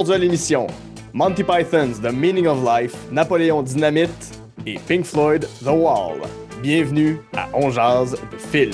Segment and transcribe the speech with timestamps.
[0.00, 0.66] Aujourd'hui à l'émission,
[1.12, 6.22] Monty Python's The Meaning of Life, Napoléon Dynamite et Pink Floyd The Wall.
[6.62, 8.72] Bienvenue à On Jazz de film.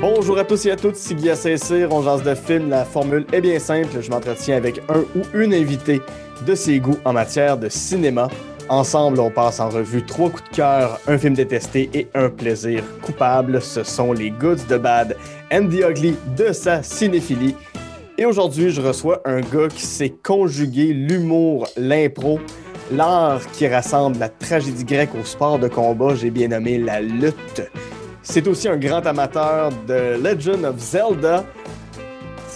[0.00, 2.70] Bonjour à tous et à toutes, c'est Guy Saint-Cyr, on de film.
[2.70, 6.00] La formule est bien simple, je m'entretiens avec un ou une invitée
[6.46, 8.28] de ses goûts en matière de cinéma.
[8.68, 12.82] Ensemble, on passe en revue trois coups de cœur, un film détesté et un plaisir
[13.00, 13.62] coupable.
[13.62, 15.16] Ce sont les Goods de Bad
[15.52, 17.54] and the Ugly de sa cinéphilie.
[18.18, 22.40] Et aujourd'hui, je reçois un gars qui sait conjuguer l'humour, l'impro,
[22.90, 27.62] l'art qui rassemble la tragédie grecque au sport de combat, j'ai bien nommé la lutte.
[28.22, 31.44] C'est aussi un grand amateur de Legend of Zelda.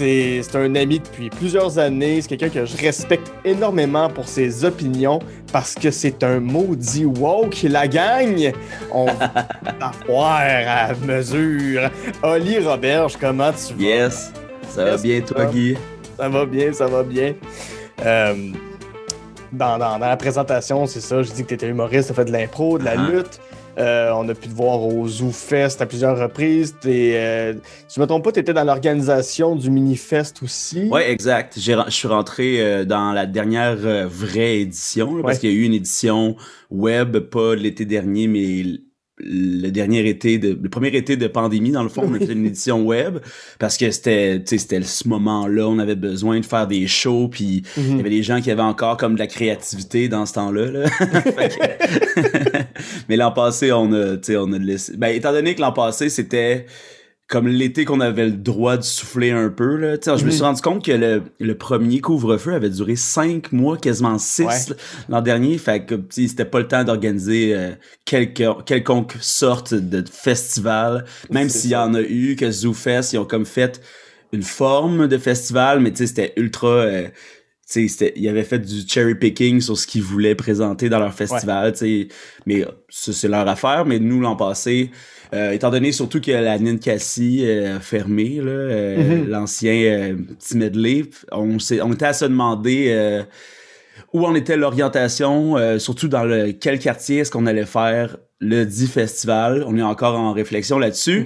[0.00, 2.22] C'est un ami depuis plusieurs années.
[2.22, 5.18] C'est quelqu'un que je respecte énormément pour ses opinions
[5.52, 7.64] parce que c'est un maudit woke.
[7.64, 8.54] La gagne,
[8.92, 11.90] on va voir à mesure.
[12.22, 13.82] Oli Roberge, comment tu vas?
[13.82, 14.32] Yes,
[14.70, 15.76] ça va bien, toi, Guy?
[16.16, 17.34] Ça va bien, ça va bien.
[18.02, 18.52] Euh,
[19.52, 22.24] dans, dans, dans, la présentation, c'est ça, je dis que tu étais humoriste, tu fait
[22.24, 23.10] de l'impro, de la uh-huh.
[23.10, 23.40] lutte.
[23.78, 26.74] Euh, on a pu te voir au Zoo Fest à plusieurs reprises.
[26.84, 27.54] Euh,
[27.88, 30.88] si je ne me trompe pas, tu étais dans l'organisation du Mini-Fest aussi.
[30.90, 31.58] Oui, exact.
[31.58, 33.76] Je suis rentré euh, dans la dernière
[34.08, 36.36] vraie édition, parce qu'il y a eu une édition
[36.70, 38.80] web, pas l'été dernier, mais
[39.22, 42.32] le dernier été de le premier été de pandémie dans le fond on a fait
[42.32, 43.18] une édition web
[43.58, 47.96] parce que c'était c'était ce moment-là on avait besoin de faire des shows puis il
[47.96, 50.90] y avait des gens qui avaient encore comme de la créativité dans ce temps-là là.
[53.08, 56.66] mais l'an passé on a on a laissé ben étant donné que l'an passé c'était
[57.30, 59.76] comme l'été qu'on avait le droit de souffler un peu.
[59.76, 59.94] Là.
[60.04, 60.46] je me suis mhm.
[60.46, 64.74] rendu compte que le, le premier couvre-feu avait duré cinq mois, quasiment six
[65.08, 65.56] l'an dernier.
[65.56, 67.70] Fait que c'était pas le temps d'organiser euh,
[68.04, 71.04] quelque, quelconque sorte de festival.
[71.30, 73.80] Même s'il y en a eu, que ZooFest, ils ont comme fait
[74.32, 76.68] une forme de festival, mais c'était ultra...
[76.68, 77.08] Euh,
[77.76, 81.72] ils avaient fait du cherry picking sur ce qu'ils voulaient présenter dans leur festival,
[82.44, 83.86] mais ça c'est leur affaire.
[83.86, 84.90] Mais nous l'an passé,
[85.32, 89.28] euh, étant donné surtout que la Ninkasi euh, a fermé, euh, mhm.
[89.28, 93.24] l'ancien euh, petit medley, on, on était à se demander
[94.12, 98.86] où en était l'orientation, surtout dans le quel quartier est-ce qu'on allait faire le dit
[98.86, 99.62] festival.
[99.66, 101.22] On est encore en réflexion là-dessus.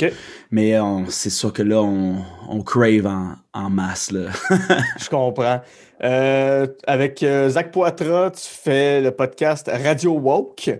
[0.50, 0.76] Mais
[1.09, 2.16] c'est sûr que là, on,
[2.48, 4.10] on crave en, en masse.
[4.10, 4.31] Là.
[4.98, 5.60] Je comprends.
[6.00, 10.71] avec Zach Poitras, tu fais le podcast Radio Woke.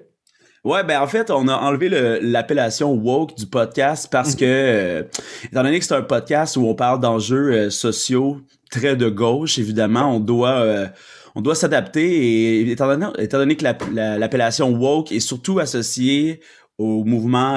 [0.65, 1.91] Ouais, ben en fait, on a enlevé
[2.23, 4.37] l'appellation woke du podcast parce mhm.
[4.37, 5.03] que, euh,
[5.45, 9.59] étant donné que c'est un podcast où on parle d'enjeux euh, sociaux très de gauche,
[9.59, 10.87] évidemment, on doit euh,
[11.35, 16.41] on doit s'adapter et étant donné, étant donné que l'appellation woke est surtout associée
[16.79, 17.57] au mouvement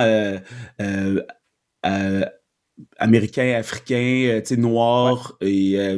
[2.97, 5.97] américain, africain, tu sais, noir et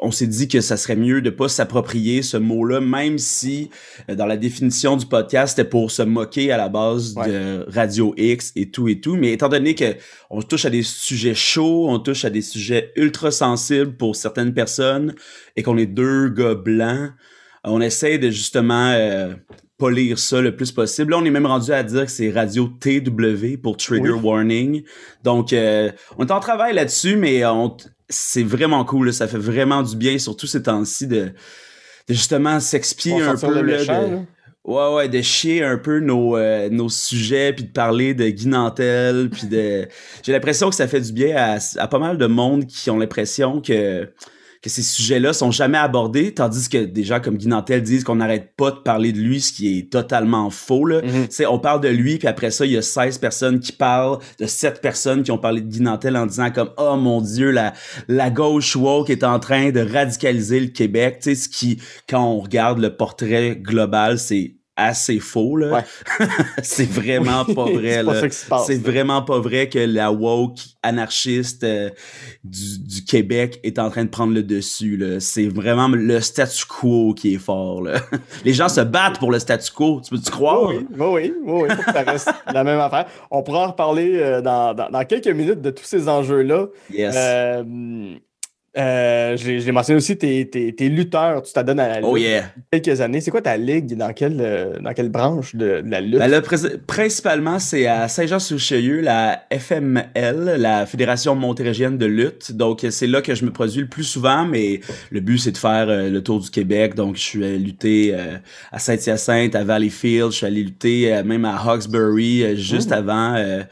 [0.00, 3.70] on s'est dit que ça serait mieux de pas s'approprier ce mot-là, même si
[4.08, 8.14] euh, dans la définition du podcast, c'était pour se moquer à la base de Radio
[8.16, 9.16] X et tout et tout.
[9.16, 9.96] Mais étant donné que
[10.30, 14.54] on touche à des sujets chauds, on touche à des sujets ultra sensibles pour certaines
[14.54, 15.14] personnes
[15.56, 17.10] et qu'on est deux gars blancs,
[17.64, 19.34] on essaie de justement euh,
[19.78, 21.10] polir ça le plus possible.
[21.10, 24.84] Là, on est même rendu à dire que c'est radio TW pour Trigger Warning.
[25.24, 27.76] Donc, euh, on est en travail là-dessus, mais on,
[28.08, 29.12] c'est vraiment cool.
[29.12, 31.32] Ça fait vraiment du bien, surtout ces temps-ci, de,
[32.08, 33.62] justement s'expier un peu.
[33.62, 34.18] de,
[34.64, 38.48] ouais, ouais, de chier un peu nos, euh, nos sujets, puis de parler de Guy
[38.48, 39.86] Nantel, puis de...
[40.22, 42.98] J'ai l'impression que ça fait du bien à, à pas mal de monde qui ont
[42.98, 44.10] l'impression que
[44.62, 48.16] que ces sujets-là sont jamais abordés, tandis que des gens comme Guy Nantel disent qu'on
[48.16, 50.84] n'arrête pas de parler de lui, ce qui est totalement faux.
[50.84, 51.00] Là.
[51.00, 51.46] Mm-hmm.
[51.48, 54.46] On parle de lui, puis après ça, il y a 16 personnes qui parlent de
[54.46, 57.72] 7 personnes qui ont parlé de Guy Nantel en disant comme «Oh mon Dieu, la,
[58.08, 62.78] la gauche woke est en train de radicaliser le Québec.» Ce qui, quand on regarde
[62.78, 65.84] le portrait global, c'est assez faux là.
[66.62, 68.02] c'est vraiment pas vrai.
[68.64, 71.90] C'est vraiment pas vrai que la woke anarchiste euh,
[72.44, 75.18] du, du, Québec est en train de prendre le dessus là.
[75.18, 78.00] C'est vraiment le statu quo qui est fort là.
[78.44, 80.68] Les gens se battent pour le statu quo, tu peux tu croire?
[80.68, 83.06] Oui, oui, oui, oui, faut que ça reste la même affaire.
[83.32, 86.66] On pourra en reparler euh, dans, dans, dans, quelques minutes de tous ces enjeux là.
[86.90, 87.14] Yes.
[87.18, 88.14] Euh,
[88.76, 91.42] Euh, J'ai mentionné aussi tes, tes, lutteurs.
[91.42, 92.52] Tu t'adonnes à la oh, lutte oh yeah.
[92.70, 93.20] quelques années.
[93.20, 93.96] C'est quoi ta ligue?
[93.96, 96.18] Dans quelle, euh, dans quelle branche de, de la lutte?
[96.18, 96.42] Ben là,
[96.86, 102.52] principalement, c'est à Saint-Jean-sur-Richelieu, la FML, la Fédération montérégienne de lutte.
[102.52, 104.80] Donc, c'est là que je me produis le plus souvent, mais
[105.10, 106.94] le but, c'est de faire euh, le tour du Québec.
[106.94, 108.36] Donc, je suis allé lutter euh,
[108.70, 110.30] à Saint-Hyacinthe, à Valleyfield.
[110.30, 112.94] Je suis allé lutter même à Hawkesbury juste mmh.
[112.94, 113.64] avant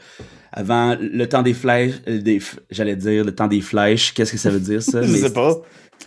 [0.51, 4.13] avant le temps des flèches, euh, des, j'allais dire le temps des flèches.
[4.13, 5.01] Qu'est-ce que ça veut dire ça?
[5.03, 5.55] je sais pas.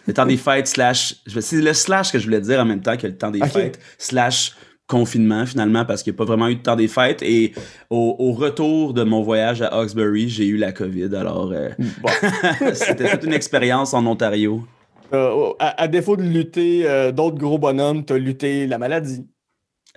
[0.06, 2.96] Le temps des fêtes slash, c'est le slash que je voulais dire en même temps
[2.96, 4.54] que le temps des fêtes slash
[4.86, 7.52] confinement finalement parce qu'il n'y a pas vraiment eu de temps des fêtes et
[7.90, 11.14] au, retour de mon voyage à Hawkesbury, j'ai eu la COVID.
[11.14, 11.70] Alors, euh,
[12.72, 14.64] c'était toute une expérience en Ontario.
[15.12, 19.26] Euh, à, défaut de lutter d'autres gros bonhommes, tu as lutté la maladie.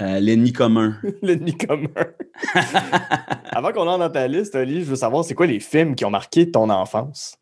[0.01, 0.97] Euh, l'ennemi commun.
[1.21, 1.89] l'ennemi commun.
[3.51, 6.03] Avant qu'on entre dans ta liste, Oli, je veux savoir, c'est quoi les films qui
[6.05, 7.35] ont marqué ton enfance?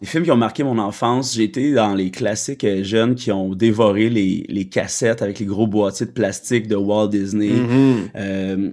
[0.00, 3.32] Les films qui ont marqué mon enfance, j'ai été dans les classiques euh, jeunes qui
[3.32, 7.50] ont dévoré les, cassettes avec les gros boîtiers de plastique de Walt Disney.
[7.50, 8.10] Mm-hmm.
[8.16, 8.70] Euh,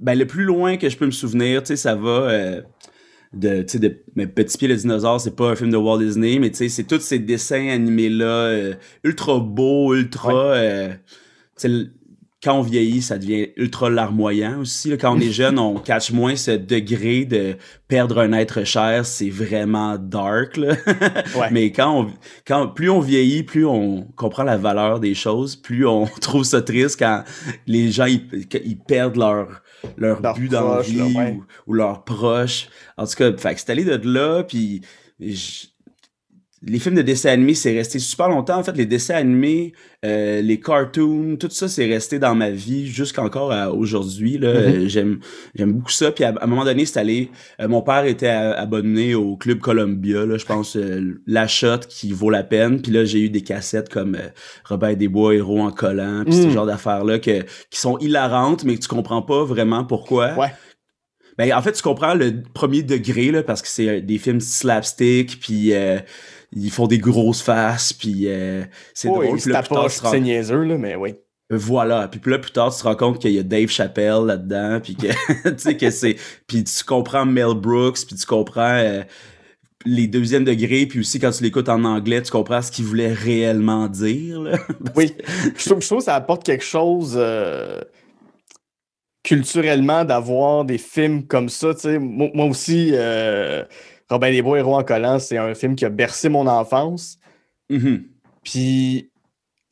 [0.00, 2.60] ben, le plus loin que je peux me souvenir, tu sais, ça va
[3.32, 5.98] de, tu sais, de mes petits pieds le dinosaure, c'est pas un film de Walt
[5.98, 10.54] Disney, mais tu sais, c'est tous ces dessins animés-là, ultra beaux, ultra
[12.44, 14.94] quand on vieillit, ça devient ultra larmoyant aussi.
[14.98, 17.56] Quand on est jeune, on catch moins ce degré de
[17.88, 19.06] perdre un être cher.
[19.06, 20.60] C'est vraiment dark.
[21.50, 22.10] Mais quand, on,
[22.46, 26.60] quand plus on vieillit, plus on comprend la valeur des choses, plus on trouve ça
[26.60, 27.24] triste quand
[27.66, 29.62] les gens ils, perdent leur
[29.96, 31.00] leur, but dans la vie
[31.66, 32.68] ou, leurs proches.
[32.98, 34.82] En tout cas, c'est allé de là, puis
[36.66, 38.58] les films de dessins animés, c'est resté super longtemps.
[38.58, 39.72] En fait, les dessins animés,
[40.04, 44.38] euh, les cartoons, tout ça, c'est resté dans ma vie jusqu'encore aujourd'hui.
[44.38, 44.88] Là, mm-hmm.
[44.88, 45.18] j'aime,
[45.54, 46.10] j'aime beaucoup ça.
[46.10, 47.30] Puis à, un moment donné, c'est allé.
[47.60, 50.24] Euh, mon père était abonné au club Columbia.
[50.24, 52.80] Là, je pense euh, l'achat qui vaut la peine.
[52.80, 54.16] Puis là, j'ai eu des cassettes comme
[54.64, 56.50] Robert Desbois, héros en collant, puis ce mm.
[56.50, 60.34] genre d'affaires là que qui sont hilarantes, mais que tu comprends pas vraiment pourquoi.
[60.34, 60.48] Ouais.
[61.36, 65.40] Ben, en fait, tu comprends le premier degré là, parce que c'est des films slapstick,
[65.40, 65.72] puis
[66.52, 69.38] ils font des grosses faces, puis euh, c'est drôle.
[69.38, 71.14] Puis là, plus tard, c'est niaiseux, là, mais oui.
[71.50, 74.80] Voilà, puis là plus tard tu te rends compte qu'il y a Dave Chappelle là-dedans,
[74.82, 75.08] puis que
[75.50, 79.02] tu sais que c'est, puis tu comprends Mel Brooks, puis tu comprends euh,
[79.84, 83.12] les deuxièmes degrés, puis aussi quand tu l'écoutes en anglais, tu comprends ce qu'il voulait
[83.12, 84.40] réellement dire.
[84.40, 84.58] Là,
[84.96, 85.12] oui,
[85.56, 87.14] je, trouve, que ça apporte quelque chose.
[87.16, 87.80] Euh,
[89.22, 92.92] culturellement d'avoir des films comme ça, tu sais, moi, aussi,
[94.10, 97.18] Robin des Bois, Héros en collant, c'est un film qui a bercé mon enfance.
[97.70, 98.02] Mm-hmm.
[98.42, 99.10] Puis,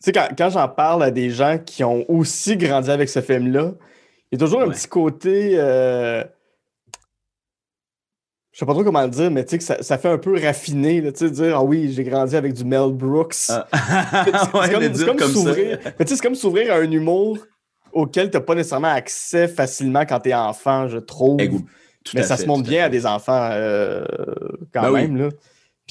[0.03, 3.73] tu sais, quand, j'en parle à des gens qui ont aussi grandi avec ce film-là,
[4.31, 5.53] il y a toujours un petit côté.
[5.55, 6.25] Euh,
[8.53, 10.39] je sais pas trop comment le dire, mais tu sais que ça, fait un peu
[10.39, 13.35] raffiné, tu sais, dire Ah oui, j'ai grandi avec du Mel Brooks.
[13.49, 13.67] Ah.
[14.95, 15.79] c'est comme, s'ouvrir.
[16.07, 17.39] c'est comme s'ouvrir à un humour
[17.93, 21.39] auquel tu n'as pas nécessairement accès facilement quand tu es enfant, je trouve
[22.15, 24.05] mais ça se montre bien à, des enfants euh,
[24.73, 25.17] quand ben même.
[25.17, 25.29] Là.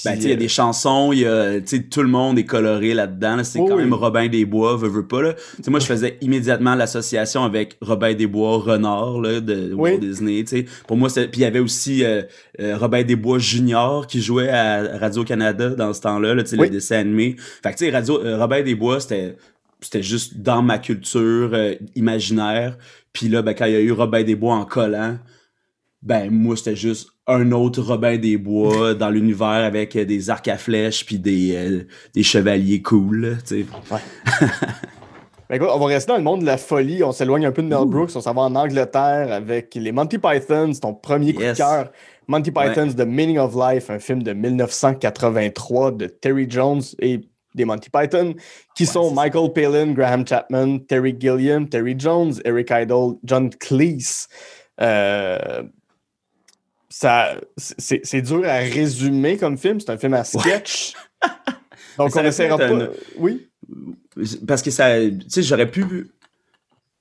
[0.05, 3.43] Ben, il y a des euh, chansons, y a, tout le monde est coloré là-dedans.
[3.43, 5.21] c'est quand même Robin des Bois, veut, veut pas.
[5.21, 5.35] Là.
[5.67, 10.43] moi, je faisais immédiatement l'association avec Robin des Bois, Renard là, de Walt Disney.
[10.87, 12.23] Pour moi, puis il y avait aussi euh,
[12.59, 17.35] Robin des Bois Junior qui jouait à Radio-Canada dans ce temps-là, là, le dessin animé.
[17.61, 19.35] Fait que, tu sais, Radio, Robin des Bois, c'était
[19.81, 21.57] c'était juste dans ma culture
[21.95, 22.77] imaginaire.
[23.13, 25.17] Puis là, ben, quand il y a eu Robin des Bois en collant,
[26.01, 30.47] ben moi c'était juste un autre Robin des Bois dans l'univers avec euh, des arcs
[30.47, 33.65] à flèches puis des, euh, des chevaliers cool, tu sais.
[33.93, 33.99] Ouais.
[35.49, 37.61] ben écoute, on va rester dans le monde de la folie, on s'éloigne un peu
[37.61, 41.41] de Mel Brooks, on s'en va en Angleterre avec les Monty Pythons, ton premier coup
[41.41, 41.91] de cœur.
[42.27, 47.19] Monty Python's The Meaning of Life, un film de 1983 de Terry Jones et
[47.55, 48.35] des Monty Python,
[48.75, 54.27] qui sont Michael Palin, Graham Chapman, Terry Gilliam, Terry Jones, Eric Idle, John Cleese.
[54.79, 55.63] Euh,
[56.91, 59.79] ça, c'est dur à résumer comme film.
[59.79, 60.93] C'est un film à sketch.
[61.97, 62.89] Donc, on essaiera pas.
[63.17, 63.47] Oui?
[64.45, 64.99] Parce que ça.
[64.99, 66.11] Tu sais, j'aurais pu.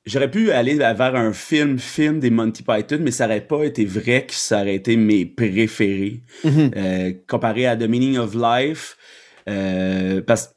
[0.06, 3.84] J'aurais pu aller vers un film, film des Monty Python, mais ça n'aurait pas été
[3.84, 6.22] vrai que ça aurait été mes préférés.
[6.44, 6.72] Mm-hmm.
[6.76, 8.96] Euh, comparé à The Meaning of Life.
[9.48, 10.54] Euh, parce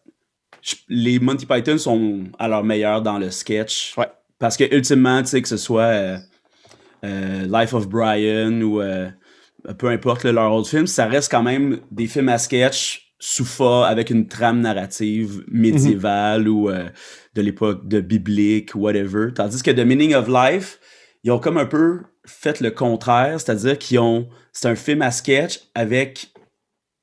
[0.62, 3.96] que les Monty Python sont à leur meilleur dans le sketch.
[3.98, 4.08] Ouais.
[4.38, 6.20] Parce que, ultimement, tu sais, que ce soit
[7.04, 8.80] euh, Life of Brian ou
[9.78, 14.10] peu importe leur autre film, ça reste quand même des films à sketch sous avec
[14.10, 16.90] une trame narrative médiévale ou euh,
[17.36, 19.34] de l'époque de biblique, whatever.
[19.34, 20.80] Tandis que The Meaning of Life,
[21.24, 24.28] ils ont comme un peu fait le contraire, c'est-à-dire qu'ils ont.
[24.52, 26.34] C'est un film à sketch avec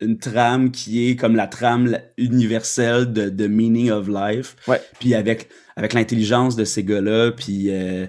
[0.03, 4.57] une trame qui est comme la trame universelle de, de Meaning of Life.
[4.69, 4.81] Ouais.
[4.99, 8.07] Puis avec, avec l'intelligence de ces gars-là, puis euh,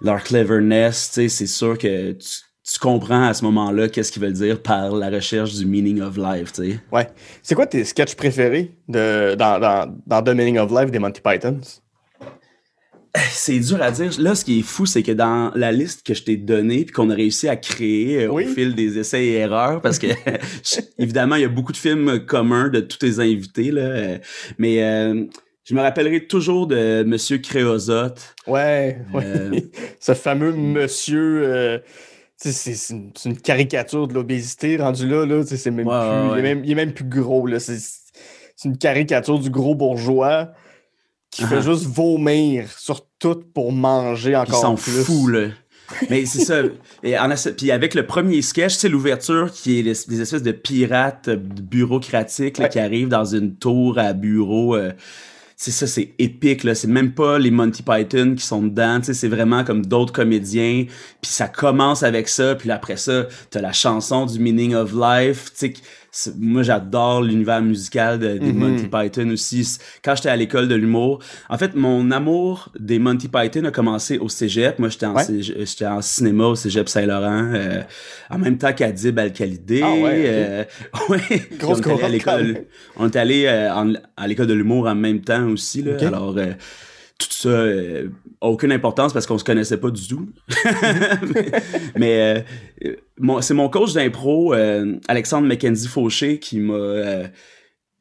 [0.00, 2.28] leur cleverness, c'est sûr que tu,
[2.72, 6.16] tu comprends à ce moment-là qu'est-ce qu'ils veulent dire par la recherche du meaning of
[6.16, 6.80] life, tu sais?
[6.92, 7.08] Ouais.
[7.42, 11.20] C'est quoi tes sketchs préférés de, dans, dans, dans The Meaning of Life des Monty
[11.20, 11.60] Pythons?
[13.30, 14.10] C'est dur à dire.
[14.20, 16.92] Là, ce qui est fou, c'est que dans la liste que je t'ai donnée, puis
[16.92, 18.44] qu'on a réussi à créer euh, Oui.
[18.44, 20.06] au fil des essais et erreurs, parce que
[20.98, 23.80] évidemment, il y a beaucoup de films communs de tous tes invités, là.
[23.82, 24.18] euh,
[24.58, 25.24] Mais euh,
[25.64, 28.34] je me rappellerai toujours de Monsieur Créosote.
[28.46, 29.24] Ouais, ouais.
[29.26, 29.60] Euh,
[30.00, 31.42] Ce fameux monsieur.
[31.44, 31.78] euh,
[32.42, 32.94] c'est c'est
[33.26, 35.26] une, caricature de l'obésité rendu là.
[35.26, 37.04] là tu sais, c'est même Ouais, plus, ouais, Il, est même, il est même plus
[37.04, 37.46] gros.
[37.46, 37.60] là.
[37.60, 40.50] C'est c'est une caricature du gros bourgeois
[41.30, 41.62] qui fait Uh-huh.
[41.62, 45.04] juste vomir sur tout pour manger encore s'en plus.
[45.04, 45.48] fout, là.
[46.08, 46.60] Mais c'est ça.
[47.02, 51.28] Et en puis avec le premier sketch, c'est l'ouverture qui est des espèces de pirates
[51.30, 52.70] bureaucratiques là, Ouais.
[52.70, 54.76] qui arrivent dans une tour à bureau.
[54.76, 54.92] euh,
[55.62, 56.74] c'est ça, c'est épique, là.
[56.74, 60.86] C'est même pas les Monty Python qui sont dedans, tu c'est vraiment comme d'autres comédiens.
[61.20, 65.52] Puis ça commence avec ça, puis après ça, t'as la chanson du Meaning of Life,
[65.52, 65.72] tu sais.
[66.38, 68.58] Moi, j'adore l'univers musical de- des Mhm.
[68.58, 69.78] Monty Python aussi.
[70.04, 74.18] Quand j'étais à l'école de l'humour, en fait, mon amour des Monty Python a commencé
[74.18, 74.78] au cégep.
[74.80, 75.86] Moi, j'étais en, Ouais.
[75.86, 77.82] en cinéma au cégep Saint-Laurent, euh,
[78.28, 79.82] en même temps qu'Adib Al-Khalidé.
[79.84, 80.64] Ah ouais, euh,
[81.10, 81.20] ouais.
[81.58, 82.52] Grosse on est allé à cohorte, quand l'école.
[82.54, 82.64] même.
[82.96, 85.82] On est allé euh, en- à l'école de l'humour en même temps aussi.
[85.82, 85.92] Là.
[86.06, 86.52] Alors, euh,
[87.18, 88.08] tout ça euh,
[88.40, 90.28] aucune importance parce qu'on se connaissait pas du tout.
[91.96, 92.44] mais
[92.84, 97.26] euh, mon- c'est mon coach d'impro, euh, Alexandre Mackenzie Fauché, qui m'a euh,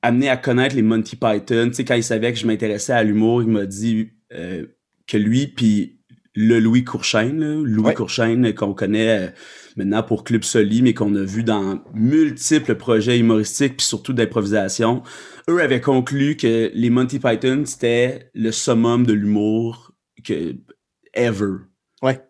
[0.02, 1.68] amené à connaître les Monty Python.
[1.68, 4.66] Tu sais, quand il savait que je m'intéressais à l'humour, il m'a dit euh,
[5.08, 5.98] que lui, puis
[6.36, 7.94] le Louis Courchaine, là, Louis Ouais.
[7.94, 9.28] Courchaine, qu'on connaît euh,
[9.76, 15.04] maintenant pour Club Soli, mais qu'on a vu dans multiples projets humoristiques, puis surtout d'improvisation,
[15.50, 20.56] eux avaient conclu que les Monty Python, c'était le summum de l'humour que
[21.14, 21.58] ever.
[22.02, 22.22] Ouais.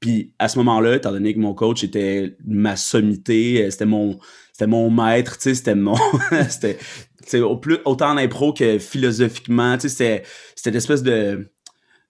[0.00, 4.18] Puis à ce moment-là, étant donné que mon coach était ma sommité, euh, c'était mon
[4.52, 5.96] c'était mon maître, tu sais, c'était mon
[6.48, 10.22] c'était au plus autant en impro que philosophiquement, tu sais, c'était
[10.54, 11.55] c'était une espèce de de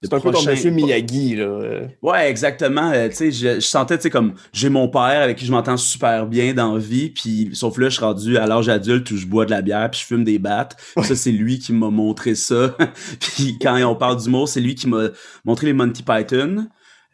[0.06, 1.36] C'est un peu ton prochain- monsieur Miyagi.
[1.36, 1.80] Là.
[2.02, 2.90] Ouais, exactement.
[2.92, 5.52] Euh, tu sais, je, je sentais, tu sais, comme j'ai mon père avec qui je
[5.52, 9.10] m'entends super bien dans la vie, puis sauf là, je suis rendu à l'âge adulte
[9.10, 10.76] où je bois de la bière, puis je fume des battes.
[11.02, 12.76] Ça, c'est lui qui m'a montré ça.
[13.20, 15.08] puis quand on parle d'humour, c'est lui qui m'a
[15.44, 16.66] montré les Monty Python.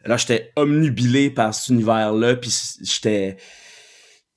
[0.05, 3.37] Là, j'étais omnubilé par cet univers-là, puis j'étais...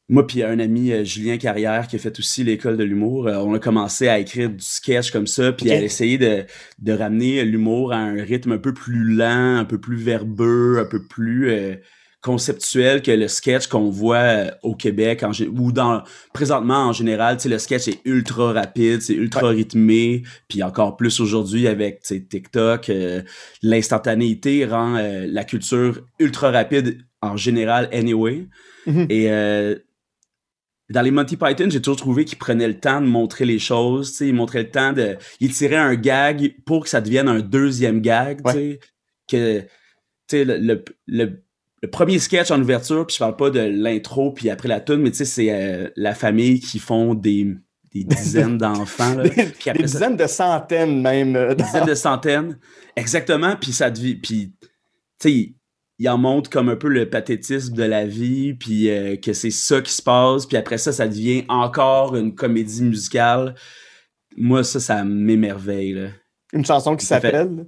[0.08, 3.38] Moi puis un ami, euh, Julien Carrière, qui a fait aussi l'école de l'humour, euh,
[3.38, 6.44] on a commencé à écrire du sketch comme ça, puis à essayer de,
[6.78, 10.84] de ramener l'humour à un rythme un peu plus lent, un peu plus verbeux, un
[10.84, 11.74] peu plus euh,
[12.20, 17.38] conceptuel que le sketch qu'on voit euh, au Québec en, ou dans présentement en général.
[17.44, 22.92] Le sketch est ultra rapide, c'est ultra rythmé, puis encore plus aujourd'hui avec TikTok,
[23.60, 28.46] l'instantanéité rend la culture ultra rapide en général anyway.
[28.86, 29.06] Mhm.
[29.10, 29.76] Et euh,
[30.90, 34.10] dans les Monty Python, j'ai toujours trouvé qu'ils prenaient le temps de montrer les choses.
[34.12, 35.16] tu sais, Ils montraient le temps de.
[35.40, 38.40] Ils tiraient un gag pour que ça devienne un deuxième gag.
[38.44, 38.80] tu sais,
[39.28, 39.66] Que, tu
[40.28, 41.42] sais, le, le, le-
[41.82, 44.96] le premier sketch en ouverture, puis je parle pas de l'intro, puis après la tune,
[44.96, 47.54] mais tu sais, c'est euh, la famille qui font des,
[47.92, 49.14] des dizaines d'enfants.
[49.22, 51.32] Des, Puis des après ça- dizaines de centaines même.
[51.54, 52.58] des dizaines de centaines.
[52.96, 53.56] Exactement.
[53.60, 54.14] Puis ça devient.
[54.14, 54.68] Puis, tu
[55.18, 55.54] sais,
[55.98, 59.50] il, en montre comme un peu le pathétisme de la vie, puis euh, que c'est
[59.50, 60.46] ça qui se passe.
[60.46, 63.54] Puis après ça, ça devient encore une comédie musicale.
[64.36, 66.10] Moi, ça, ça m'émerveille.
[66.52, 67.66] Une chanson qui s'appelle?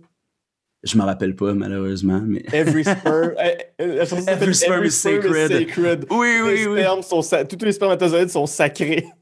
[0.85, 2.23] Je m'en rappelle pas, malheureusement.
[2.25, 2.45] Mais...
[2.53, 3.35] Every Sperm.
[3.81, 5.49] euh, s'appelle Every sperm is sacred.
[5.69, 6.07] sacred.
[6.11, 6.29] Oui,
[6.77, 9.07] les sont sa- Tous les spermatozoïdes sont sacrés.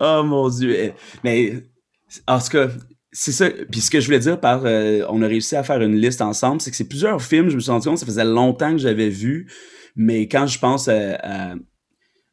[0.00, 0.74] Oh mon Dieu.
[0.74, 0.92] Eh,
[1.24, 1.62] Mais
[2.26, 2.68] en tout cas,
[3.20, 3.50] c'est ça.
[3.68, 6.20] Puis ce que je voulais dire par euh, on a réussi à faire une liste
[6.22, 8.78] ensemble, c'est que c'est plusieurs films, je me suis rendu compte, ça faisait longtemps que
[8.78, 9.50] j'avais vu.
[9.96, 11.54] Mais quand je pense à, à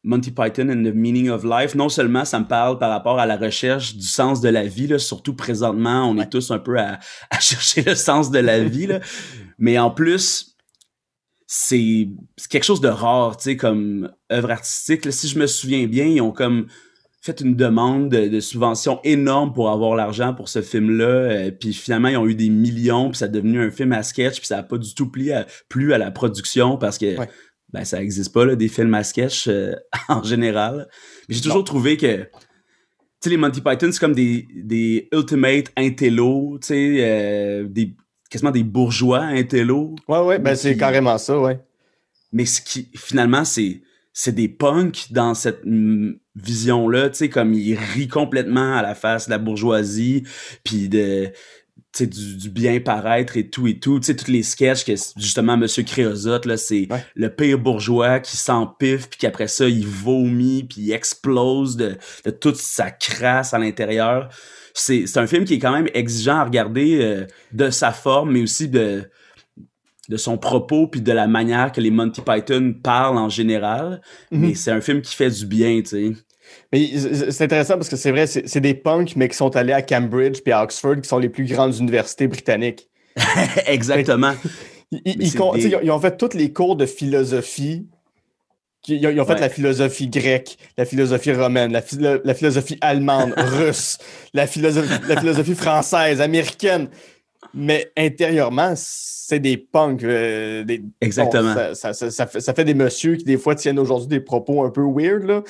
[0.04, 3.26] Monty Python and the Meaning of Life, non seulement ça me parle par rapport à
[3.26, 6.78] la recherche du sens de la vie, là, surtout présentement, on est tous un peu
[6.78, 7.00] à,
[7.32, 9.00] à chercher le sens de la vie, là.
[9.58, 10.56] mais en plus,
[11.48, 15.06] c'est c'est quelque chose de rare, tu sais, comme œuvre artistique.
[15.06, 15.12] là.
[15.12, 16.68] Si je me souviens bien, ils ont comme
[17.26, 21.06] fait une demande de, de subvention énorme pour avoir l'argent pour ce film-là.
[21.06, 24.04] euh, puis finalement, ils ont eu des millions, puis ça a devenu un film à
[24.04, 27.18] sketch, puis ça n'a pas du tout plu à, plu à la production parce que
[27.18, 27.30] Ouais.
[27.74, 29.74] ben, ça n'existe pas, là, des films à sketch euh,
[30.10, 30.88] en général.
[31.28, 32.28] Mais j'ai toujours trouvé que tu
[33.22, 37.96] sais, les Monty Python, c'est comme des, des ultimate intello, tu sais, euh, des,
[38.30, 39.96] quasiment des bourgeois intello.
[40.08, 41.60] Ouais, ouais, ben c'est carrément ça, ouais.
[42.32, 43.82] Mais ce qui, finalement, c'est,
[44.18, 45.62] c'est des punks dans cette
[46.36, 50.24] vision-là, tu sais, comme il rit complètement à la face de la bourgeoisie,
[50.64, 51.32] puis de
[52.00, 54.00] du, du bien paraître et tout et tout.
[54.00, 58.38] Tu sais, tous les sketchs que justement Monsieur Créosote, là, c'est le pire bourgeois qui
[58.38, 63.60] s'empiffe, puis qu'après ça, il vomit, puis il explose de, de toute sa crasse à
[63.60, 64.30] l'intérieur.
[64.74, 68.42] C'est un film qui est quand même exigeant à regarder euh, de sa forme, mais
[68.42, 69.10] aussi de
[70.10, 74.02] de son propos puis de la manière que les Monty Python parlent en général.
[74.32, 74.40] Mhm.
[74.40, 76.12] Mais c'est un film qui fait du bien, tu sais.
[76.72, 76.88] Mais
[77.32, 80.42] c'est intéressant parce que c'est vrai, c'est des punks, mais qui sont allés à Cambridge
[80.44, 82.88] puis à Oxford, qui sont les plus grandes universités britanniques.
[83.68, 84.34] Exactement.
[84.92, 85.42] Ils,
[85.92, 87.88] ont fait tous les cours de philosophie.
[88.88, 93.98] Ils ont, fait la philosophie grecque, la philosophie romaine, la, philosophie allemande, russe,
[94.34, 96.90] la philosophie, la philosophie française, américaine.
[97.56, 100.04] Mais intérieurement, c'est des punks.
[100.04, 100.66] Euh,
[101.00, 101.56] Exactement.
[101.74, 105.24] ça, fait, des messieurs qui, des fois, tiennent aujourd'hui des propos un peu weird.
[105.24, 105.42] Là.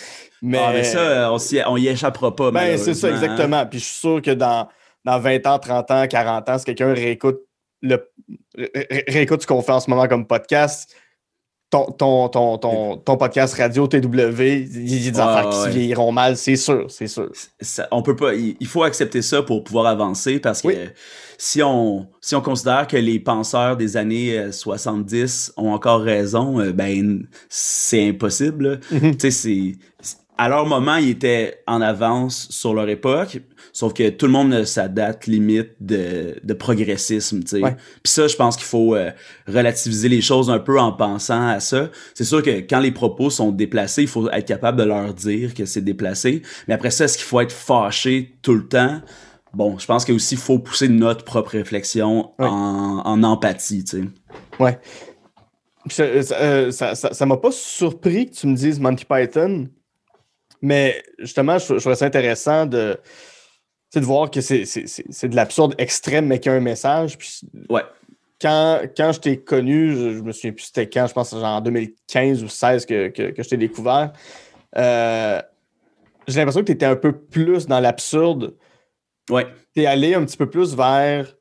[0.41, 2.51] Mais, ah, mais ça, on, on y échappera pas.
[2.51, 3.65] Ben, c'est ça, exactement.
[3.65, 4.67] Puis je suis sûr que dans,
[5.03, 7.39] dans 20 ans, 30 ans, 40 ans, si quelqu'un réécoute,
[7.81, 8.11] le,
[9.07, 10.95] réécoute ce qu'on fait en ce moment comme podcast,
[11.69, 16.11] ton, ton, ton, ton, podcast radio TW, il y a des affaires qui se vieilliront
[16.11, 17.31] mal, c'est sûr, c'est sûr.
[17.91, 20.69] on peut pas, il, faut accepter ça pour pouvoir avancer parce que
[21.37, 26.59] si on, si on considère que les penseurs des années 70 euh, ont encore raison,
[26.59, 28.79] euh, ben c'est impossible.
[29.19, 29.73] Sais, c'est
[30.37, 33.39] à leur moment, ils étaient en avance sur leur époque,
[33.71, 37.61] sauf que tout le monde a sa date limite de, de progressisme, tu sais.
[37.61, 39.11] Puis ça, je pense qu'il faut euh,
[39.47, 41.89] relativiser les choses un peu en pensant à ça.
[42.13, 45.53] C'est sûr que quand les propos sont déplacés, il faut être capable de leur dire
[45.53, 46.41] que c'est déplacé.
[46.67, 49.01] Mais après ça, est-ce qu'il faut être fâché tout le temps?
[49.55, 54.07] Bon, je pense qu'il faut pousser notre propre réflexion en, en, empathie, tu sais.
[54.59, 54.77] Ouais.
[55.99, 59.69] Euh, ça m'a ça, m'a pas surpris que tu me dises Monty Python,
[60.61, 62.97] mais justement, je, trouvais ça intéressant de,
[63.93, 67.17] de voir que c'est de l'absurde extrême, mais qu'il y a un message.
[67.17, 67.83] Puis, ouais.
[68.41, 71.61] Quand, quand je t'ai connu, je, me souviens plus c'était quand, je pense que en
[71.61, 74.11] 2015 ou 2016 que, que, je t'ai découvert.
[74.75, 75.41] Euh,
[76.27, 78.55] j'ai l'impression que tu étais un peu plus dans l'absurde.
[79.29, 79.47] Ouais.
[79.75, 81.35] Tu es allé un petit peu plus vers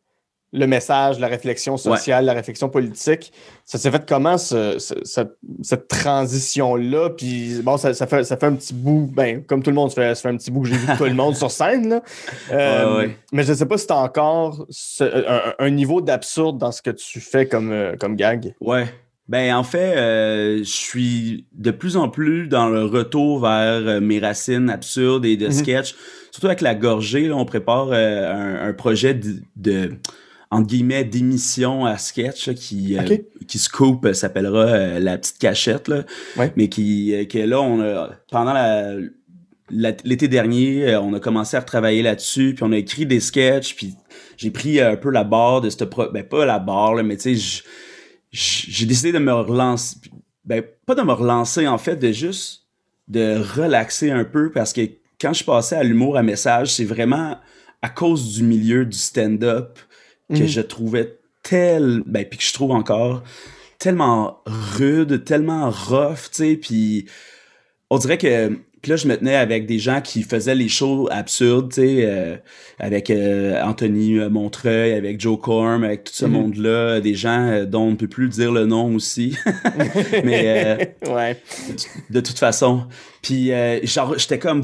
[0.55, 3.33] le message, la réflexion sociale, la réflexion politique.
[3.65, 7.11] Ça s'est fait comment cette transition-là?
[7.11, 10.15] Puis bon, ça, fait, ça fait un petit bout, ben, comme tout le monde, ça
[10.15, 11.89] fait, un petit bout que j'ai vu tout le monde sur scène.
[11.89, 12.03] Là.
[12.53, 14.67] Euh, mais je ne sais pas si tu as encore
[15.01, 18.55] un, niveau d'absurde dans ce que tu fais comme, euh, comme gag.
[18.61, 18.87] Ouais.
[19.27, 24.21] Ben en fait, euh, je suis de plus en plus dans le retour vers mes
[24.21, 25.53] racines absurdes et de mm-hmm.
[25.53, 25.95] sketch.
[26.35, 29.99] Surtout avec la gorgée, on prépare un, projet de
[30.51, 33.17] entre guillemets d'émission à sketch qui euh,
[33.47, 36.05] qui scoop euh, s'appellera euh, la petite cachette là.
[36.57, 38.97] Mais qui que là on a pendant la
[39.71, 43.95] l'été dernier on a commencé à travailler là-dessus puis on a écrit des sketchs puis
[44.37, 47.17] j'ai pris un peu la barre de cette pro ben pas la barre là, mais
[47.17, 47.63] tu sais
[48.33, 49.97] j'ai décidé de me relancer
[50.45, 52.67] ben pas de me relancer en fait de juste
[53.09, 54.83] de relaxer un peu parce que
[55.25, 57.39] quand je passais à l'humour à message c'est vraiment
[57.81, 59.79] à cause du milieu du stand-up
[60.29, 60.47] que mhm.
[60.47, 63.23] je trouvais tel, ben, puis que je trouve encore
[63.79, 67.07] tellement rude, tellement rough, tu sais, puis
[67.91, 71.09] on dirait que puis là, je me tenais avec des gens qui faisaient les shows
[71.11, 72.37] absurdes, tu sais, euh,
[72.79, 76.33] avec euh, Anthony Montreuil, avec Joe Corm, avec tout ce mhm.
[76.33, 79.39] monde-là, des gens euh, dont on ne peut plus dire le nom aussi.
[80.23, 81.41] Mais ouais.
[82.11, 82.83] de, toute façon.
[83.25, 83.51] Puis
[83.85, 84.61] genre, j'étais comme,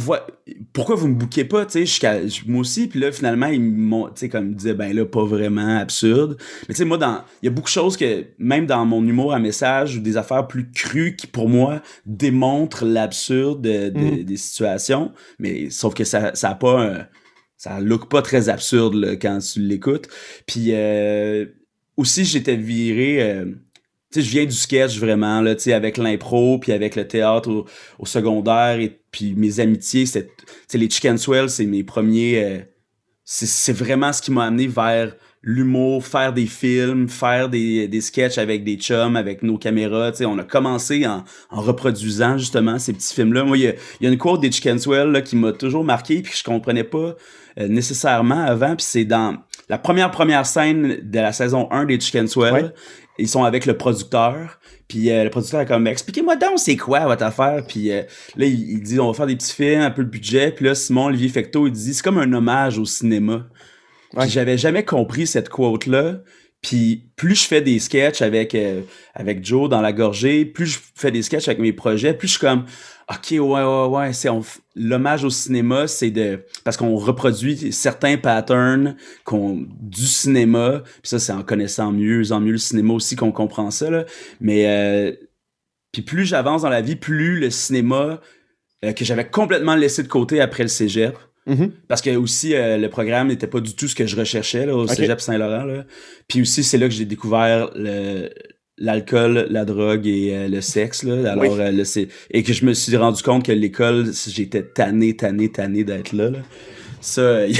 [0.75, 2.88] pourquoi vous me bouquez pas, tu sais, moi aussi.
[2.88, 6.37] Puis là, finalement, ils m'ont, tu sais, comme disaient, ben là, pas vraiment absurde.
[6.68, 9.03] Mais tu sais, moi, dans, il y a beaucoup de choses que, même dans mon
[9.03, 13.88] humour à message, ou des affaires plus crues qui, pour moi, démontrent l'absurde de.
[13.88, 14.25] Mm.
[14.25, 17.07] des, situations, mais sauf que ça, ça a pas un,
[17.57, 20.09] ça look pas très absurde quand tu l'écoutes.
[20.46, 21.46] Puis euh,
[21.96, 23.23] aussi, j'étais viré.
[23.23, 23.46] Euh,
[24.12, 27.07] tu sais, je viens du sketch vraiment, là, tu sais, avec l'impro, puis avec le
[27.07, 27.64] théâtre
[27.99, 30.29] au, secondaire, et puis mes amitiés, c'est,
[30.75, 32.59] les Chicken Swell, c'est mes premiers, euh,
[33.25, 38.37] c'est vraiment ce qui m'a amené vers l'humour, faire des films, faire des, des sketchs
[38.37, 40.12] avec des chums, avec nos caméras.
[40.12, 43.44] sais on a commencé en, en, reproduisant justement ces petits films-là.
[43.44, 46.20] Moi, il y a, y a, une quote des Chickenswell là, qui m'a toujours marqué
[46.20, 47.16] puis que je comprenais pas
[47.59, 48.77] euh, nécessairement avant.
[48.77, 49.37] Puis c'est dans
[49.68, 52.75] la première première scène de la saison 1 des Chickenswell.
[53.18, 54.59] Ils sont avec le producteur.
[54.88, 57.64] Puis euh, le producteur est comme expliquez-moi donc c'est quoi votre affaire.
[57.66, 58.03] Puis euh,
[58.37, 60.53] là il, dit on va faire des petits films, un peu de budget.
[60.53, 63.46] Puis là Simon Olivier Fecteau il dit c'est comme un hommage au cinéma.
[64.27, 66.20] J'avais jamais compris cette quote-là.
[66.62, 68.83] Puis plus je fais des sketchs avec, euh,
[69.14, 72.33] avec Joe dans la gorgée, plus je fais des sketchs avec mes projets, plus je
[72.33, 72.66] suis comme
[73.12, 74.29] OK, ouais, ouais, ouais, c'est
[74.77, 78.94] l'hommage au cinéma, c'est de parce qu'on reproduit certains patterns
[79.25, 83.33] qu'on du cinéma, puis ça c'est en connaissant mieux en mieux le cinéma aussi qu'on
[83.33, 84.05] comprend ça là,
[84.40, 85.12] mais euh,
[85.92, 88.20] puis plus j'avance dans la vie, plus le cinéma
[88.85, 91.73] euh, que j'avais complètement laissé de côté après le cégep, Mhm.
[91.88, 94.77] parce que aussi euh, le programme n'était pas du tout ce que je recherchais là,
[94.77, 94.87] au.
[94.87, 95.64] Cégep Saint-Laurent.
[95.64, 95.85] là.
[96.29, 98.29] Puis aussi, c'est là que j'ai découvert le-
[98.81, 101.03] l'alcool, la drogue et euh, le sexe.
[101.05, 101.33] Là.
[101.33, 101.61] Alors, Oui.
[101.61, 106.12] euh, et que je me suis rendu compte que l'école, j'étais tanné, tanné, tanné d'être
[106.12, 106.31] là.
[106.31, 106.38] là.
[107.03, 107.55] Ça, il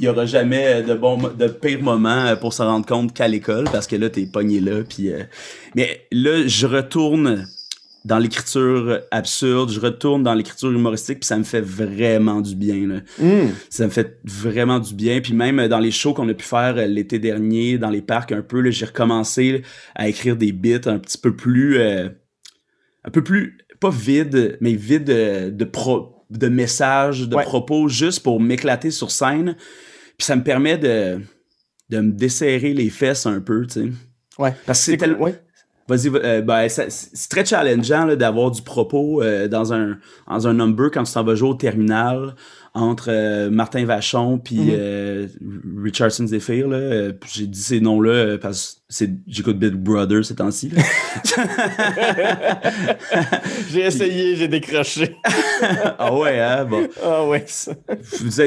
[0.00, 3.64] y aura jamais de bon, de pire moment euh, pour se rendre compte qu'à l'école,
[3.64, 4.82] parce que là, t'es pogné là.
[4.88, 5.24] Puis, euh,
[5.74, 7.46] mais là, je retourne
[8.04, 12.86] dans l'écriture absurde, je retourne dans l'écriture humoristique, puis ça me fait vraiment du bien.
[12.88, 13.00] Là.
[13.18, 13.50] Mm.
[13.70, 15.20] Ça me fait vraiment du bien.
[15.20, 18.32] Puis même dans les shows qu'on a pu faire euh, l'été dernier, dans les parcs
[18.32, 19.62] un peu, j'ai recommencé
[19.94, 21.78] à écrire des bits un petit peu plus...
[21.78, 22.08] euh,
[23.04, 23.58] un peu plus...
[23.80, 27.42] Pas vide, mais vide de, pro, de messages, de Ouais.
[27.42, 29.56] propos, juste pour m'éclater sur scène.
[30.16, 31.18] Puis ça me permet de,
[31.90, 33.88] de me desserrer les fesses un peu, tu sais.
[34.38, 34.54] Ouais.
[34.66, 35.34] Parce que c'est tel- Ouais.
[35.94, 40.90] Vas-y, euh, ben, c'est très challengeant d'avoir du propos euh, dans, un, dans un number
[40.90, 42.34] quand tu t'en vas jouer au terminal
[42.74, 44.70] entre euh, Martin Vachon puis Mhm.
[44.72, 45.26] euh,
[45.82, 46.68] Richardson Zephyr.
[47.32, 50.70] J'ai dit ces noms-là parce que j'écoute Big Brother ces temps-ci.
[53.70, 55.16] J'ai essayé, j'ai décroché.
[55.98, 56.86] ah ouais, hein, bon.
[57.02, 57.44] Ah ouais.
[57.48, 58.46] Je vous disais,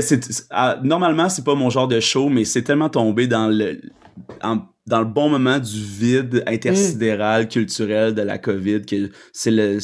[0.49, 3.79] ah, normalement, c'est pas mon genre de show, mais c'est tellement tombé dans le,
[4.43, 9.79] en- dans le bon moment du vide intersidéral, culturel de la COVID que c'est le.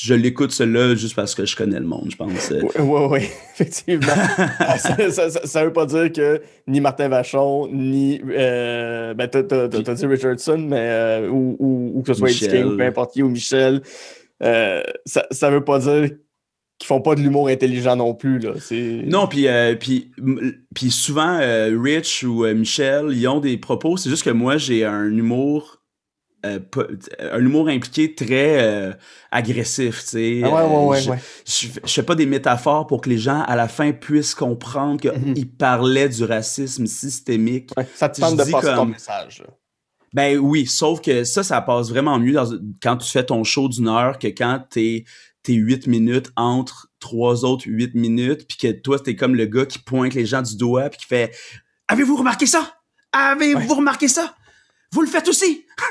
[0.00, 2.50] Je l'écoute celui-là juste parce que je connais le monde, je pense.
[2.50, 4.06] Ouais, ouais, effectivement.
[4.78, 8.18] ça, ça, ça veut pas dire que ni Martin Vachon, ni.
[8.30, 10.88] Euh, ben, t'as, dit Richardson, mais.
[10.88, 12.50] euh, ou, ou, ou que ce soit Michel.
[12.50, 13.82] King, ou peu importe qui, ou Michel.
[14.42, 16.08] euh, ça, ça veut pas dire
[16.78, 18.52] qu'ils font pas de l'humour intelligent non plus, là.
[19.06, 23.96] Non, puis euh, puis souvent euh, Rich ou euh, Michel, ils ont des propos.
[23.96, 25.82] C'est juste que moi j'ai un humour,
[26.44, 26.58] euh,
[27.20, 28.96] un humour impliqué très
[29.30, 30.40] agressif, tu sais.
[30.44, 31.18] Ah ouais, ouais, ouais, je, ouais.
[31.46, 35.00] je, je fais pas des métaphores pour que les gens à la fin puissent comprendre
[35.00, 35.46] qu'ils Mhm.
[35.56, 37.70] parlaient du racisme systémique.
[37.76, 39.40] Ouais, ça te tente de passer ton message.
[39.40, 39.46] là.
[40.12, 42.46] Ben oui, sauf que ça, ça passe vraiment mieux dans,
[42.82, 45.04] quand tu fais ton show d'une heure que quand t'es
[45.44, 49.66] t'es 8 minutes entre trois autres 8 minutes, puis que toi, t'es comme le gars
[49.66, 51.32] qui pointe les gens du doigt, puis qui fait
[51.88, 52.78] «Avez-vous remarqué ça?
[53.12, 54.34] Avez-vous remarqué ça?
[54.90, 55.66] Vous le faites aussi!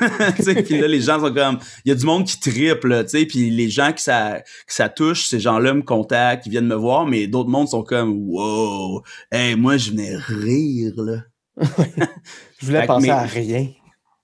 [0.66, 1.58] Puis là, les gens sont comme...
[1.84, 4.40] Il y a du monde qui triple, là, tu sais, puis les gens qui ça,
[4.40, 7.84] que ça touche, ces gens-là me contactent, ils viennent me voir, mais d'autres mondes sont
[7.84, 9.02] comme «Wow!
[9.30, 11.22] Hey, moi, je venais rire, là.»
[12.60, 13.68] Je voulais que, penser mais- à rien.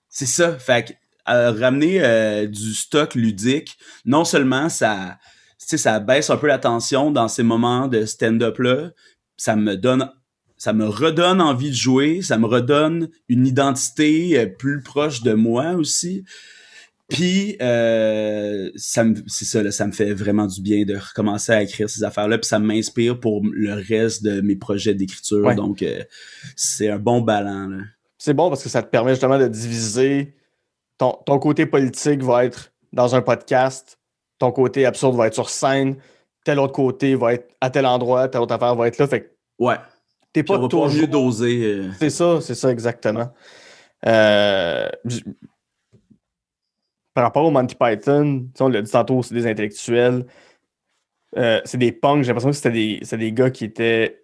[0.09, 0.59] C'est ça.
[0.59, 0.93] Fait que
[1.29, 5.17] euh, ramener euh, du stock ludique, non seulement ça,
[5.57, 8.91] ça baisse un peu la tension dans ces moments de stand-up là,
[9.37, 10.09] ça me donne,
[10.57, 15.33] ça me redonne envie de jouer, ça me redonne une identité euh, plus proche de
[15.33, 16.23] moi aussi.
[17.11, 21.51] Puis euh, ça me, c'est ça, là, ça me fait vraiment du bien de recommencer
[21.51, 25.45] à écrire ces affaires-là, puis ça m'inspire pour le reste de mes projets d'écriture.
[25.45, 25.55] Ouais.
[25.55, 26.03] Donc euh,
[26.55, 27.67] c'est un bon ballon.
[27.67, 27.83] Là.
[28.17, 30.35] C'est bon parce que ça te permet justement de diviser.
[31.01, 33.97] Ton, ton côté politique va être dans un podcast,
[34.37, 35.95] ton côté absurde va être sur scène,
[36.43, 39.07] tel autre côté va être à tel endroit, telle autre affaire va être là.
[39.07, 39.77] Fait que Ouais.
[40.31, 40.89] t'es on pas va toujours...
[40.93, 41.63] mieux doser.
[41.63, 43.33] euh, C'est ça, c'est ça exactement.
[44.05, 44.89] Euh,
[47.15, 50.27] Par rapport au Monty Python, on l'a dit tantôt, c'est des intellectuels.
[51.35, 54.23] Euh, c'est des punks, j'ai l'impression que c'était des, des gars qui étaient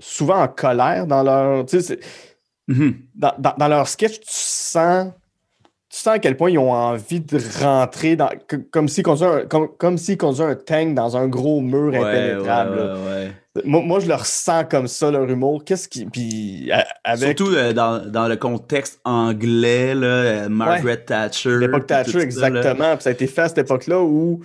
[0.00, 1.66] souvent en colère dans leur.
[2.66, 2.94] Mhm.
[3.14, 5.12] dans, dans, dans leur sketch, tu sens,
[5.98, 8.30] sens à quel point ils ont envie de rentrer dans.
[8.70, 12.78] comme s'ils conduisaient un, comme, comme un tank dans un gros mur Ouais, impénétrable.
[12.78, 13.32] ouais, ouais.
[13.64, 15.64] Moi, moi, je le ressens comme ça, leur humour.
[15.64, 16.06] Qu'est-ce qui.
[16.06, 16.70] Puis,
[17.04, 21.58] avec Surtout euh, dans, dans le contexte anglais, là, euh, Margaret Thatcher.
[21.58, 22.94] l'époque Thatcher, ça, exactement.
[22.96, 24.40] Puis ça a été fait à cette époque-là où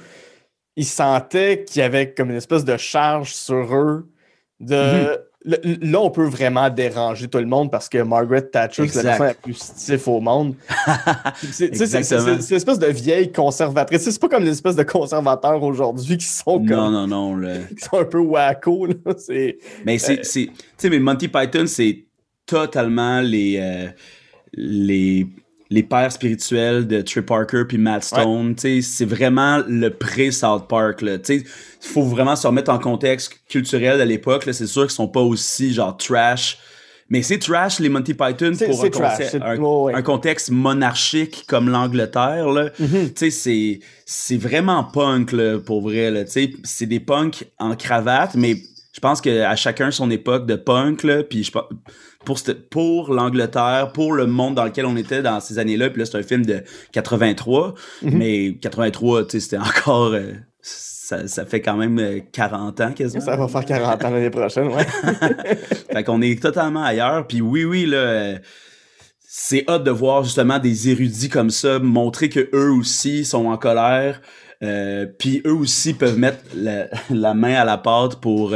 [0.76, 4.08] ils sentaient qu'il y avait comme une espèce de charge sur eux.
[4.60, 4.76] De...
[4.76, 5.06] Mhm.
[5.08, 9.10] Là, là, on peut vraiment déranger tout le monde parce que Margaret Thatcher, c'est la
[9.12, 10.56] personne la plus stiff au monde.
[11.52, 12.36] C'est tu sais, c'est- c'est Exactement.
[12.38, 14.02] c'est- c'est une espèce de vieille conservatrice.
[14.10, 17.36] C'est pas comme les espèces de conservateurs aujourd'hui qui sont comme Non, non, non.
[17.36, 17.58] là.
[17.70, 18.88] qui sont un peu wacko.
[18.88, 18.94] là.
[19.86, 20.26] Mais Euh, c'est.
[20.26, 22.06] c'est- Tu sais, mais Monty Python, c'est
[22.46, 23.58] totalement les.
[23.62, 23.88] euh,
[24.54, 25.28] les
[25.70, 31.44] les pères spirituels de Trey Parker puis Matt Stone, c'est vraiment le pré-South Park, il
[31.82, 35.74] faut vraiment se remettre en contexte culturel à l'époque, c'est sûr qu'ils sont pas aussi,
[35.74, 36.58] genre, trash,
[37.12, 38.86] Mais c'est trash, les Monty Python, pour
[39.96, 42.48] un, contexte monarchique comme l'Angleterre.
[42.80, 43.80] Mm-hmm.
[44.06, 46.26] C'est vraiment punk, là, pour vrai.
[46.28, 48.58] C'est des punks en cravate, mais
[48.92, 51.52] je pense qu'à chacun son époque de punk, là, puis je
[52.26, 52.38] pour,
[52.70, 56.18] pour l'Angleterre, pour le monde dans lequel on était dans ces années-là, puis là, c'est
[56.18, 58.12] un film de 83, mm-hmm.
[58.12, 60.14] mais 83, tu sais, c'était encore...
[60.14, 63.24] Euh, ça, fait quand même 40 euh, ans quasiment.
[63.24, 64.86] Ça va faire 40 ans l'année prochaine, ouais.
[65.92, 67.26] fait qu'on est totalement ailleurs.
[67.26, 68.36] Puis oui, oui, là,
[69.20, 73.58] c'est hot de voir justement des érudits comme ça montrer que eux aussi sont en
[73.58, 74.22] colère.
[74.62, 78.54] Euh, puis eux aussi peuvent mettre la, main à la pâte pour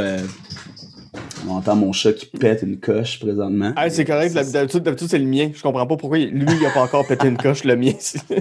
[1.48, 3.72] on entend mon chat qui pète une coche présentement.
[3.76, 4.34] Ah, c'est correct.
[4.34, 5.50] D'habitude, c'est le mien.
[5.54, 7.92] Je comprends pas pourquoi lui, il a pas encore pété une coche, le mien.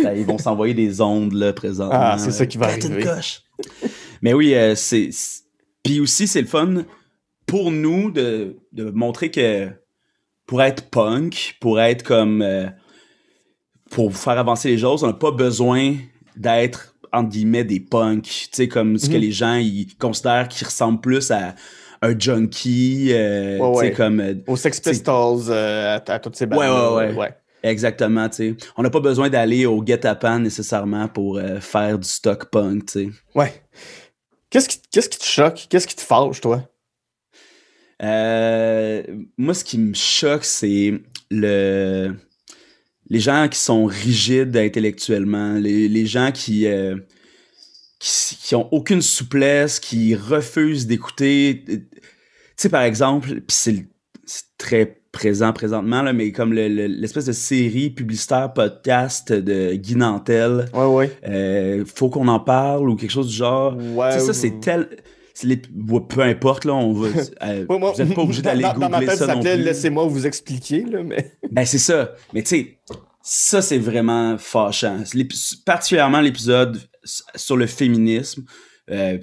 [0.00, 1.98] Ben, ils vont s'envoyer des ondes, là, présentement.
[2.00, 2.86] Ah, c'est ça qui va arriver.
[2.86, 3.42] une coche.
[4.22, 5.10] Mais oui, euh, c'est.
[5.82, 6.84] Puis aussi, c'est le fun
[7.46, 9.68] pour nous de, de, montrer que
[10.46, 12.42] pour être punk, pour être comme.
[12.42, 12.66] Euh,
[13.90, 15.96] pour faire avancer les choses, on n'a pas besoin
[16.36, 19.20] d'être entre guillemets des punks, tu sais comme ce que mhm.
[19.20, 21.54] les gens ils considèrent qui ressemble plus à
[22.02, 24.20] un junkie, euh, ouais, comme...
[24.20, 26.58] Euh, Aux Sex Pistols, euh, à, toutes ces bandes.
[26.58, 27.34] Ouais, ouais, ouais.
[27.62, 28.56] Exactement, tu sais.
[28.76, 33.08] On n'a pas besoin d'aller au guet-apens nécessairement pour faire du stock punk, tu sais.
[33.34, 33.52] Ouais.
[34.50, 35.66] Qu'est-ce qui, qu'est-ce qui te choque?
[35.68, 36.62] Qu'est-ce qui te fâche, toi?
[38.00, 40.94] moi, ce qui me choque, c'est
[41.30, 42.14] le
[43.08, 46.66] les gens qui sont rigides intellectuellement, les, les gens qui,
[47.98, 51.64] qui, ont aucune souplesse, qui refusent d'écouter.
[51.66, 51.80] Tu
[52.56, 53.86] sais, par exemple, puis c'est
[54.58, 60.66] très présent présentement, là, mais comme l'espèce de série publicitaire podcast de Guy Nantel.
[60.74, 61.18] Ouais, ouais.
[61.26, 63.76] Euh, faut qu'on en parle ou quelque chose du genre.
[63.94, 64.18] Ouais.
[64.18, 64.88] ça, c'est tel.
[65.42, 67.08] Les, peu importe, là, on va.
[67.42, 69.36] Euh, vous n'êtes pas obligé d'aller googler dans ma tête, ça.
[69.36, 69.42] plus.
[69.42, 71.32] Laissez-moi vous expliquer, là, mais.
[71.50, 72.12] Ben, c'est ça.
[72.32, 72.78] Mais tu sais,
[73.22, 74.98] ça, c'est vraiment fâchant.
[75.64, 76.78] Particulièrement l'épisode
[77.34, 78.44] sur le féminisme.
[78.90, 79.18] Euh,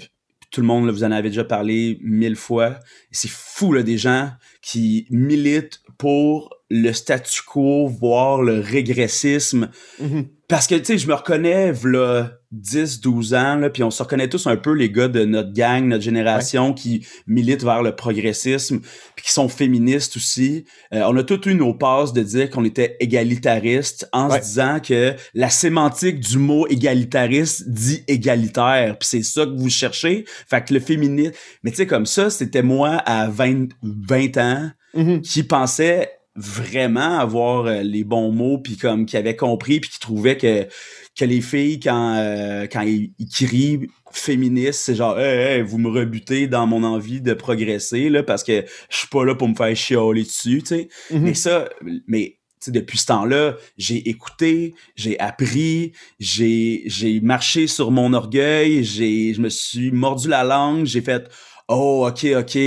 [0.51, 2.79] tout le monde, vous en avez déjà parlé mille fois.
[3.11, 9.69] C'est fou, là, des gens qui militent pour le statu quo, voire le régressisme.
[10.01, 10.27] Mm-hmm.
[10.47, 14.01] Parce que, tu sais, je me reconnais, là, 10, 12 ans, là, puis on se
[14.03, 17.95] reconnaît tous un peu, les gars de notre gang, notre génération, qui militent vers le
[17.95, 18.79] progressisme,
[19.15, 20.65] puis qui sont féministes aussi.
[20.93, 24.79] Euh, on a tous eu nos passes de dire qu'on était égalitariste en se disant
[24.79, 30.25] que la sémantique du mot égalitariste dit égalitaire, puis c'est ça que vous cherchez.
[30.47, 31.33] Fait que le féminisme...
[31.63, 35.21] Mais tu sais, comme ça, c'était moi à 20, 20 ans mm-hmm.
[35.21, 39.99] qui pensait vraiment avoir euh, les bons mots puis comme qui avait compris puis qui
[39.99, 40.67] trouvait que
[41.17, 46.47] que les filles quand euh, quand ils, crient féministes c'est genre hey, vous me rebutez
[46.47, 49.75] dans mon envie de progresser là parce que je suis pas là pour me faire
[49.75, 51.19] chialer dessus tu sais mm-hmm.
[51.19, 51.69] mais ça
[52.07, 59.33] mais depuis ce temps-là, j'ai écouté, j'ai appris, j'ai j'ai marché sur mon orgueil, j'ai
[59.33, 61.29] je me suis mordu la langue, j'ai fait
[61.67, 62.57] oh ok ok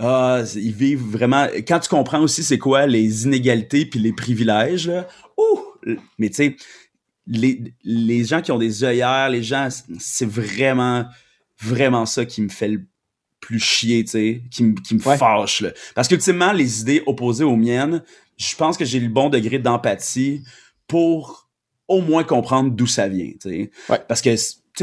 [0.00, 1.48] ah, ils vivent vraiment.
[1.66, 5.60] Quand tu comprends aussi c'est quoi les inégalités puis les privilèges, là, ouh,
[6.18, 6.56] mais tu sais,
[7.28, 11.04] les, les gens qui ont des œillères, les gens, c'est vraiment,
[11.60, 12.84] vraiment ça qui me fait le
[13.40, 15.60] plus chier, tu sais, qui, me, qui me fâche.
[15.60, 15.70] Là.
[15.94, 18.02] Parce qu'ultimement, les idées opposées aux miennes,
[18.36, 20.42] je pense que j'ai le bon degré d'empathie
[20.86, 21.48] pour
[21.86, 23.70] au moins comprendre d'où ça vient, tu sais.
[24.08, 24.34] Parce que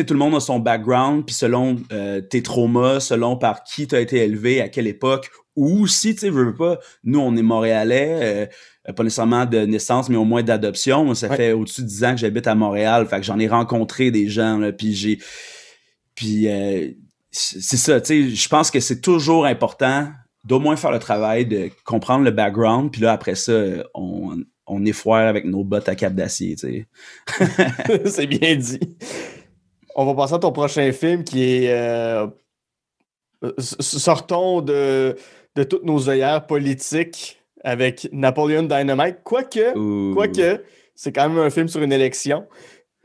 [0.02, 3.96] tout le monde a son background, puis selon euh, tes traumas, selon par qui tu
[3.96, 7.42] as été élevé, à quelle époque, ou si, tu sais, veux pas, nous, on est
[7.42, 8.46] montréalais, euh,
[8.94, 11.14] pas nécessairement de naissance, mais au moins d'adoption.
[11.16, 14.12] ça fait au-dessus de 10 ans que j'habite à Montréal, fait que j'en ai rencontré
[14.12, 15.20] des gens, là, puis j'ai...
[16.14, 16.92] Puis euh,
[17.32, 20.08] c'est ça, tu sais, je pense que c'est toujours important
[20.46, 23.54] d'au moins faire le travail de comprendre le background, puis là, après ça,
[23.94, 26.88] on, on effoire avec nos bottes à cap d'acier, tu
[27.38, 28.06] sais.
[28.06, 28.80] c'est bien dit.
[29.96, 31.70] On va passer à ton prochain film qui est.
[31.72, 32.28] Euh,
[33.60, 35.16] sortons de,
[35.56, 39.18] de toutes nos œillères politiques avec Napoleon Dynamite.
[39.24, 40.62] Quoique, quoique
[40.94, 42.46] c'est quand même un film sur une élection.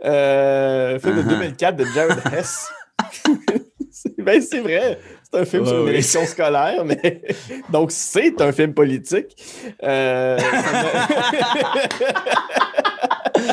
[0.05, 1.77] Euh, un film de 2004 uh-huh.
[1.77, 2.69] de Jared Hess.
[4.19, 4.99] ben, c'est vrai.
[5.25, 7.23] C'est un film sur une élection scolaire, mais
[7.71, 9.37] donc c'est un film politique.
[9.83, 10.39] Euh...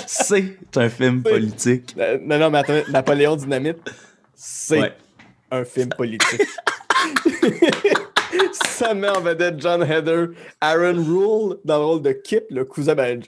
[0.05, 1.95] c'est un film politique.
[1.97, 3.79] Euh, non, non, mais attends, Napoléon Dynamite,
[4.35, 4.93] c'est
[5.51, 6.41] un film politique.
[8.77, 10.27] Ça met en vedette John Heder,
[10.61, 13.19] Aaron Rule dans le rôle de Kip, le cousin ben,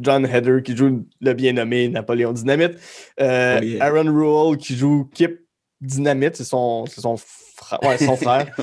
[0.00, 2.78] John Heder qui joue le bien nommé Napoléon Dynamite.
[3.20, 5.40] Euh, Aaron Rule qui joue Kip
[5.80, 8.56] Dynamite, c'est son, son, son frère.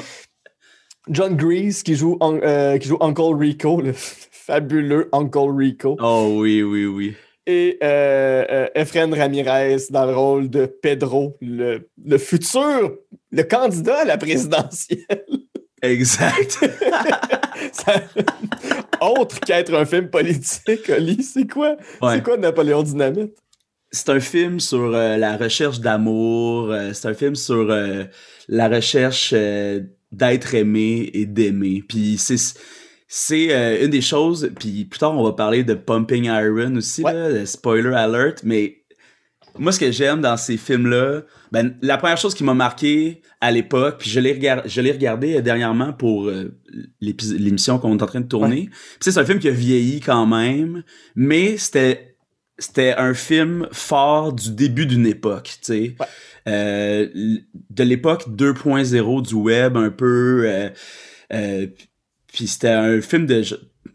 [1.09, 5.97] John Grease qui joue, euh, qui joue Uncle Rico, le fabuleux Uncle Rico.
[6.01, 7.15] Oh oui, oui, oui.
[7.45, 12.95] Et euh, euh Efren Ramirez dans le rôle de Pedro, le, le futur,
[13.29, 15.01] le candidat à la présidentielle.
[15.83, 16.59] Exact.
[19.01, 21.75] Autre qu'être un film politique, Oli, c'est quoi?
[22.09, 23.33] C'est quoi Napoléon Dynamite?
[23.91, 28.05] C'est un film sur euh, la recherche d'amour, euh, c'est un film sur euh,
[28.47, 29.35] la recherche
[30.11, 31.83] d'être aimé et d'aimer.
[31.87, 32.37] Puis c'est
[33.07, 37.03] c'est une des choses, puis plus tard on va parler de Pumping Iron aussi,
[37.45, 38.82] spoiler alert, mais
[39.57, 43.51] moi ce que j'aime dans ces films-là, ben, la première chose qui m'a marqué à
[43.51, 46.31] l'époque, puis je l'ai regardé, je l'ai regardé dernièrement pour
[47.01, 48.69] l'émission qu'on est en train de tourner.
[48.99, 50.83] c'est un film qui a vieilli quand même,
[51.15, 52.13] mais c'était
[52.57, 55.95] c'était un film fort du début d'une époque, tu sais.
[56.47, 57.07] Euh,
[57.69, 60.43] de l'époque 2.0 du web, un peu.
[60.45, 60.69] Euh,
[61.33, 61.67] euh,
[62.31, 63.43] puis c'était un film de.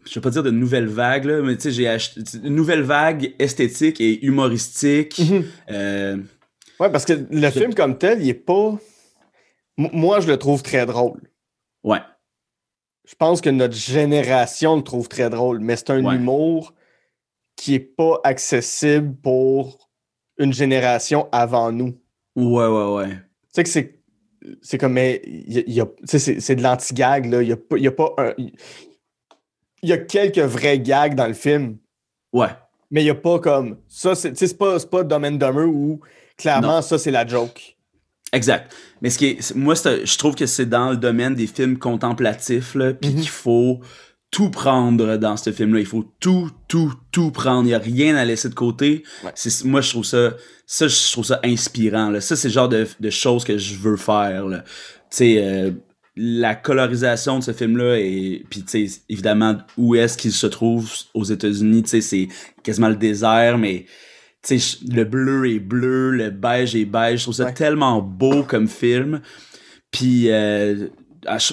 [0.09, 2.21] Je, vais pas dire de nouvelle vague, là, mais tu sais, j'ai acheté.
[2.43, 5.19] Une nouvelle vague esthétique et humoristique.
[5.19, 6.25] Mhm.
[6.79, 8.77] ouais, parce que le film comme tel, il est pas.
[9.77, 11.21] moi, je le trouve très drôle.
[11.83, 12.01] Ouais.
[13.07, 16.73] Je pense que notre génération le trouve très drôle, mais c'est un humour
[17.55, 19.89] qui est pas accessible pour
[20.37, 21.99] une génération avant nous.
[22.35, 23.09] Ouais, ouais, ouais.
[23.09, 23.15] Tu
[23.51, 23.95] sais que c'est.
[24.61, 27.41] C'est comme, mais y a, c'est de l'anti-gag, là.
[27.41, 28.33] Il y a, y a pas un.
[29.81, 31.77] Il y a quelques vrais gags dans le film.
[32.33, 32.49] Ouais.
[32.91, 33.77] Mais il n'y a pas comme.
[33.87, 35.99] Ça, c'est pas, pas Dumb and Dumber où
[36.37, 37.77] clairement, ça, c'est la joke.
[38.31, 38.73] Exact.
[39.01, 39.55] Mais ce qui est.
[39.55, 43.15] Moi, je trouve que c'est dans le domaine des films contemplatifs, là, puis mm-hmm.
[43.15, 43.79] qu'il faut
[44.31, 45.79] tout prendre dans ce film-là.
[45.79, 47.63] Il faut tout, tout, tout prendre.
[47.63, 49.03] Il n'y a rien à laisser de côté.
[49.33, 50.33] C'est, moi, je trouve ça,
[50.67, 52.09] ça, je trouve ça inspirant.
[52.09, 52.21] Là.
[52.21, 54.45] Ça, c'est le genre de, de, choses que je veux faire.
[54.47, 54.57] Tu
[55.09, 55.71] sais, euh,
[56.21, 60.91] la colorisation de ce film-là et puis tu sais, évidemment, où est-ce qu'il se trouve
[61.13, 62.27] aux États-Unis, tu sais, c'est
[62.61, 63.85] quasiment le désert, mais
[64.43, 67.19] tu sais, le bleu est bleu, le beige est beige.
[67.19, 69.21] Je trouve ça tellement beau comme film.
[69.91, 70.89] Puis, euh,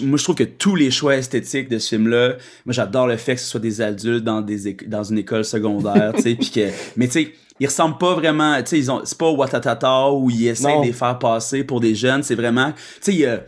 [0.03, 3.17] moi je trouve que tous les choix esthétiques de ce film là moi j'adore le
[3.17, 6.51] fait que ce soit des adultes dans des dans une école secondaire tu sais puis
[6.51, 10.13] que mais tu sais ils ressemblent pas vraiment tu sais ils ont c'est pas Watatata
[10.13, 13.45] où ils essaient de les faire passer pour des jeunes c'est vraiment tu sais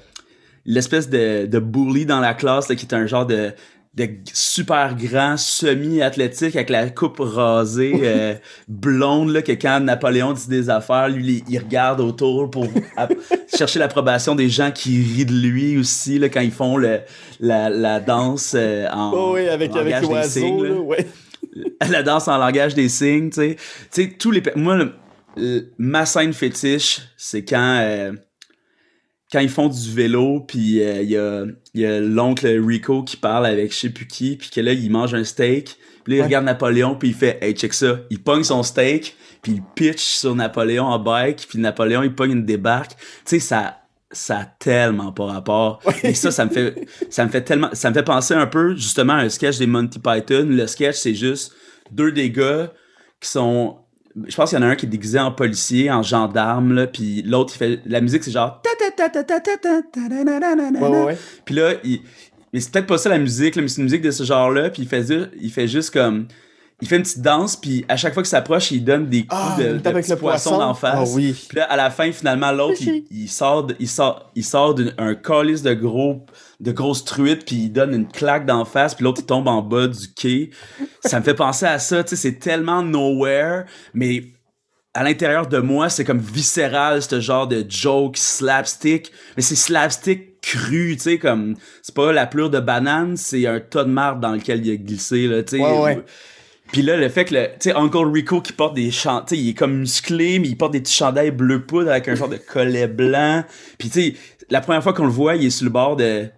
[0.69, 3.53] l'espèce de, de bully dans la classe qui est un genre de
[3.95, 8.35] de super grand, semi-athlétique avec la coupe rasée euh,
[8.69, 12.69] blonde là, que quand Napoléon dit des affaires, lui il, regarde autour pour
[13.57, 17.01] chercher l'approbation des gens qui rient de lui aussi là, quand ils font le,
[17.41, 20.95] la, la danse euh, en, oh oui, avec, avec l'oiseau,
[21.91, 23.57] la danse en langage des signes, tu sais.
[23.93, 24.43] Tu sais, tous les...
[24.55, 24.79] Moi,
[25.79, 27.81] ma scène fétiche, c'est quand...
[27.81, 28.13] Euh,
[29.31, 33.17] quand ils font du vélo, puis euh, il y a, y a l'oncle Rico qui
[33.17, 36.19] parle avec je sais plus qui, puis que là, il mange un steak, puis là,
[36.21, 39.63] il regarde Napoléon, puis il fait «Hey, check ça!» Il pogne son steak, puis il
[39.75, 42.93] pitch sur Napoléon en bike, puis Napoléon, il pogne une débarque.
[42.93, 43.79] Tu sais, ça
[44.11, 45.81] ça a tellement pas rapport.
[46.03, 48.75] Et ça, ça me fait, ça me fait tellement, ça me fait penser un peu,
[48.75, 50.47] justement, à un sketch des Monty Python.
[50.49, 51.53] Le sketch, c'est juste
[51.91, 52.73] deux des gars
[53.21, 53.77] qui sont
[54.27, 56.87] je pense qu'il y en a un qui est déguisé en policier, en gendarme, là,
[56.87, 57.81] puis l'autre, il fait...
[57.87, 58.61] La musique, c'est genre...
[61.45, 62.01] Puis là, il...
[62.53, 64.83] Mais c'est peut-être pas ça la musique, mais c'est une musique de ce genre-là, puis
[64.83, 65.05] il fait,
[65.41, 66.27] il fait juste comme...
[66.81, 69.59] Il fait une petite danse, puis à chaque fois qu'il s'approche, il donne des coups
[69.59, 71.13] de, de petits poissons d'en face.
[71.13, 71.35] oui.
[71.49, 75.63] Puis là, à la fin, finalement, l'autre, il, sort, il sort, il sort d'un calice
[75.63, 76.25] de gros
[76.61, 79.63] de grosses truites puis il donne une claque d'en face puis l'autre il tombe en
[79.63, 80.51] bas du quai.
[81.05, 84.25] Ça me fait penser à ça, tu sais, c'est tellement nowhere, mais
[84.95, 90.41] à l'intérieur de moi, c'est comme viscéral, ce genre de joke slapstick, mais c'est slapstick
[90.41, 94.21] cru, tu sais, comme, c'est pas la pleure de banane, c'est un tas de marde
[94.21, 96.03] dans lequel il a glissé, là, tu sais.
[96.73, 99.41] Puis là, le fait que, tu sais, Uncle Rico qui porte des chants, tu sais,
[99.41, 102.29] il est comme musclé, mais il porte des petits chandails bleu poudre avec un genre
[102.29, 103.45] de collet blanc.
[103.79, 104.15] Puis tu sais,
[104.51, 106.29] la première fois qu'on le voit, il est sur le bord de,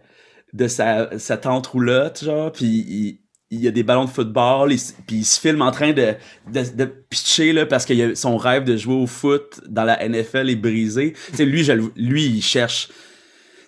[0.52, 3.18] de sa, sa tente roulotte, genre, puis
[3.50, 4.74] il, y a des ballons de football,
[5.06, 6.14] puis il se filme en train de,
[6.52, 10.50] de, de pitcher, là, parce que son rêve de jouer au foot dans la NFL
[10.50, 11.14] est brisé.
[11.30, 12.88] Tu sais, lui, lui, il cherche...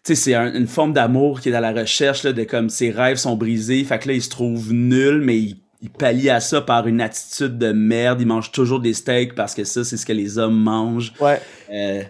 [0.04, 2.90] Tu sais, c'est une forme d'amour qui est dans la recherche, là, de comme ses
[2.90, 6.40] rêves sont brisés, fait que là, il se trouve nul, mais il, il pallie à
[6.40, 8.20] ça par une attitude de merde.
[8.20, 11.12] Il mange toujours des steaks parce que ça, c'est ce que les hommes mangent.
[11.20, 11.40] Ouais.
[11.72, 12.02] Euh,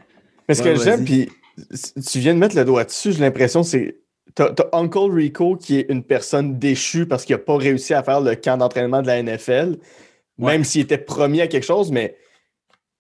[0.46, 1.30] mais ce que j'aime, puis
[2.10, 3.96] tu viens de mettre le doigt dessus, j'ai l'impression, c'est
[4.34, 8.20] T'as Uncle Rico qui est une personne déchue parce qu'il n'a pas réussi à faire
[8.20, 9.76] le camp d'entraînement de la NFL,
[10.38, 12.16] même s'il était promis à quelque chose, mais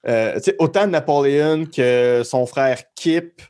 [0.08, 3.40] euh, autant Napoléon que son frère Kip,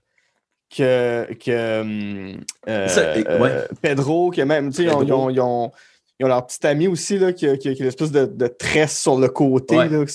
[0.75, 5.71] que, que hum, euh, Pedro, que même, tu sais, ils, ont, ils, ont,
[6.21, 9.77] leur petit ami aussi, là, qui, a, qui, l'espèce de, de, tresse sur le côté.
[9.77, 10.07] Là, le,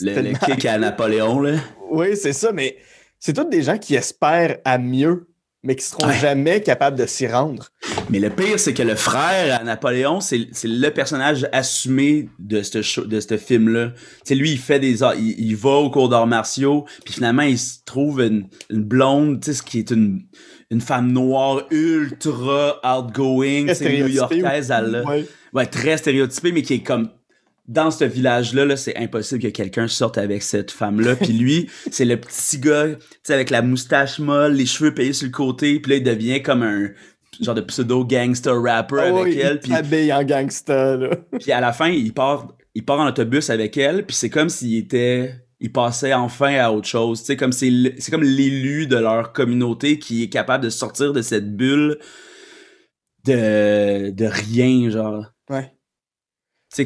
[0.00, 1.58] le kick à Napoléon, là.
[1.90, 2.76] Oui, c'est ça, mais
[3.18, 5.28] c'est tous des gens qui espèrent à mieux
[5.64, 7.68] mais qui seront jamais capables de s'y rendre.
[8.10, 13.00] Mais le pire, c'est que le frère à Napoléon, c'est le personnage assumé de ce
[13.00, 13.92] de ce film-là.
[14.24, 17.58] Tu lui, il fait des il, il va au cours d'arts martiaux, puis finalement, il
[17.58, 20.22] se trouve une, une blonde, tu sais, ce qui est une
[20.70, 25.26] une femme noire ultra outgoing, c'est new-yorkaise, elle ouais.
[25.52, 27.10] ouais, très stéréotypée, mais qui est comme
[27.66, 31.16] dans ce village-là, -là, c'est impossible que quelqu'un sorte avec cette femme-là.
[31.16, 35.12] Puis lui, c'est le petit gars, tu sais, avec la moustache molle, les cheveux payés
[35.12, 36.88] sur le côté, puis là, il devient comme un
[37.40, 39.60] genre de pseudo gangster rapper ah avec elle.
[39.60, 40.98] Puis habillé en gangster.
[40.98, 41.10] Là.
[41.40, 44.48] Puis à la fin, il part, il part en autobus avec elle, puis c'est comme
[44.48, 47.20] s'il était, il passait enfin à autre chose.
[47.20, 51.12] Tu sais, comme c'est, c'est comme l'élu de leur communauté qui est capable de sortir
[51.12, 51.98] de cette bulle
[53.26, 55.33] de de rien, genre.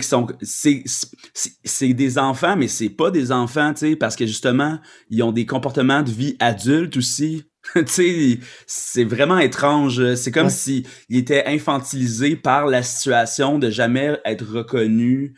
[0.03, 4.79] Sont c'est des enfants mais c'est pas des enfants tu sais parce que justement
[5.09, 7.45] ils ont des comportements de vie adultes aussi.
[7.75, 10.15] Tu sais c'est vraiment étrange.
[10.15, 15.33] C'est comme si ils étaient infantilisés par la situation de jamais être reconnus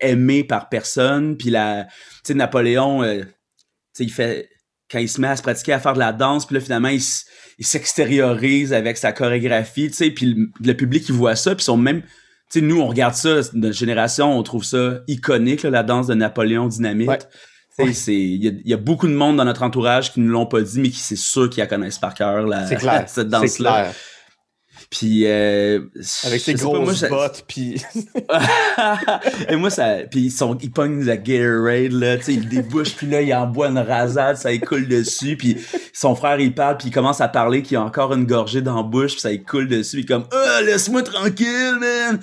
[0.00, 1.36] aimés par personne.
[1.36, 1.90] Puis la tu
[2.24, 3.24] sais Napoléon euh, tu
[3.94, 4.48] sais il fait
[4.90, 6.88] quand il se met à se pratiquer à faire de la danse puis là finalement
[6.88, 11.64] il s'extériorise avec sa chorégraphie tu sais puis le, le public il voit ça puis
[11.64, 12.02] sont même
[12.48, 16.66] sais, nous, on regarde ça, notre génération, on trouve ça iconique, la danse de Napoléon
[16.66, 17.28] Dynamite.
[17.78, 20.90] Il y, a beaucoup de monde dans notre entourage qui ne l'ont pas dit, mais
[20.90, 22.48] qui c'est sûr qu'ils la connaissent par cœur,
[23.06, 23.92] cette danse-là.
[24.90, 25.80] Puis euh,
[26.24, 27.82] avec ses grosses bottes puis
[29.48, 32.96] et moi ça puis ils sont ils pognent la Gatorade là, tu sais ils débouchent
[32.96, 35.58] puis là il envoie une rasade, ça coule dessus puis
[35.92, 38.76] son frère il parle puis il commence à parler qu'il a encore une gorgée dans
[38.76, 42.20] la bouche puis ça coule dessus puis comme "Oh, laisse-moi tranquille, man."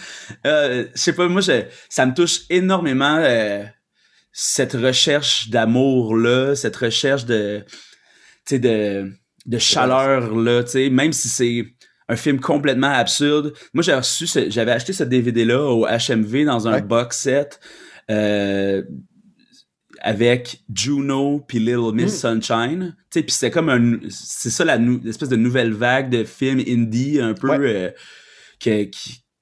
[0.47, 3.63] Euh, je sais pas moi ça me touche énormément euh,
[4.31, 7.63] cette recherche d'amour là, cette recherche de
[8.47, 9.11] tu sais de
[9.45, 11.74] de chaleur là, tu sais même si c'est
[12.07, 13.53] un film complètement absurde.
[13.73, 17.59] Moi, j'ai reçu, j'avais acheté ce DVD-là au HMV dans un box set
[18.11, 18.83] euh,
[20.01, 22.41] avec Juno puis Little Miss mm.
[22.41, 22.95] Sunshine.
[23.09, 26.61] Tu sais, puis c'est comme un, c'est ça la l'espèce de nouvelle vague de films
[26.67, 27.89] indie un peu euh,
[28.59, 28.87] que,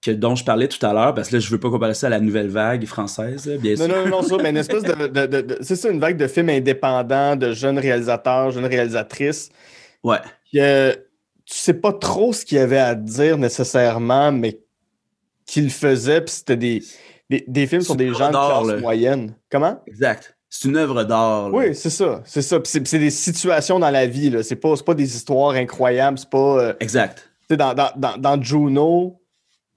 [0.01, 2.07] que, dont je parlais tout à l'heure, parce que là, je veux pas comparer ça
[2.07, 3.89] à la nouvelle vague française, bien sûr.
[3.89, 6.28] Non, non, non, ça, mais une espèce de, de, de, c'est ça, une vague de
[6.28, 9.49] films indépendants, de jeunes réalisateurs, jeunes réalisatrices.
[10.01, 10.20] Ouais
[11.54, 14.60] tu sais pas trop ce qu'il y avait à dire nécessairement, mais
[15.45, 16.84] qu'il faisait, puis c'était des,
[17.30, 19.36] des, films sur des gens de classe moyenne.
[19.51, 19.80] Comment?
[19.86, 20.36] Exact.
[20.49, 21.54] C'est une œuvre d'art.
[21.54, 22.24] Oui, c'est ça.
[22.26, 22.58] C'est ça.
[22.64, 24.36] c'est des situations dans la vie.
[24.43, 26.18] C'est pas, pas des histoires incroyables.
[26.18, 26.60] C'est pas.
[26.60, 27.30] Euh, exact.
[27.51, 29.22] Dans, dans, dans, dans Juno,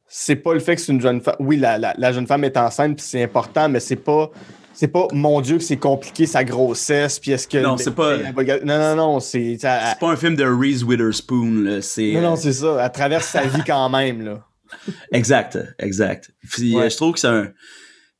[0.07, 1.37] c'est pas le fait que c'est une jeune femme.
[1.41, 4.31] Oui, la, la, la, jeune femme est enceinte, puis c'est important, mais c'est pas
[4.77, 8.18] c'est pas mon Dieu que c'est compliqué sa grossesse puis est-ce que non c'est pas
[8.18, 12.33] non non non c'est c'est pas un film de Reese Witherspoon là c'est non non
[12.35, 14.47] euh, c'est ça elle traverse sa vie quand même là.
[15.12, 16.33] Exact exact.
[16.51, 17.53] Puis euh, je trouve que c'est un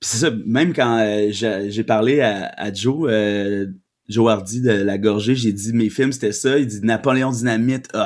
[0.01, 3.11] c'est ça même quand euh, j'ai parlé à, Joe
[4.09, 7.89] Joe Hardy de La Gorgée j'ai dit mes films c'était ça il dit Napoléon Dynamite
[7.95, 8.05] oh.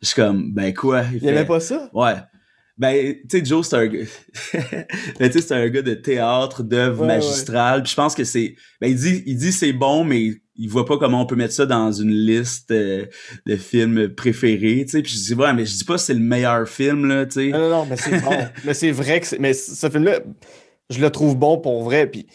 [0.00, 1.90] je suis comme ben quoi il, il aimait pas ça?
[1.92, 2.14] Ouais
[2.76, 3.88] ben, tu sais, Joe, c'est un,
[5.20, 7.86] ben, c'est un gars de théâtre, d'œuvre magistrale.
[7.86, 10.98] je pense que c'est, ben, il dit, il dit c'est bon, mais il voit pas
[10.98, 13.06] comment on peut mettre ça dans une liste euh,
[13.46, 15.02] de films préférés, tu sais.
[15.02, 17.32] Puis je dis, ouais, mais je dis pas que c'est le meilleur film, là, tu
[17.32, 17.48] sais.
[17.48, 18.36] Non, non, non, mais c'est bon.
[18.64, 20.20] mais c'est vrai que mais ce film-là,
[20.90, 22.08] je le trouve bon pour vrai.
[22.08, 22.26] Puis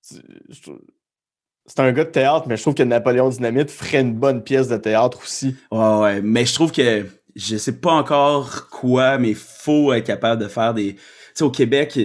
[0.00, 4.68] c'est un gars de théâtre, mais je trouve que Napoléon Dynamite ferait une bonne pièce
[4.68, 5.56] de théâtre aussi.
[5.70, 6.22] Ouais, ouais.
[6.22, 10.72] Mais je trouve que je sais pas encore quoi, mais faut être capable de faire
[10.74, 10.94] des.
[10.94, 11.00] Tu
[11.34, 11.98] sais, au Québec,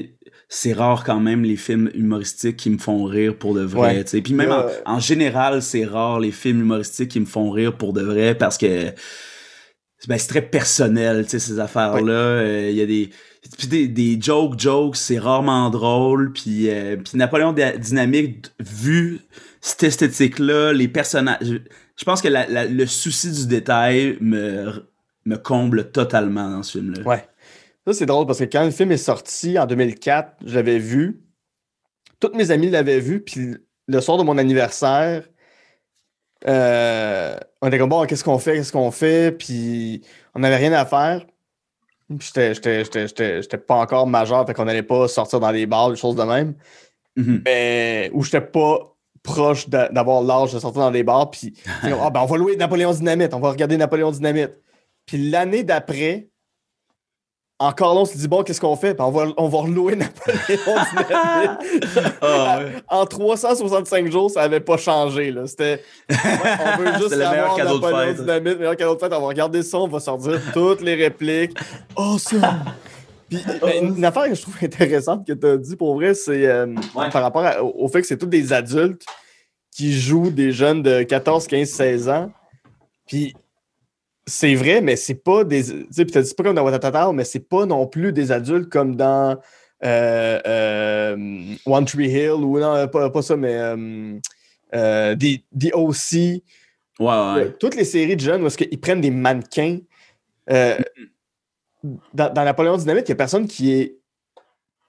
[0.49, 4.03] c'est rare quand même les films humoristiques qui me font rire pour de vrai.
[4.05, 4.53] sais Puis même
[4.85, 8.57] en, général, c'est rare les films humoristiques qui me font rire pour de vrai parce
[8.57, 8.87] que
[10.07, 12.11] ben, c'est très personnel, tu sais, ces affaires-là.
[12.11, 13.09] Euh, il y a des.
[13.57, 16.33] Puis des, des jokes, jokes, c'est rarement drôle.
[16.33, 19.21] Puis, euh, puis Napoléon Dynamique, vu
[19.61, 21.61] cette esthétique-là, les personnages.
[21.95, 24.90] Je, pense que le souci du détail me
[25.25, 27.03] me comble totalement dans ce film-là.
[27.03, 27.27] Ouais.
[27.85, 31.21] Ça, c'est drôle parce que quand le film est sorti en 2004, je l'avais vu.
[32.19, 33.55] Toutes mes amis l'avaient vu, puis
[33.87, 35.23] le soir de mon anniversaire,
[36.47, 40.01] euh, on était comme bon, qu'est-ce qu'on fait, qu'est-ce qu'on fait, puis
[40.35, 41.25] on n'avait rien à faire.
[42.19, 46.23] J'étais pas encore majeur, fait qu'on n'allait pas sortir dans les bars, des choses de
[46.23, 46.53] même.
[47.17, 47.41] Mm-hmm.
[47.45, 51.53] Mais où j'étais pas proche d'avoir l'âge de sortir dans des bars, puis
[51.83, 54.51] ah, ben, on va louer Napoléon Dynamite, on va regarder Napoléon Dynamite.
[55.05, 56.31] Puis l'année d'après,
[57.61, 58.95] encore là, on se dit, bon, qu'est-ce qu'on fait?
[58.95, 62.13] Ben, on, va, on va relouer Napoléon Dynamite.
[62.21, 65.33] Ah, en 365 jours, ça n'avait pas changé.
[65.45, 69.13] C'était, on veut juste avoir Napoléon Dynamite, meilleur cadeau de fête.
[69.13, 71.55] On va regarder ça, on va sortir toutes les répliques.
[71.95, 72.59] Oh, ça!
[73.29, 76.47] Puis, ben, une affaire que je trouve intéressante que tu as dit pour vrai, c'est
[76.47, 77.45] euh, par rapport
[77.75, 79.05] au fait que c'est tous des adultes
[79.71, 82.31] qui jouent des jeunes de 14, 15, 16 ans.
[83.07, 83.35] Puis
[84.31, 85.63] c'est vrai, mais c'est pas des.
[85.63, 88.95] Tu sais, c'est pas comme dans Watatata, mais c'est pas non plus des adultes comme
[88.95, 89.37] dans
[89.83, 93.55] euh, euh, One Tree Hill ou non, pas, ça, mais
[94.73, 96.13] euh, The, OC.
[96.13, 96.41] Ouais,
[96.99, 97.55] ouais.
[97.59, 99.79] Toutes les séries de jeunes où qu'ils prennent des mannequins.
[100.49, 100.83] Mm-hmm.
[102.13, 103.97] dans, dans, Napoléon Dynamite, il n'y a personne qui est,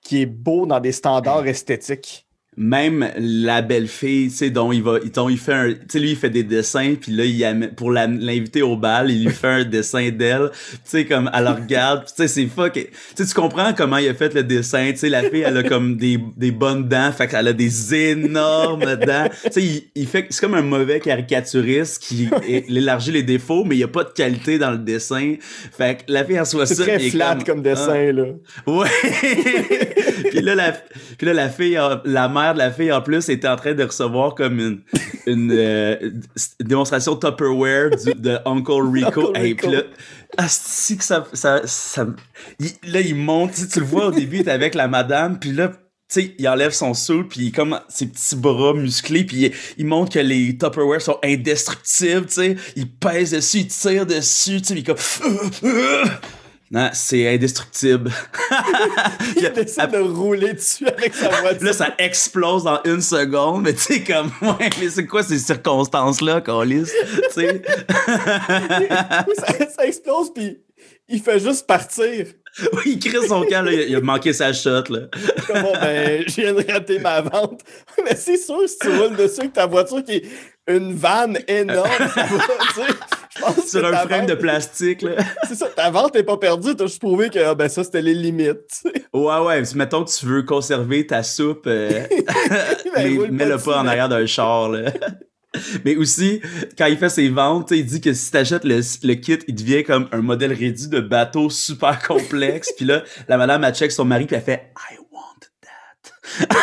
[0.03, 2.27] qui est beau dans des standards esthétiques
[2.57, 5.99] même la belle fille, tu sais, dont il va, dont il fait un, tu sais,
[5.99, 9.49] lui il fait des dessins, puis là il pour l'inviter au bal, il lui fait
[9.49, 13.33] un dessin d'elle, tu sais, comme elle regarde, tu sais, c'est fuck, tu sais, tu
[13.33, 16.21] comprends comment il a fait le dessin, tu sais, la fille elle a comme des,
[16.37, 20.55] des bonnes dents, fait qu'elle a des énormes dents, tu sais, il, fait, c'est comme
[20.55, 22.29] un mauvais caricaturiste qui
[22.69, 25.37] élargit les défauts, mais il y a pas de qualité dans le dessin,
[25.75, 28.13] fait que la fille elle soit ça, c'est très flat comme, dessin hein?
[28.13, 28.25] là,
[28.67, 28.89] ouais,
[30.31, 30.73] puis là la,
[31.17, 33.85] puis là la fille, la mère de la fille, en plus, était en train de
[33.85, 34.81] recevoir comme une,
[35.27, 36.11] une, euh,
[36.61, 39.35] démonstration Tupperware de Uncle Rico.
[39.35, 39.83] et puis là,
[40.37, 42.07] que ça, ça, ça
[42.85, 45.69] là, il monte, tu, le vois au début, il est avec la madame, puis là,
[45.69, 49.53] tu sais, il enlève son sou, puis il comme ses petits bras musclés, puis il,
[49.79, 52.57] il, montre que les Tupperware sont indestructibles, tu sais.
[52.77, 54.97] Il pèse dessus, il tire dessus, tu sais, il comme...
[56.73, 58.11] Non, c'est indestructible.
[59.37, 61.67] il décide de rouler dessus avec sa voiture.
[61.67, 65.39] Là, ça explose dans une seconde, mais tu sais, comme, ouais, mais c'est quoi ces
[65.39, 67.63] circonstances-là, tu sais?
[69.37, 70.63] ça, ça explose, puis
[71.09, 72.27] il fait juste partir.
[72.73, 74.85] Oui, il crie son camp, là, il a manqué sa shot.
[74.89, 75.09] Là.
[75.47, 77.61] Comment, ben, je viens de rater ma vente.
[78.03, 80.25] Mais c'est sûr, si tu roules dessus avec ta voiture qui est
[80.69, 82.85] une vanne énorme, ça va,
[83.67, 85.13] Sur un frame de plastique, là.
[85.49, 88.03] c'est ça, ta vente n'est pas perdue, t'as juste prouvé que ah, ben, ça, c'était
[88.03, 88.83] les limites.
[89.13, 92.07] Ouais, ouais, mettons que tu veux conserver ta soupe, euh,
[92.95, 94.93] ben, mets-le pas, en arrière d'un char, là.
[95.85, 96.41] Mais aussi,
[96.79, 99.85] quand il fait ses ventes, il dit que si t'achètes le, le kit, il devient
[99.85, 102.73] comme un modèle réduit de bateau super complexe.
[102.77, 106.57] puis là, la madame, a check son mari, puis elle fait «I want that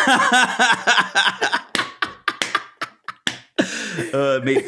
[4.14, 4.40] euh,».
[4.44, 4.64] mais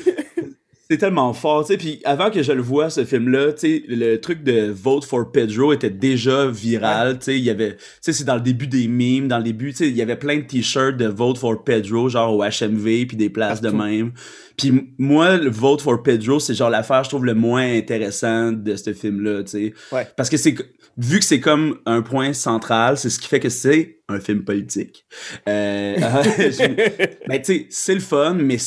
[0.92, 1.78] c'est tellement fort, tu sais.
[1.78, 5.32] Puis avant que je le vois, ce film-là, tu sais, le truc de Vote for
[5.32, 7.38] Pedro était déjà viral, tu sais.
[7.38, 9.78] Il y avait, tu sais, c'est dans le début des memes, dans le début, tu
[9.78, 13.16] sais, il y avait plein de t-shirts de Vote for Pedro, genre au HMV, puis
[13.16, 14.12] des places de même.
[14.58, 18.76] Puis moi, le Vote for Pedro, c'est genre l'affaire, je trouve, le moins intéressant de
[18.76, 19.74] ce film-là, tu sais.
[19.92, 20.06] Ouais.
[20.14, 20.54] Parce que c'est,
[20.98, 24.44] vu que c'est comme un point central, c'est ce qui fait que c'est un film
[24.44, 25.06] politique.
[25.48, 25.96] Euh,
[27.26, 28.58] ben, tu sais, c'est le fun, mais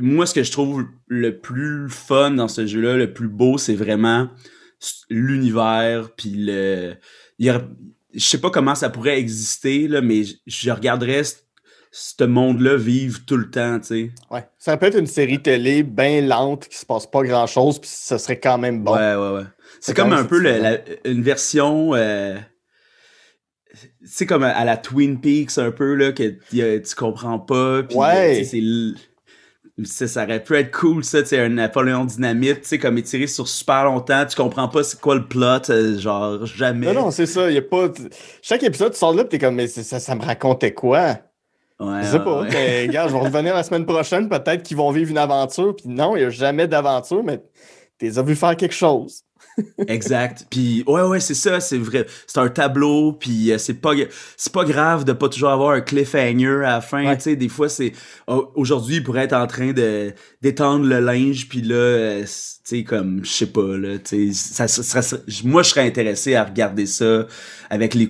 [0.00, 3.74] moi, ce que je trouve le plus fun dans ce jeu-là, le plus beau, c'est
[3.74, 4.28] vraiment
[5.08, 6.94] l'univers, puis le...
[7.38, 7.50] je
[8.14, 11.22] sais pas comment ça pourrait exister, là, mais je regarderais
[11.92, 14.10] ce monde-là vivre tout le temps, tu sais.
[14.30, 14.46] Ouais.
[14.58, 18.18] Ça peut être une série télé bien lente, qui se passe pas grand-chose, puis ça
[18.18, 18.94] serait quand même bon.
[18.94, 19.46] Ouais, ouais, ouais.
[19.80, 20.42] C'est comme un peu
[21.04, 21.94] une version...
[21.94, 22.36] Euh,
[24.04, 28.42] c'est comme à la Twin Peaks un peu là que tu comprends pas puis ouais.
[28.44, 28.60] c'est
[29.84, 33.48] ça, aurait pu être cool, ça, tu un Napoléon Dynamite, tu sais, comme étiré sur
[33.48, 36.92] super longtemps, tu comprends pas c'est quoi le plot, euh, genre, jamais.
[36.92, 37.88] Non, non, c'est ça, y a pas...
[38.42, 41.18] Chaque épisode, tu sors là, t'es comme, mais ça, ça me racontait quoi?
[41.78, 44.90] Ouais, je sais pas, mais gars, je vais revenir la semaine prochaine, peut-être qu'ils vont
[44.90, 47.42] vivre une aventure, puis non, il y a jamais d'aventure, mais
[47.98, 49.24] t'es as vu faire quelque chose
[49.88, 50.46] exact.
[50.50, 52.06] Puis ouais ouais, c'est ça, c'est vrai.
[52.26, 53.92] C'est un tableau puis euh, c'est pas
[54.36, 57.48] c'est pas grave de pas toujours avoir un cliffhanger à la fin, tu sais, des
[57.48, 57.92] fois c'est
[58.26, 62.28] oh, aujourd'hui il pourrait être en train de d'étendre le linge puis là euh, tu
[62.64, 66.86] sais comme je sais pas là, tu sais ça, moi je serais intéressé à regarder
[66.86, 67.26] ça
[67.68, 68.08] avec les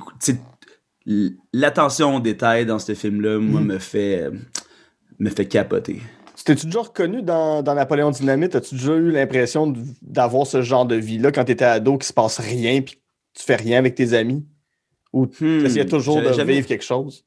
[1.52, 3.66] l'attention aux détails dans ce film là, moi mm.
[3.66, 4.30] me fait
[5.18, 6.00] me fait capoter.
[6.44, 8.54] T'es-tu déjà reconnu dans, dans Napoléon Dynamite?
[8.54, 9.72] As-tu déjà eu l'impression
[10.02, 12.98] d'avoir ce genre de vie-là quand tu étais ado, qu'il se passe rien puis
[13.34, 14.44] tu fais rien avec tes amis?
[15.12, 17.24] Ou tu hmm, essayais toujours de vivre quelque chose?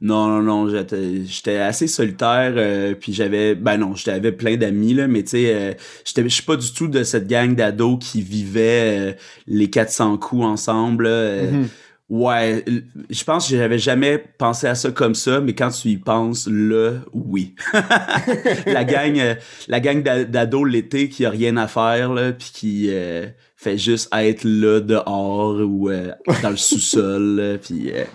[0.00, 0.84] Non, non, non,
[1.24, 5.54] j'étais assez solitaire, euh, puis j'avais, ben non, j'avais plein d'amis, là, mais tu sais,
[5.54, 5.74] euh,
[6.04, 9.12] je suis pas du tout de cette gang d'ados qui vivaient euh,
[9.46, 11.66] les 400 coups ensemble, mm-hmm.
[12.12, 12.62] Ouais,
[13.08, 16.46] je pense que j'avais jamais pensé à ça comme ça, mais quand tu y penses,
[16.46, 17.54] là, oui.
[18.66, 19.34] la gang, euh,
[19.66, 24.10] la gang d'ados l'été qui a rien à faire, là, puis qui euh, fait juste
[24.14, 28.06] être là dehors ou euh, dans le sous-sol, puis ouais,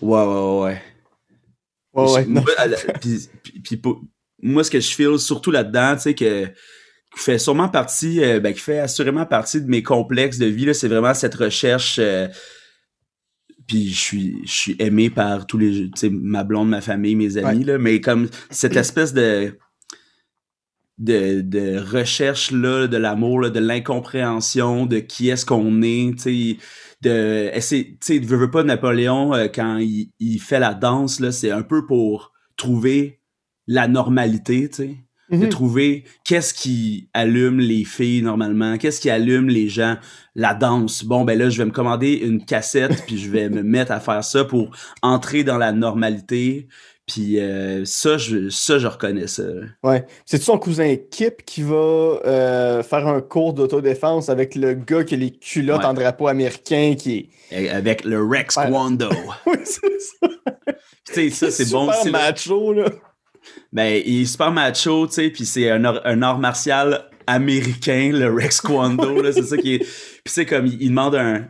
[0.00, 0.82] ouais, ouais.
[1.92, 2.24] Ouais, ouais.
[2.24, 2.42] Moi,
[3.02, 3.82] puis,
[4.40, 8.54] moi, ce que je feel surtout là-dedans, tu sais, que qui fait sûrement partie, ben,
[8.54, 12.00] qui fait assurément partie de mes complexes de vie, c'est vraiment cette recherche
[13.66, 17.16] puis je suis je suis aimé par tous les tu sais ma blonde ma famille
[17.16, 17.78] mes amis là.
[17.78, 19.58] Mais comme cette espèce de
[20.98, 26.56] de, de recherche là de l'amour de l'incompréhension de qui est-ce qu'on est tu sais
[27.02, 31.32] de tu sais veux, veux pas Napoléon euh, quand il, il fait la danse là
[31.32, 33.20] c'est un peu pour trouver
[33.66, 34.96] la normalité tu sais
[35.30, 35.48] de mhm.
[35.48, 39.96] trouver qu'est-ce qui allume les filles normalement, qu'est-ce qui allume les gens,
[40.34, 41.04] la danse.
[41.04, 44.00] Bon ben là, je vais me commander une cassette puis je vais me mettre à
[44.00, 44.70] faire ça pour
[45.00, 46.68] entrer dans la normalité.
[47.06, 49.42] Puis euh, ça, je, ça, je reconnais ça.
[49.82, 50.06] Ouais.
[50.24, 55.14] C'est son cousin Kip qui va euh, faire un cours d'autodéfense avec le gars qui
[55.14, 57.68] a les culottes en drapeau américain qui est.
[57.68, 59.10] Avec le Rex Kwando.
[59.46, 60.28] oui, c'est ça.
[61.06, 61.90] Tu sais, ça, c'est bon.
[62.02, 62.86] C'est macho, là
[63.72, 68.32] ben, il est super macho, tu sais, puis c'est un, un art martial américain, le
[68.32, 69.78] Rex Kwando, c'est ça qui est...
[69.78, 71.48] Puis c'est comme, il, demande un...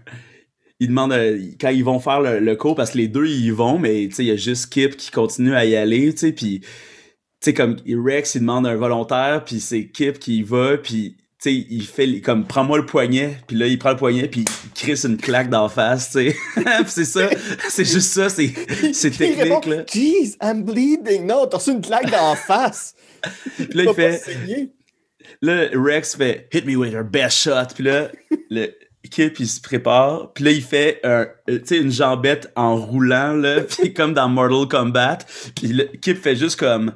[0.81, 1.13] Il demande
[1.61, 4.17] quand ils vont faire le, cours, parce que les deux, ils y vont, mais tu
[4.17, 6.61] sais, il y a juste Kip qui continue à y aller, tu sais, puis...
[6.61, 11.17] Tu sais, comme Rex, il demande un volontaire, puis c'est Kip qui y va, puis
[11.43, 14.71] sais, il fait comme prends-moi le poignet, puis là il prend le poignet puis il
[14.71, 16.37] crisse une claque d'en face, tu sais.
[16.87, 17.29] c'est ça,
[17.69, 18.53] c'est juste ça, c'est
[18.93, 19.85] c'est technique là.
[19.93, 21.27] Jeez, I'm bleeding.
[21.27, 22.95] Non, t'as reçu une claque d'en face.
[23.57, 24.71] puis là il fait
[25.41, 28.11] Là Rex fait hit me with your best shot, puis là
[28.51, 28.69] le
[29.11, 33.33] Kip il se prépare, puis là il fait un tu sais une jambette en roulant
[33.33, 35.19] là, puis comme dans Mortal Kombat,
[35.57, 36.93] puis Kip fait juste comme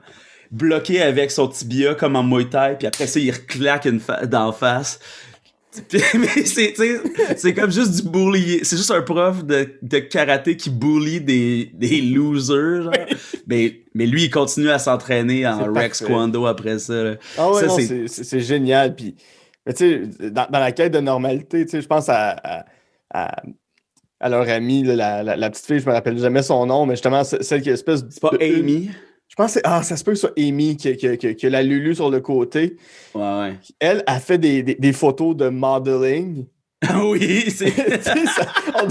[0.51, 4.53] bloqué avec son tibia comme en Muay Thai, puis après ça, il reclaque une d'en
[4.53, 5.01] face.
[6.15, 6.45] mais
[7.37, 8.61] c'est, comme juste du bully.
[8.63, 12.93] C'est juste un prof de, de karaté qui bully des, des losers, genre.
[13.47, 17.15] mais, mais lui, il continue à s'entraîner en Rex Kwando après ça.
[17.37, 18.95] Ah ouais, c'est génial.
[18.95, 19.17] Puis,
[19.69, 22.65] tu sais, dans, dans, la quête de normalité, je pense à,
[23.11, 23.43] à,
[24.21, 27.25] à, leur amie, la, la, petite fille, je me rappelle jamais son nom, mais justement,
[27.25, 28.11] celle qui est espèce de.
[28.11, 28.91] C'est pas Amy?
[29.37, 31.51] Je pense que ah, ça se peut que ce soit Amy qui, qui, qui, a
[31.51, 32.79] la Lulu sur le côté.
[33.15, 33.59] Ouais, ouais.
[33.81, 36.47] Elle a fait des, des, des photos de modeling.
[37.03, 37.67] oui, c'est.
[38.75, 38.85] on,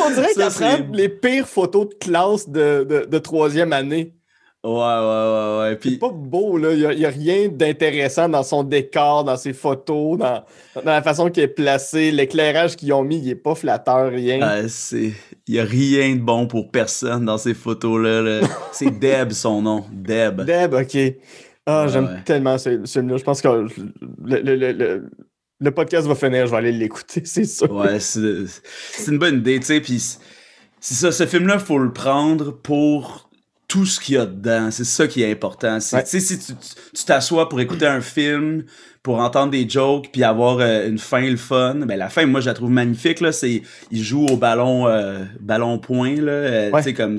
[0.00, 4.14] on dirait qu'elle prend les pires photos de classe de, de, de troisième année.
[4.66, 5.76] Ouais, ouais, ouais, ouais.
[5.76, 5.90] Puis...
[5.90, 6.72] C'est pas beau, là.
[6.72, 10.42] Il n'y a, rien d'intéressant dans son décor, dans ses photos, dans,
[10.74, 12.10] dans la façon qu'il est placé.
[12.10, 14.66] L'éclairage qu'ils ont mis, il est pas flatteur, rien.
[14.66, 15.12] C'est...
[15.46, 18.40] Il n'y a rien de bon pour personne dans ces photos-là.
[18.72, 19.84] c'est Deb, son nom.
[19.92, 20.42] Deb.
[20.42, 20.98] Deb, OK.
[21.64, 23.16] Ah, j'aime tellement celui-là.
[23.16, 25.10] Je pense que le, le, le,
[25.60, 26.46] le, podcast va finir.
[26.46, 27.70] Je vais aller l'écouter, c'est sûr.
[27.70, 28.46] Ouais, c'est,
[28.92, 29.80] c'est une bonne idée, tu sais.
[29.80, 30.18] Puis
[30.80, 33.25] c'est ça, ce film-là, il faut le prendre pour
[33.68, 34.70] tout ce qu'il y a dedans.
[34.70, 35.78] C'est ça qui est important.
[35.80, 38.64] Si tu t'assois pour écouter un film,
[39.02, 42.40] pour entendre des jokes, puis avoir euh, une fin le fun, ben la fin, moi,
[42.40, 43.20] je la trouve magnifique.
[43.20, 47.18] Là, c'est, ils jouent au ballon, euh, ballon point, là, euh, comme,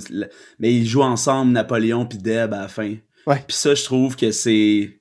[0.60, 2.96] mais ils jouent ensemble, Napoléon puis Deb à la fin.
[3.26, 3.44] Ouais.
[3.48, 5.00] Puis ça, je trouve que c'est,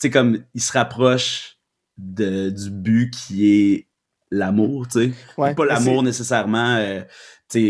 [0.00, 1.58] tu comme, ils se rapprochent
[1.98, 3.88] de, du but qui est
[4.30, 5.12] l'amour, tu sais.
[5.36, 6.78] Ouais, pas l'amour nécessairement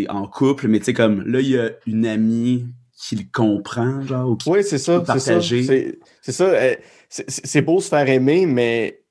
[0.08, 2.66] en couple, mais tu sais, comme là, il y a une amie
[3.02, 5.40] qui le comprend, genre, ou qui Oui, c'est ça, c'est ça.
[5.40, 6.44] C'est ça.
[6.44, 6.76] Euh,
[7.08, 9.02] c'est beau se faire aimer, mais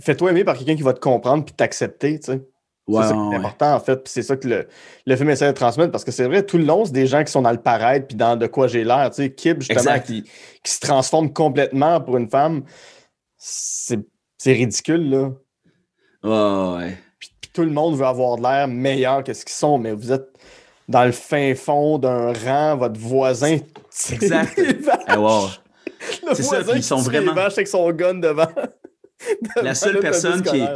[0.00, 2.42] fais-toi aimer par quelqu'un qui va te comprendre puis t'accepter, tu sais.
[2.88, 3.96] C'est important, en fait.
[3.96, 4.68] Puis c'est ça que le,
[5.06, 7.24] le film essaie de transmettre, parce que c'est vrai, tout le long, c'est des gens
[7.24, 9.10] qui sont dans le paraître puis dans de quoi j'ai l'air.
[9.10, 10.22] Tu sais, Kib, justement, qui,
[10.62, 12.62] qui, se transforme complètement pour une femme,
[13.36, 13.98] c'est
[14.44, 15.32] ridicule, là.
[16.22, 16.98] Ouais, ouais
[17.56, 20.28] tout le monde veut avoir de l'air meilleur que ce qu'ils sont, mais vous êtes
[20.88, 23.58] dans le fin fond d'un rang, votre voisin.
[24.12, 24.60] Exact.
[26.34, 27.32] C'est ça, puis ils sont vraiment.
[27.32, 28.48] avec son gun devant.
[29.62, 30.68] la seule personne qui est.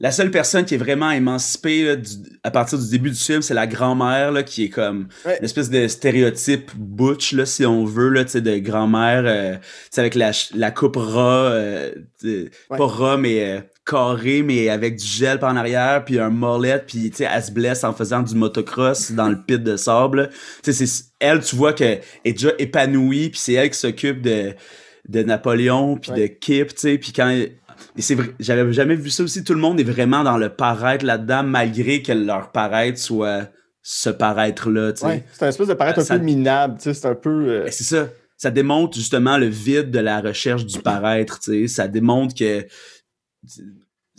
[0.00, 2.00] La seule personne qui est vraiment émancipée
[2.44, 5.88] à partir du début du film, c'est la grand-mère qui est comme une espèce de
[5.88, 9.56] stéréotype butch, là, si on veut, là, de grand-mère euh,
[9.96, 11.92] avec la, la coupe ras, euh,
[12.68, 16.82] pas ras, mais euh, carré, mais avec du gel par en arrière, puis un mollet,
[16.86, 20.30] puis tu sais, elle se blesse en faisant du motocross dans le pit de sable.
[20.62, 24.20] Tu sais, c'est elle, tu vois qu'elle est déjà épanouie, puis c'est elle qui s'occupe
[24.22, 24.54] de,
[25.08, 27.28] de Napoléon, puis de Kip, tu sais, puis quand
[27.96, 29.44] et c'est vrai, j'avais jamais vu ça aussi.
[29.44, 33.48] Tout le monde est vraiment dans le paraître là-dedans, malgré que leur paraître soit
[33.82, 34.92] ce paraître-là.
[35.02, 37.30] Ouais, c'est un espèce de paraître un Ça- peu minable, tu sais, c'est un peu.
[37.48, 38.08] euh, Ben, C'est ça.
[38.36, 41.74] Ça démontre justement le vide de la recherche du paraître, tu sais.
[41.74, 42.66] Ça démontre que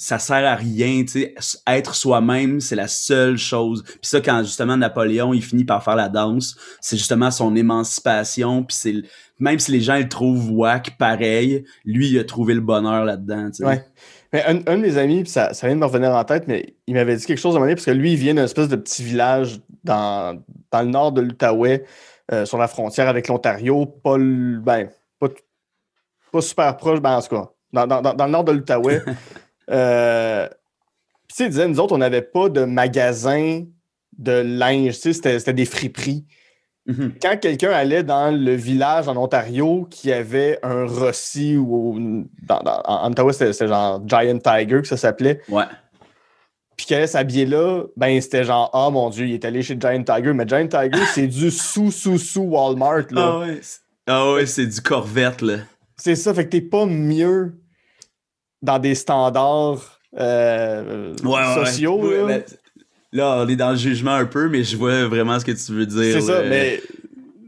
[0.01, 1.35] ça sert à rien, tu sais.
[1.67, 3.83] Être soi-même, c'est la seule chose.
[3.83, 8.63] Puis ça, quand justement Napoléon, il finit par faire la danse, c'est justement son émancipation.
[8.63, 8.95] Puis c'est
[9.39, 13.47] même si les gens le trouvent whack, pareil, lui, il a trouvé le bonheur là-dedans,
[13.51, 13.65] tu sais.
[13.65, 13.85] Ouais.
[14.31, 16.47] Mais un, un de mes amis, puis ça, ça vient de me revenir en tête,
[16.47, 18.33] mais il m'avait dit quelque chose à un moment donné, parce que lui, il vient
[18.35, 20.41] d'un espèce de petit village dans,
[20.71, 21.83] dans le nord de l'Outaouais,
[22.31, 24.89] euh, sur la frontière avec l'Ontario, pas, le- ben,
[25.19, 29.01] pas, super proche, ben en tout cas, dans, dans- dans- dans le nord de l'Outaouais.
[29.71, 30.47] euh,
[31.27, 33.63] puis tu sais, il disait, nous autres, on n'avait pas de magasin
[34.17, 36.25] de linge, tu sais, c'était des friperies
[36.87, 37.13] Mhm.
[37.21, 42.81] quand quelqu'un allait dans le village en Ontario qui avait un Rossi ou dans, dans-
[42.85, 45.65] en Ottawa, c'était genre Giant Tiger que ça s'appelait, Ouais.
[46.75, 49.77] puis qu'elle allait s'habiller là, ben c'était genre Ah mon Dieu, il est allé chez
[49.79, 50.33] Giant Tiger.
[50.33, 53.03] Mais Giant Tiger, c'est du sous-sous-sous Walmart.
[53.11, 53.21] Là.
[53.35, 53.59] Ah ouais.
[54.07, 55.57] Ah ouais, c'est du Corvette, là.
[55.95, 57.53] C'est ça, fait que t'es pas mieux
[58.61, 62.01] dans des standards euh, Ouais, sociaux.
[62.01, 62.17] ouais.
[62.17, 62.23] là.
[62.25, 62.43] Ouais, ben,
[63.11, 65.71] là, on est dans le jugement un peu, mais je vois vraiment ce que tu
[65.71, 66.13] veux dire.
[66.13, 66.49] c'est ça, là.
[66.49, 66.81] mais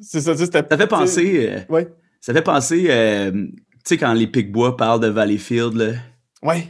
[0.02, 0.64] c'est ça, tu sais, c'était.
[0.70, 1.50] Ça fait penser.
[1.70, 1.84] euh.
[2.20, 2.86] Ça fait penser.
[2.90, 3.54] euh, tu
[3.84, 5.92] sais, quand les Picbois parlent de Valleyfield, là.
[6.44, 6.68] Ouais.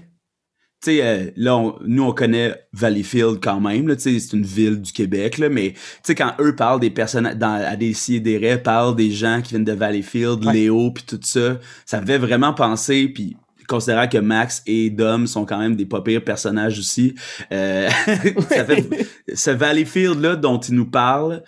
[0.84, 3.96] Tu sais, euh, là, on- nous, on connaît Valleyfield quand même, là.
[3.96, 5.48] Tu sais, c'est une ville du Québec, là.
[5.50, 7.94] Mais, tu sais, quand eux parlent des personnes, dans, à des
[8.64, 10.44] parlent des gens qui viennent de Valleyfield.
[10.52, 13.36] Léo, puis tout ça, ça me fait vraiment penser, puis
[13.72, 17.16] considérant que Max et Dom sont quand même des pas pires personnages aussi,
[17.52, 17.90] euh,
[18.50, 18.88] ça fait,
[19.34, 21.42] ce Valleyfield-là dont ils nous parlent,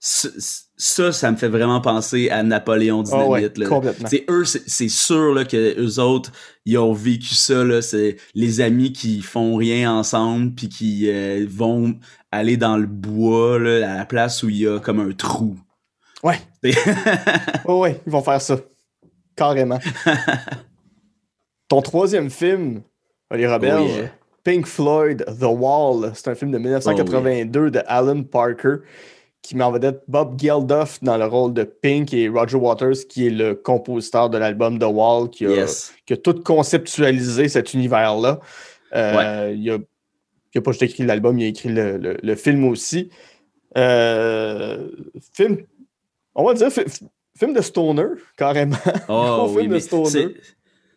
[0.00, 3.58] ça, ça, me fait vraiment penser à Napoléon Ah Dynamite.
[3.58, 3.68] là.
[3.68, 4.08] complètement.
[4.10, 6.32] C'est eux, c'est sûr là, que eux autres,
[6.66, 7.62] ils ont vécu ça.
[7.62, 7.80] là.
[7.82, 11.94] C'est les amis qui font rien ensemble puis qui euh, vont
[12.32, 15.56] aller dans le bois là, à la place où il y a comme un trou.
[16.24, 16.40] Ouais.
[17.64, 18.58] Oh ouais, ils vont faire ça.
[19.36, 19.78] Carrément.
[21.72, 22.82] Ton troisième film,
[23.32, 23.58] Oh yeah.
[24.44, 26.12] Pink Floyd, The Wall.
[26.14, 28.76] C'est un film de 1982 de Alan Parker
[29.40, 33.26] qui met en vedette Bob Geldof dans le rôle de Pink et Roger Waters qui
[33.28, 35.94] est le compositeur de l'album The Wall qui a, Yes.
[36.04, 38.40] qui a tout conceptualisé cet univers-là.
[38.94, 39.78] Euh, Il a,
[40.54, 43.08] il a pas juste écrit l'album, il a écrit le, le- le film aussi.
[43.78, 44.88] Euh,
[45.32, 45.56] film,
[46.34, 47.06] on va dire fi- fi-
[47.38, 48.76] film de stoner, carrément.
[49.08, 50.36] Oh, oui, film de mais stoner.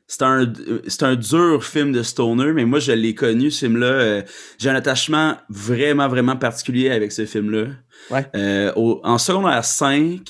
[0.08, 0.52] C'est- un,
[0.88, 3.86] c'est un dur film de stoner, mais moi je l'ai connu ce film-là.
[3.88, 4.22] euh,
[4.60, 7.68] J'ai un attachement vraiment vraiment particulier avec ce film-là.
[8.12, 8.26] Ouais.
[8.36, 10.22] Euh, au- en secondaire 5,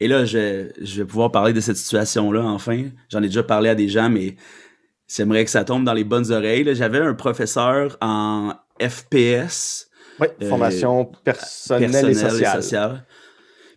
[0.00, 2.84] et là je, je vais pouvoir parler de cette situation-là enfin.
[3.10, 4.36] J'en ai déjà parlé à des gens, mais
[5.08, 6.66] j'aimerais que ça tombe dans les bonnes oreilles.
[6.74, 9.88] J'avais un professeur en FPS,
[10.20, 12.62] Oui, Euh, formation personnelle, personnel et sociale.
[12.62, 13.04] sociale.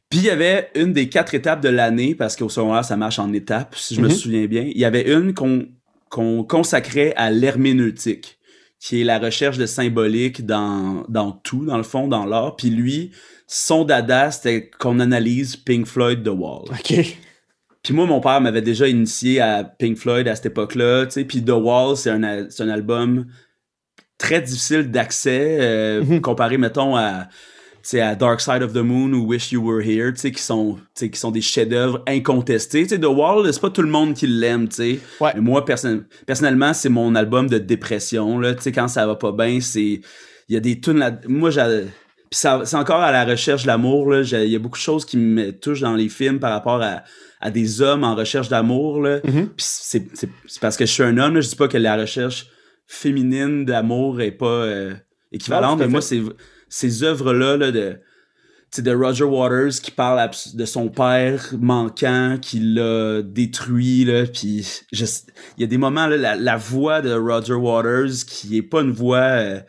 [0.10, 3.20] Puis il y avait une des quatre étapes de l'année, parce qu'au secondaire, ça marche
[3.20, 4.14] en étapes, si je me Mhm.
[4.14, 4.62] souviens bien.
[4.64, 5.68] Il y avait une qu'on
[6.10, 8.39] qu'on consacrait à l'herméneutique,
[8.80, 12.55] qui est la recherche de symbolique dans, dans tout, dans le fond, dans l'art.
[12.55, 13.12] Puis lui,
[13.45, 16.64] son dada, c'était qu'on analyse Pink Floyd The Wall.
[16.72, 17.18] OK.
[17.84, 21.26] Puis moi, mon père m'avait déjà initié à Pink Floyd à cette époque-là, tu sais.
[21.26, 23.26] Puis The Wall, c'est un, un album
[24.18, 26.22] très difficile d'accès, euh, Mhm.
[26.22, 27.28] comparé, mettons, à,
[27.89, 30.41] sais, à Dark Side of the Moon ou Wish You Were Here, tu sais, qui
[30.41, 32.83] sont, qui sont des chefs-d'œuvre incontestés.
[32.83, 34.99] Tu sais, The Wall, c'est pas tout le monde qui l'aime, tu sais.
[35.21, 35.31] Ouais.
[35.35, 38.53] Mais moi, perso- personnellement, c'est mon album de dépression, là.
[38.55, 40.01] Tu sais, quand ça va pas bien, c'est...
[40.49, 41.11] Il y a des tunes là...
[41.27, 41.85] Moi, j'ai...
[42.29, 44.21] Puis c'est encore à la recherche de l'amour, là.
[44.21, 47.03] Il y a beaucoup de choses qui me touchent dans les films par rapport à,
[47.39, 49.21] à des hommes en recherche d'amour, là.
[49.23, 49.47] Mhm.
[49.55, 50.03] Puis c'est,
[50.59, 52.47] parce que je suis un homme, là, je dis pas que la recherche
[52.85, 54.93] féminine d'amour est pas euh,
[55.31, 56.21] équivalente, Non, mais moi, c'est,
[56.70, 57.99] ces œuvres-là là, de,
[58.78, 65.61] de Roger Waters qui parle de son père manquant, qui l'a détruit, là, puis il
[65.61, 68.91] y a des moments, là, la, la voix de Roger Waters qui est pas une
[68.91, 69.18] voix...
[69.20, 69.59] euh,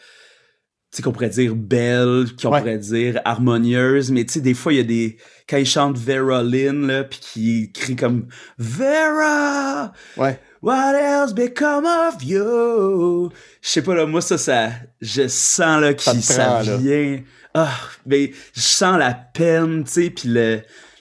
[0.91, 2.61] tu sais, qu'on pourrait dire belle, qu'on Ouais.
[2.61, 5.19] pourrait dire harmonieuse, mais tu sais, des fois, il y a des...
[5.47, 8.27] Quand il chante Vera Lynn, là, puis qu'il crie comme
[8.59, 9.93] «Vera!
[10.17, 10.41] Ouais.
[10.63, 13.31] What else become of you?
[13.63, 17.21] Je sais pas, là, moi, ça, ça, je sens, là, Ça te ça prend, vient.
[17.55, 17.75] Ah,
[18.07, 20.29] mais je sens la peine, tu sais, puis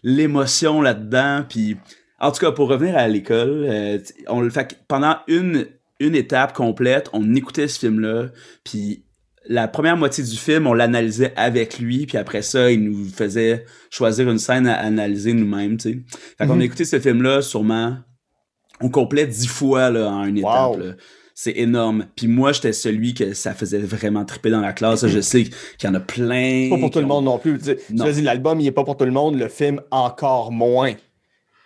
[0.04, 1.78] l'émotion là-dedans, puis
[2.20, 5.68] en tout cas, pour revenir à l'école, euh, on le fait que pendant une,
[6.00, 8.28] une étape complète, on écoutait ce film-là,
[8.64, 9.04] puis
[9.50, 13.66] la première moitié du film, on l'analysait avec lui, puis après ça, il nous faisait
[13.90, 16.00] choisir une scène à analyser nous-mêmes, tu sais.
[16.38, 16.62] Fait qu'on Mhm.
[16.62, 17.98] a écouté ce film-là sûrement
[18.82, 20.74] au complet dix fois là, en une Wow.
[20.76, 20.80] étape.
[20.86, 20.92] là.
[21.40, 22.06] C'est énorme.
[22.16, 25.06] Puis moi, j'étais celui que ça faisait vraiment triper dans la classe.
[25.06, 25.54] Je sais qu'il
[25.84, 26.70] y en a plein.
[26.72, 27.60] Pas pour tout le ont- monde non plus.
[27.60, 30.94] Tu, sais, l'album, il est pas pour tout le monde, le film encore moins.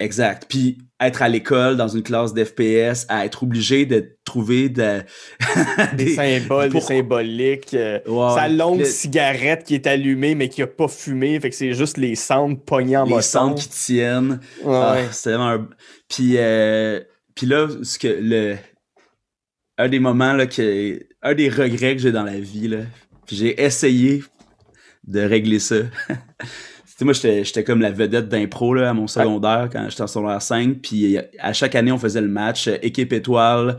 [0.01, 0.45] Exact.
[0.49, 5.01] Puis être à l'école dans une classe d'FPS, à être obligé de trouver de...
[5.95, 7.73] Des symboles, pour- des symboliques.
[7.73, 7.99] euh,
[8.35, 11.39] sa longue Le- cigarette qui est allumée mais qui a pas fumé.
[11.39, 13.21] Fait que c'est juste les cendres pognés en les moton.
[13.21, 14.39] centres qui tiennent.
[14.63, 15.69] Ouais, Ah, vraiment un...
[16.09, 16.99] Puis, euh,
[17.35, 18.57] puis là, ce que le...
[19.77, 20.99] Un des moments, là, que...
[21.23, 22.79] Un des regrets que j'ai dans la vie, là,
[23.25, 24.23] puis j'ai essayé
[25.07, 25.77] de régler ça.
[27.01, 30.07] Sais, moi, j'étais j'étais comme la vedette d'impro là, à mon secondaire quand j'étais en
[30.07, 30.81] secondaire 5.
[30.83, 33.77] Puis à chaque année, on faisait le match euh, équipe étoile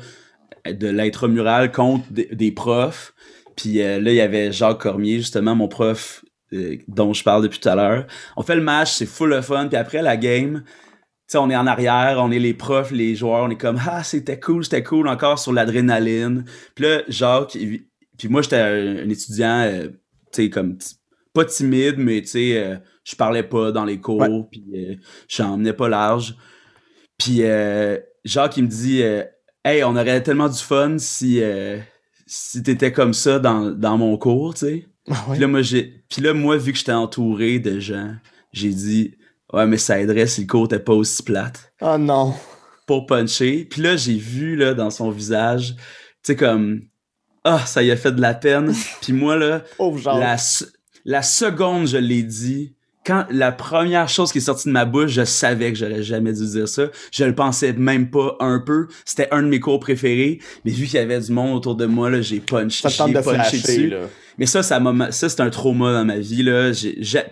[0.67, 3.15] euh, de l'intramural contre des, des profs.
[3.55, 7.45] Puis euh, là, il y avait Jacques Cormier, justement, mon prof euh, dont je parle
[7.45, 8.09] depuis tout à l'heure.
[8.37, 9.69] On fait le match, c'est full de fun.
[9.69, 10.73] Puis après la game, tu
[11.29, 14.03] sais, on est en arrière, on est les profs, les joueurs, on est comme ah
[14.03, 16.45] c'était cool, c'était cool, encore sur l'adrénaline.
[16.75, 17.57] Puis là, Jacques,
[18.19, 19.87] puis moi j'étais un, un étudiant, euh,
[20.33, 20.77] tu sais comme
[21.33, 24.95] pas timide, mais tu sais, euh, je parlais pas dans les cours, puis euh,
[25.29, 26.37] j'en emmenais pas large.
[27.19, 29.25] Puis euh, Jacques il me dit euh,
[29.65, 31.79] hey on aurait tellement du fun si euh,
[32.27, 34.89] si t'étais comme ça dans, dans mon cours, tu sais.
[35.11, 35.33] Ah ouais.
[35.33, 36.05] Puis là, moi, j'ai.
[36.09, 38.15] Puis là, moi, vu que j'étais entouré de gens,
[38.53, 39.17] j'ai dit
[39.53, 41.73] Ouais, mais ça aiderait si le cours était pas aussi plate.
[41.83, 42.35] Oh non.
[42.87, 43.67] Pour puncher.
[43.67, 45.83] Puis là, j'ai vu là, dans son visage, tu
[46.23, 46.83] sais, comme
[47.45, 48.73] Ah, ça y a fait de la peine.
[49.03, 49.63] Puis moi, là,
[50.07, 50.37] la,
[51.05, 55.11] la seconde je l'ai dit, quand la première chose qui est sortie de ma bouche,
[55.11, 56.85] je savais que j'aurais jamais dû dire ça.
[57.11, 58.87] Je le pensais même pas un peu.
[59.05, 60.39] C'était un de mes cours préférés.
[60.65, 63.21] Mais vu qu'il y avait du monde autour de moi, là, j'ai punché, j'ai de
[63.21, 63.89] punché dessus.
[63.89, 64.09] là.
[64.39, 66.43] Mais ça, ça, m'a- ça c'est un trauma dans ma vie.
[66.43, 66.71] Là.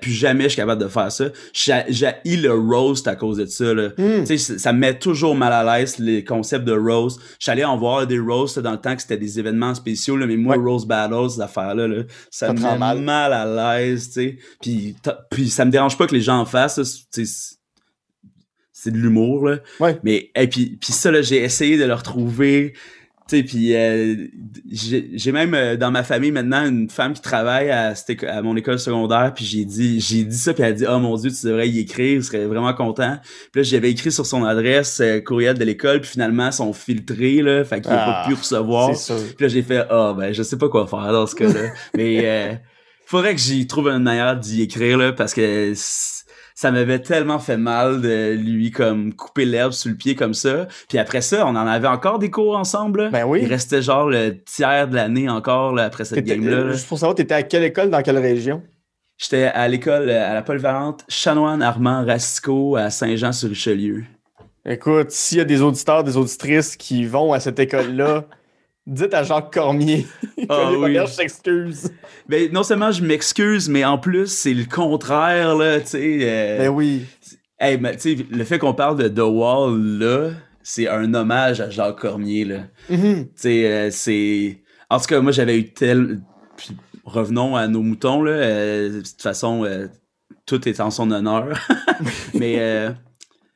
[0.01, 1.27] Plus jamais je suis capable de faire ça.
[1.53, 1.83] J'ai,
[2.25, 3.73] le roast à cause de ça.
[3.75, 3.91] Là.
[4.25, 7.21] Sais, ça- ça me met toujours mal à l'aise, les concepts de roast.
[7.47, 10.37] Allé en voir des roasts dans le temps que c'était des événements spéciaux, là, mais
[10.37, 10.65] moi, Ouais.
[10.65, 13.01] roast battles, ces affaires-là, là, ça, Ça me met mal.
[13.01, 13.33] mal.
[13.33, 14.09] à l'aise.
[14.09, 14.39] tu sais.
[14.61, 14.95] Puis,
[15.31, 16.81] puis ça me dérange pas que les gens en fassent.
[17.11, 17.57] c'est-
[18.87, 19.47] de l'humour.
[19.47, 19.59] Là.
[19.79, 19.99] Ouais.
[20.05, 22.73] Mais et puis, puis ça, là, j'ai essayé de le retrouver.
[23.31, 24.26] Sais, puis euh,
[24.72, 27.95] j'ai même euh, dans ma famille maintenant une femme qui travaille à,
[28.26, 30.99] à mon école secondaire, puis j'ai dit j'ai dit ça, puis elle a dit oh
[30.99, 33.18] mon dieu tu devrais y écrire, je serais vraiment content.
[33.53, 36.72] Puis là j'avais écrit sur son adresse euh, courriel de l'école, puis finalement ils sont
[36.72, 38.91] filtrés là, fait qu'il a Ah, pas pu recevoir.
[38.91, 42.22] Puis là j'ai fait ah ben je sais pas quoi faire dans ce cas-là, mais
[42.24, 42.55] euh,
[43.07, 45.72] faudrait que j'y trouve une manière d'y écrire là parce que
[46.55, 50.67] ça m'avait tellement fait mal de lui comme couper l'herbe sous le pied comme ça.
[50.89, 53.11] Puis après ça, on en avait encore des cours ensemble.
[53.11, 53.41] Ben oui.
[53.43, 56.57] Il restait genre le tiers de l'année encore là, après cette game-là.
[56.57, 56.73] euh.
[56.73, 58.63] Juste pour savoir, t'étais à quelle école, dans quelle région?
[59.19, 64.05] J'étais à l'école euh, à la polyvalente Chanoine Armand Racicot à Saint-Jean-sur-Richelieu.
[64.67, 68.25] Écoute, s'il y a des auditeurs, des auditrices qui vont à cette école-là,
[68.91, 70.07] dites à Jacques Cormier.
[70.49, 70.80] Ah oui.
[70.80, 71.93] Bagage s'excuse.
[72.28, 76.18] Ben, non seulement je m'excuse, mais en plus, c'est le contraire, là, tu sais.
[76.22, 77.05] euh, Ben oui.
[77.59, 80.30] Hey, mais tu sais, le fait qu'on parle de The Wall, là,
[80.62, 82.61] c'est un hommage à Jacques Cormier, là.
[82.88, 83.26] Mhm.
[83.26, 84.61] Tu sais, euh, c'est...
[84.88, 86.20] En tout cas, moi, j'avais eu tel...
[86.57, 86.70] Puis,
[87.05, 88.32] revenons à nos moutons, là.
[88.32, 89.64] euh, de toute façon,
[90.47, 91.49] tout est en son honneur.
[92.34, 92.91] Mais euh,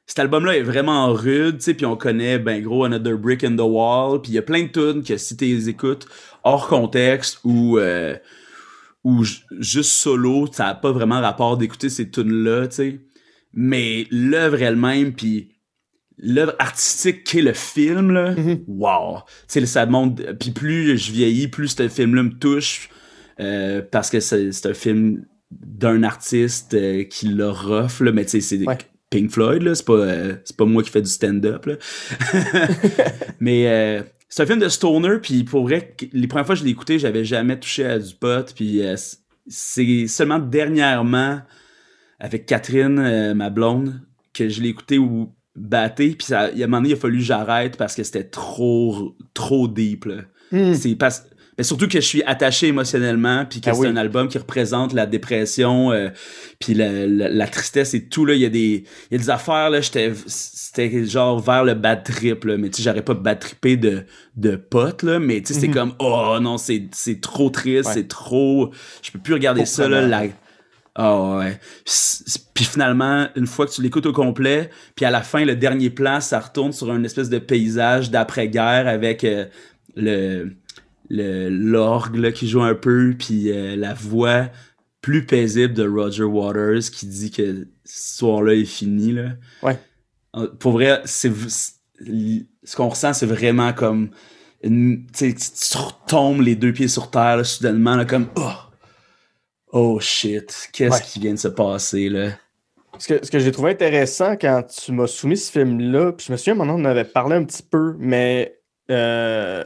[0.07, 3.57] cet album-là est vraiment rude, tu sais, puis on connaît, ben gros, Another Brick in
[3.57, 6.07] the Wall, puis il y a plein de tunes que si tu les écoutes
[6.43, 7.79] hors contexte ou...
[7.79, 8.17] euh,
[9.03, 13.01] ou ju- juste solo, ça n'a pas vraiment rapport d'écouter ces tunes-là, tu sais.
[13.53, 15.51] Mais l'œuvre elle-même, puis
[16.17, 18.65] l'œuvre artistique qu'est le film, là, Mhm.
[18.67, 19.19] wow!
[19.49, 20.23] Tu sais, ça monte...
[20.39, 22.89] Puis plus je vieillis, plus ce film-là me touche,
[23.41, 28.41] euh, parce que c'est un film d'un artiste euh, qui rough, là, mais tu sais,
[28.41, 28.79] c'est Ouais.
[29.15, 31.75] Pink Floyd, là, c'est pas, euh, c'est pas moi qui fais du stand-up, là.
[33.41, 33.69] mais...
[33.69, 36.65] euh, c'est un film de stoner, puis pour vrai, que- les premières fois que je
[36.65, 38.97] l'ai écouté, j'avais jamais touché à du pot, puis euh,
[39.47, 41.41] c'est seulement dernièrement,
[42.19, 44.01] avec Catherine, euh, ma blonde,
[44.33, 46.95] que je l'ai écouté ou batté, puis ça- il y a un moment donné, il
[46.95, 50.23] a fallu que j'arrête parce que c'était trop, trop deep, là.
[50.51, 50.75] Hmm.
[50.75, 51.27] C'est parce
[51.57, 53.87] mais surtout que je suis attaché émotionnellement puis que Ah c'est oui.
[53.89, 56.09] un album qui représente la dépression euh,
[56.59, 59.19] puis la, la- la tristesse et tout là il y a des il y a
[59.19, 63.03] des affaires là j'étais c'était genre vers le bad trip là mais tu sais j'aurais
[63.03, 64.05] pas bad trippé de
[64.37, 65.75] de potes là mais tu sais c'est Mhm.
[65.75, 67.95] comme oh non c'est c'est trop triste Ouais.
[67.95, 70.23] c'est trop je peux plus regarder Trop ça là la
[70.97, 71.59] ah ouais.
[72.55, 75.91] Puis finalement, une fois que tu l'écoutes au complet, puis à la fin, le dernier
[75.91, 79.47] plan, ça retourne sur une espèce de paysage d'après-guerre avec euh,
[79.97, 80.53] le
[81.11, 84.49] l'orgue qui joue un peu, puis euh, la voix
[85.01, 89.13] plus paisible de Roger Waters qui dit que ce soir-là est fini.
[89.13, 89.33] Là.
[89.63, 89.79] Ouais.
[90.59, 94.11] Pour vrai, c'est ce qu'on ressent, c'est vraiment comme
[94.63, 95.35] une, tu
[95.77, 98.53] retombes les deux pieds sur terre, soudainement, là, comme, oh,
[99.73, 102.31] oh shit, qu'est-ce qui vient de se passer, là?
[102.99, 106.33] Ce que, ce que j'ai trouvé intéressant quand tu m'as soumis ce film-là, puis je
[106.33, 108.57] me souviens, maintenant, on avait parlé un petit peu, mais
[108.91, 109.65] euh,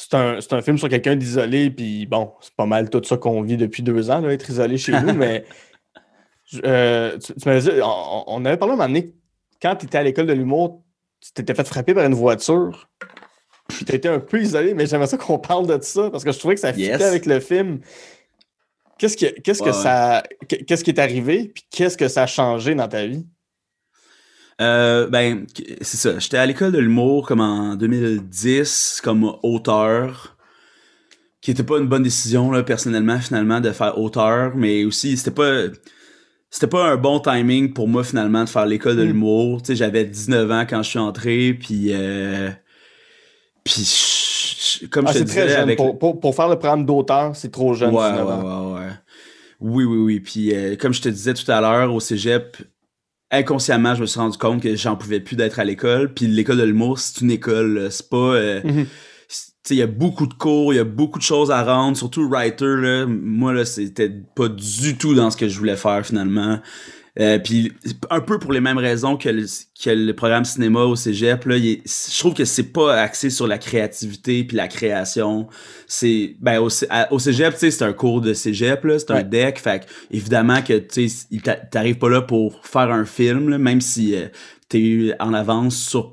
[0.00, 3.42] c'est un, un, film sur quelqu'un d'isolé, puis bon, c'est pas mal tout ça qu'on
[3.42, 5.44] vit depuis deux ans, là, être isolé chez nous, mais
[6.64, 9.12] euh, tu, m'avais dit, on, avait parlé un moment donné,
[9.60, 10.82] quand tu étais à l'école de l'humour,
[11.20, 12.88] tu t'étais fait frapper par une voiture,
[13.68, 16.32] puis tu étais un peu isolé, mais j'aimerais ça qu'on parle de ça, parce que
[16.32, 17.80] je trouvais que ça fitait avec le film.
[18.96, 20.22] Qu'est-ce que, qu'est-ce que ça.
[20.48, 23.26] Qu'est-ce qui est arrivé, puis qu'est-ce que ça a changé dans ta vie?
[24.60, 25.46] Euh, ben,
[25.80, 26.18] c'est ça.
[26.18, 30.36] J'étais à l'école de l'humour comme en 2010, comme auteur,
[31.40, 35.30] qui était pas une bonne décision, là, personnellement, finalement, de faire auteur, mais aussi, c'était
[35.30, 35.64] pas.
[36.52, 39.06] C'était pas un bon timing pour moi, finalement, de faire l'école de hmm.
[39.06, 39.62] l'humour.
[39.62, 41.90] Tu sais, j'avais 19 ans quand je suis entré, puis.
[41.92, 42.50] Euh,
[43.62, 45.76] puis, comme ah, je te disais, très jeune.
[45.76, 47.94] Pour, pour, faire le programme d'auteur, c'est trop jeune.
[47.94, 48.88] Ouais, ouais, ouais, ouais.
[49.60, 50.20] Oui, oui, oui.
[50.20, 52.56] Puis, euh, comme je te disais tout à l'heure, au cégep,
[53.30, 56.12] inconsciemment, je me suis rendu compte que j'en pouvais plus d'être à l'école.
[56.12, 58.16] Puis l'école de l'humour, c'est une école, c'est pas...
[58.16, 58.86] Euh, mhm.
[59.70, 62.28] il y a beaucoup de cours, il y a beaucoup de choses à rendre, surtout
[62.28, 63.06] writer, là.
[63.06, 66.60] Moi, là, c'était pas du tout dans ce que je voulais faire, finalement.
[67.20, 67.70] Euh, puis
[68.08, 69.44] un peu pour les mêmes raisons que le,
[69.84, 73.58] que le programme cinéma au cégep, là, je trouve que c'est pas axé sur la
[73.58, 75.46] créativité puis la création.
[75.86, 76.70] C'est ben au,
[77.10, 80.62] au cégep, tu sais, c'est un cours de cégep là, c'est un deck, fait évidemment
[80.62, 81.28] que tu sais,
[81.70, 84.28] t'arrives pas là pour faire un film, même si euh,
[84.70, 86.12] t'es en avance sur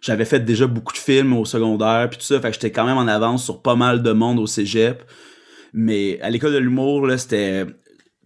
[0.00, 2.86] j'avais fait déjà beaucoup de films au secondaire puis tout ça, fait que j'étais quand
[2.86, 5.04] même en avance sur pas mal de monde au cégep.
[5.72, 7.64] Mais à l'école de l'humour, là, c'était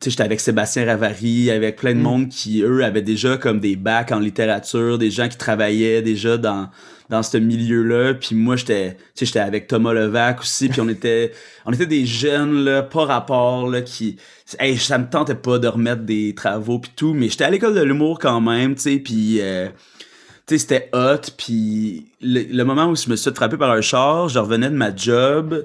[0.02, 2.02] j'étais avec Sébastien Ravary, avec plein de mm.
[2.02, 6.36] monde qui, eux, avaient déjà comme des bacs en littérature, des gens qui travaillaient déjà
[6.36, 6.68] dans
[7.10, 8.14] dans ce milieu-là.
[8.14, 11.32] Puis moi, j'étais j'étais avec Thomas Levac aussi, puis on était
[11.66, 14.16] on était des jeunes, là, pas rapport, là, qui...
[14.58, 17.74] Hey, ça me tentait pas de remettre des travaux puis tout, mais j'étais à l'école
[17.74, 19.40] de l'humour quand même, tu sais, puis...
[19.40, 19.68] Euh,
[20.46, 24.28] tu sais, c'était hot, puis le, moment où je me suis frappé par un char,
[24.28, 25.64] je revenais de ma job,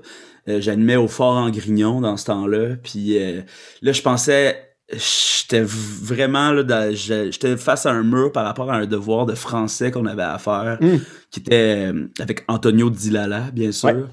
[0.49, 2.75] euh, j'animais au Fort en Grignon dans ce temps-là.
[2.81, 3.41] Puis euh,
[3.81, 8.87] là, je pensais j'étais vraiment là j'étais face à un mur par rapport à un
[8.87, 10.97] devoir de français qu'on avait à faire hmm.
[11.29, 14.09] qui était euh, avec Antonio Dilala bien sûr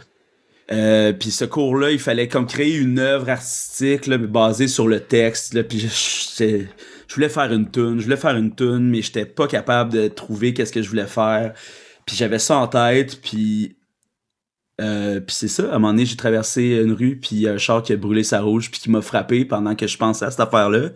[0.68, 5.00] puis ce cours là il fallait comme créer une œuvre artistique là, basée sur le
[5.00, 9.00] texte là, puis je, je, voulais faire une tune je voulais faire une tune mais
[9.00, 11.54] j'étais pas capable de trouver qu'est-ce que je voulais faire
[12.04, 13.75] puis j'avais ça en tête puis
[14.80, 17.48] euh, puis c'est ça, à un moment donné, j'ai traversé une rue, puis il y
[17.48, 19.96] a un char qui a brûlé sa rouge, puis qui m'a frappé pendant que je
[19.96, 20.90] pensais à cette affaire-là.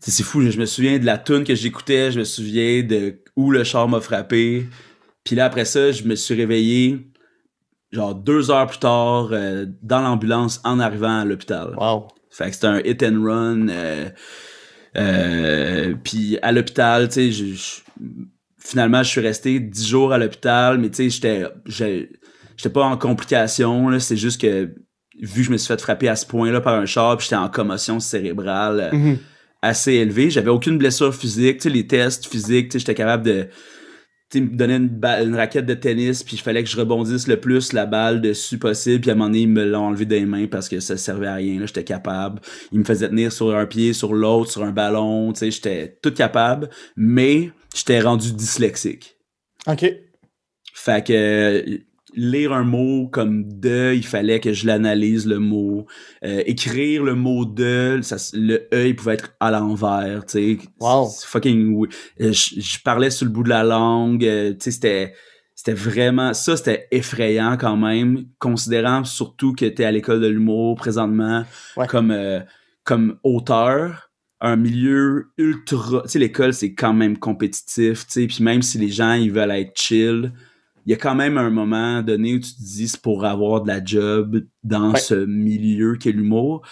[0.00, 3.50] C'est fou, je me souviens de la tune que j'écoutais, je me souviens de où
[3.50, 4.66] le char m'a frappé.
[5.24, 6.98] Puis là, après ça, je me suis réveillé,
[7.92, 11.74] genre deux heures plus tard, euh, dans l'ambulance en arrivant à l'hôpital.
[11.76, 12.08] Wow.
[12.30, 13.68] Fait que c'était un hit and run.
[14.96, 17.82] Euh, puis à l'hôpital, tu sais,
[18.58, 22.08] finalement, je suis resté dix jours à l'hôpital, mais tu sais, j'étais
[22.56, 24.74] j'étais pas en complication, là, c'est juste que
[25.20, 27.48] vu que je me suis fait frapper à ce point-là par un char, j'étais en
[27.48, 29.18] commotion cérébrale euh, mhm.
[29.62, 33.48] assez élevée, j'avais aucune blessure physique, tu sais, les tests physiques, j'étais capable de
[34.34, 37.72] me donner une, une, raquette de tennis, puis il fallait que je rebondisse le plus
[37.72, 40.46] la balle dessus possible, puis à un moment donné, ils me l'ont enlevé des mains
[40.46, 42.40] parce que ça servait à rien, j'étais capable.
[42.72, 45.98] Ils me faisaient tenir sur un pied, sur l'autre, sur un ballon, tu sais, j'étais
[46.02, 49.16] tout capable, mais j'étais rendu dyslexique.
[49.66, 49.86] OK.
[50.74, 51.80] Fait que
[52.16, 55.86] lire un mot comme de, il fallait que je l'analyse le mot.
[56.24, 60.68] Euh, écrire le mot de, ça, le e il pouvait être à l'envers, tu sais.
[60.80, 61.10] Wow.
[61.26, 61.86] Fucking,
[62.20, 65.14] euh, je, parlais sur le bout de la langue, euh, tu sais, c'était
[65.54, 70.26] c'était vraiment ça c'était effrayant quand même considérant surtout que tu es à l'école de
[70.26, 71.44] l'humour présentement
[71.88, 72.14] comme
[72.84, 74.10] comme auteur
[74.42, 78.76] un milieu ultra tu sais l'école c'est quand même compétitif tu sais puis même si
[78.76, 80.30] les gens ils veulent être chill
[80.86, 83.62] il y a quand même un moment donné où tu te dis c'est pour avoir
[83.62, 86.62] de la job dans ce milieu qu'est l'humour.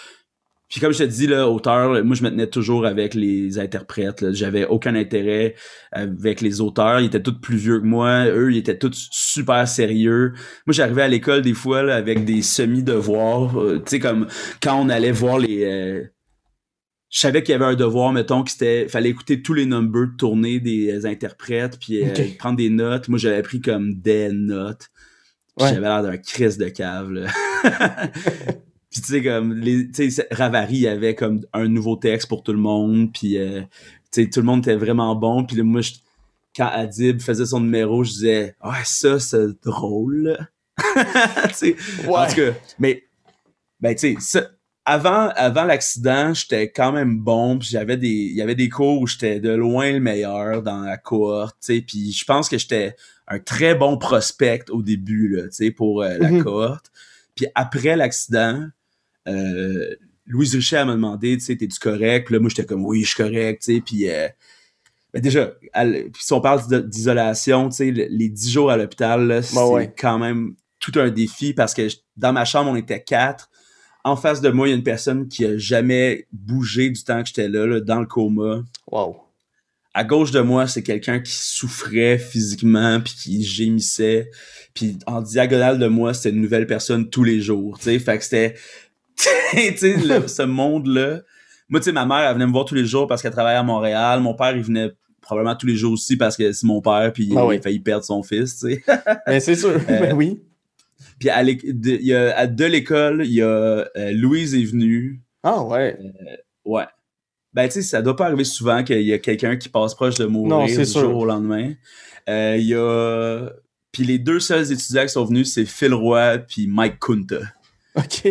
[0.69, 4.31] Puis comme je te dis, là, auteur, moi je me tenais toujours avec les interprètes.
[4.31, 5.55] J'avais aucun intérêt
[5.91, 7.01] avec les auteurs.
[7.01, 8.25] Ils étaient tous plus vieux que moi.
[8.25, 10.33] Eux, ils étaient tous super sérieux.
[10.65, 13.61] Moi, j'arrivais à l'école des fois là, avec des semi-devoirs.
[13.61, 14.27] Euh, tu sais, comme
[14.61, 16.03] quand on allait voir les, euh,
[17.09, 20.07] je savais qu'il y avait un devoir, mettons, qu'il c'était, fallait écouter tous les numbers
[20.07, 23.07] de tournée des interprètes, puis euh, prendre des notes.
[23.07, 24.89] Moi, j'avais pris comme des notes.
[25.57, 27.27] J'avais l'air d'un crise de cave, là.
[28.91, 32.51] puis tu sais, comme, les, tu sais, Ravary avait comme un nouveau texte pour tout
[32.51, 33.61] le monde, puis euh,
[34.11, 35.81] tu sais, tout le monde était vraiment bon, puis moi,
[36.55, 40.37] quand Adib faisait son numéro, je disais, ouais, ça, c'est drôle.
[40.95, 41.75] ouais.
[42.07, 43.03] En tout cas, mais,
[43.79, 44.41] ben, tu sais,
[44.85, 49.01] avant, avant l'accident, j'étais quand même bon, puis j'avais des, il y avait des cours
[49.01, 52.57] où j'étais de loin le meilleur dans la cohorte, tu sais, puis je pense que
[52.59, 52.95] j'étais
[53.27, 56.43] un très bon prospect au début, là, tu sais, pour euh, la mm-hmm.
[56.43, 56.91] cohorte.
[57.33, 58.67] Puis après l'accident,
[59.27, 59.95] euh,
[60.27, 62.27] Louise Richet m'a demandé, tu sais, t'es-tu correct?
[62.27, 64.09] Puis là, moi, j'étais comme, oui, je suis correct, tu sais, puis...
[64.09, 64.27] Euh,
[65.13, 65.53] ben déjà,
[66.19, 70.55] si on parle d'isolation, tu sais, les dix jours à l'hôpital, bah c'est quand même
[70.79, 73.49] tout un défi parce que dans ma chambre, on était quatre.
[74.05, 77.23] En face de moi, il y a une personne qui a jamais bougé du temps
[77.23, 78.63] que j'étais là, dans le coma.
[78.91, 79.17] Wow.
[79.95, 84.29] À gauche de moi, c'est quelqu'un qui souffrait physiquement puis qui gémissait.
[84.75, 87.79] Puis en diagonale de moi, c'était une nouvelle personne tous les jours.
[87.79, 88.55] Tu sais, fait que c'était,
[89.17, 91.21] ce monde-là.
[91.67, 93.57] Moi, tu sais, ma mère, elle venait me voir tous les jours parce qu'elle travaillait
[93.57, 94.19] à Montréal.
[94.19, 97.25] Mon père, il venait probablement tous les jours aussi parce que c'est mon père puis
[97.25, 98.83] il, ah a failli perdre son fils, tu sais.
[99.25, 100.39] Mais c'est sûr, ben oui.
[101.19, 105.21] Puis à, de, l'école, il y a euh, Louise est venue.
[105.43, 105.97] Ah ouais.
[105.99, 106.35] Euh,
[106.65, 106.85] ouais.
[107.53, 110.15] Ben tu sais, ça doit pas arriver souvent qu'il y a quelqu'un qui passe proche
[110.15, 111.73] de mourir du jour au lendemain.
[112.27, 113.49] Euh, il y a
[113.91, 117.39] puis les deux seuls étudiants qui sont venus, c'est Phil Roy puis Mike Kunta.
[117.95, 118.27] OK.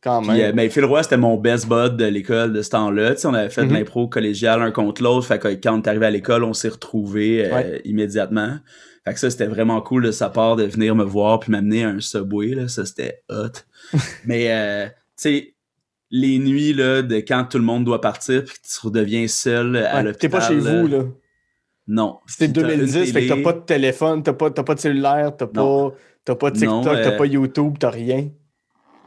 [0.00, 0.36] Quand même.
[0.36, 3.14] mais ben, Phil Roy, c'était mon best bud de l'école de ce temps-là.
[3.24, 3.74] on avait fait de mhm.
[3.74, 5.26] l'impro collégial un contre l'autre.
[5.26, 7.50] Fait que quand on est arrivé à l'école, on s'est retrouvés
[7.84, 8.58] immédiatement.
[9.04, 11.84] Fait que ça, c'était vraiment cool de sa part de venir me voir puis m'amener
[11.84, 12.68] à un subway, là.
[12.68, 13.50] Ça, c'était hot.
[14.24, 15.54] Mais, euh, tu sais,
[16.10, 19.76] les nuits, là, de quand tout le monde doit partir puis que tu redeviens seul
[19.76, 20.18] à l'hôpital.
[20.18, 21.04] T'es pas chez vous, là.
[21.88, 22.20] Non.
[22.26, 25.90] C'était 2010, fait que t'as pas de téléphone, t'as pas, pas de cellulaire, t'as pas,
[26.24, 28.28] pas de TikTok, t'as euh, pas YouTube, t'as rien.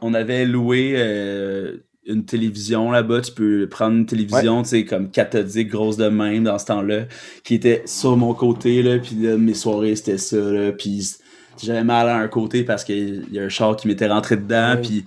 [0.02, 5.10] On avait loué euh, une télévision là-bas, tu peux prendre une télévision, tu sais, comme
[5.10, 7.06] cathodique, grosse de même dans ce temps-là,
[7.44, 11.16] qui était sur mon côté, là, puis mes soirées, c'était ça, là, puis
[11.62, 14.76] j'avais mal à un côté parce qu'il y a un char qui m'était rentré dedans,
[14.80, 15.04] puis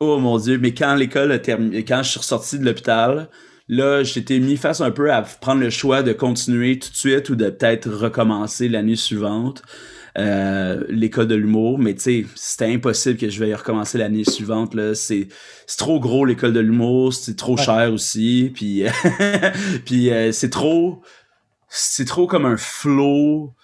[0.00, 3.28] oh mon dieu, mais quand l'école a terminé, quand je suis ressorti de l'hôpital,
[3.68, 7.30] là, j'étais mis face un peu à prendre le choix de continuer tout de suite
[7.30, 9.62] ou de peut-être recommencer l'année suivante.
[10.20, 14.24] Euh, l'école de l'humour, mais tu sais, c'était impossible que je vais y recommencer l'année
[14.24, 14.74] suivante.
[14.74, 14.94] Là.
[14.94, 15.28] C'est,
[15.66, 18.84] c'est trop gros l'école de l'humour, c'est trop cher aussi, puis,
[19.86, 21.02] puis euh, c'est trop
[21.68, 23.54] c'est trop comme un flow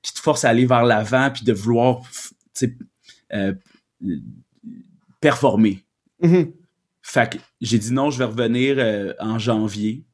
[0.00, 2.00] qui te force à aller vers l'avant puis de vouloir
[3.34, 3.52] euh,
[5.20, 5.84] performer.
[6.22, 6.52] Mm-hmm.
[7.02, 10.04] Fait que j'ai dit non, je vais revenir en janvier.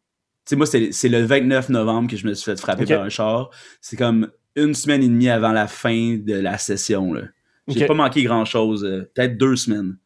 [0.45, 3.03] Tu sais, moi, c'est, c'est le 29 novembre que je me suis fait frapper par
[3.03, 3.51] un char.
[3.81, 4.29] C'est comme
[4.59, 7.13] une semaine et demie avant la fin de la session.
[7.13, 7.23] Là.
[7.69, 9.97] J'ai pas manqué grand chose, euh, peut-être deux semaines.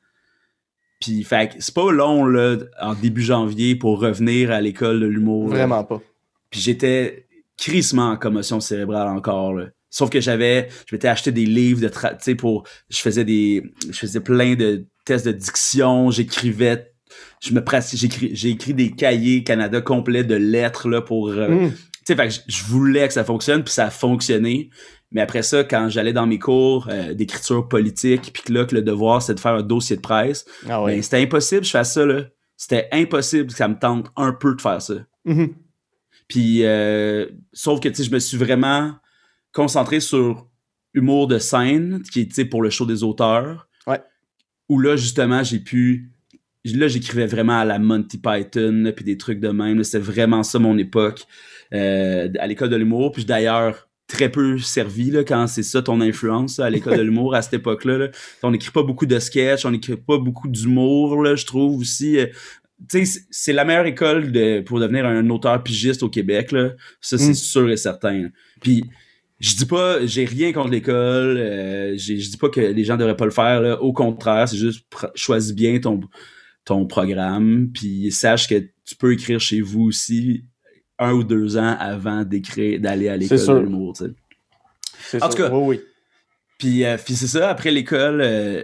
[1.01, 5.49] Puis, fait c'est pas long, là, en début janvier pour revenir à l'école de l'humour.
[5.49, 6.01] Vraiment pas.
[6.51, 7.27] Puis j'étais
[7.57, 9.67] crissement en commotion cérébrale encore, là.
[9.91, 13.63] Sauf que j'avais, je m'étais acheté des livres de, tu sais, pour, je faisais des,
[13.91, 16.93] je faisais plein de tests de diction, j'écrivais,
[17.43, 17.63] je me
[18.33, 21.73] j'ai écrit des cahiers Canada complets de lettres, là, pour, euh, hmm
[22.07, 24.71] sais, fait je voulais que ça fonctionne, puis ça a fonctionné.
[25.11, 28.75] Mais après ça, quand j'allais dans mes cours euh, d'écriture politique, puis que là, que
[28.75, 31.73] le devoir, c'est de faire un dossier de presse, ah ben, c'était impossible que je
[31.73, 32.25] fasse ça, là.
[32.57, 34.95] C'était impossible que ça me tente un peu de faire ça.
[35.27, 35.53] Mm-hmm.
[36.29, 38.95] Puis, euh, sauf que, tu sais, je me suis vraiment
[39.53, 40.49] concentré sur
[40.95, 43.69] humour de scène, qui est, tu sais, pour le show des auteurs.
[43.87, 44.01] Ouais.
[44.69, 46.13] Où là, justement, j'ai pu
[46.65, 50.59] là j'écrivais vraiment à la Monty Python puis des trucs de même c'était vraiment ça
[50.59, 51.27] mon époque
[51.73, 53.13] euh, à l'école de l'humour.
[53.13, 57.35] Puis d'ailleurs très peu servi là, quand c'est ça ton influence à l'école de l'humour
[57.35, 58.09] à cette époque-là.
[58.43, 62.19] On n'écrit pas beaucoup de sketchs, on n'écrit pas beaucoup d'humour, là, je trouve aussi.
[62.19, 62.27] Euh,
[62.91, 66.73] tu sais, c'est la meilleure école de, pour devenir un auteur pigiste au Québec, là.
[67.01, 67.35] Ça, c'est mm.
[67.35, 68.29] sûr et certain.
[68.61, 68.85] Puis,
[69.39, 73.17] je dis pas, j'ai rien contre l'école, euh, je dis pas que les gens devraient
[73.17, 73.81] pas le faire, là.
[73.81, 74.85] Au contraire, c'est juste
[75.15, 76.01] choisis bien ton,
[76.65, 80.45] ton programme, puis sache que tu peux écrire chez vous aussi
[80.99, 83.95] un ou deux ans avant d'écrire, d'aller à l'école de l'humour.
[85.21, 85.81] En tout cas, oui,
[86.59, 88.63] Puis, euh, puis c'est ça, après l'école, euh,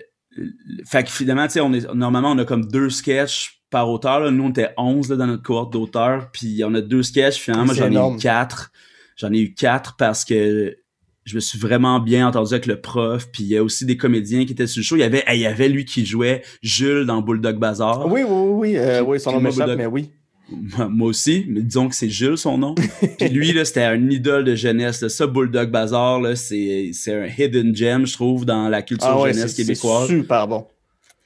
[0.86, 4.30] fait que finalement, tu sais, on est, normalement, on a comme deux sketchs par auteur.
[4.30, 7.38] Nous, on était 11 là, dans notre cohorte d'auteurs, puis on a deux sketchs.
[7.38, 8.70] Finalement, moi, j'en ai eu quatre.
[9.16, 10.76] J'en ai eu quatre parce que
[11.24, 13.28] je me suis vraiment bien entendu avec le prof.
[13.32, 14.96] Puis il y a aussi des comédiens qui étaient sur le show.
[14.96, 18.06] Il y avait, il y avait lui qui jouait Jules dans Bulldog Bazaar.
[18.06, 18.76] Oui, oui, oui.
[18.78, 20.12] Euh, oui, son nom m'échappe, mais oui
[20.50, 22.74] moi aussi, mais disons que c'est Jules son nom.
[23.18, 25.06] Puis lui, là, c'était un idole de jeunesse.
[25.08, 29.32] Ça, Bulldog Bazaar, là, c'est, c'est un hidden gem, je trouve, dans la culture ah
[29.32, 30.08] jeunesse québécoise.
[30.08, 30.66] C'est super bon.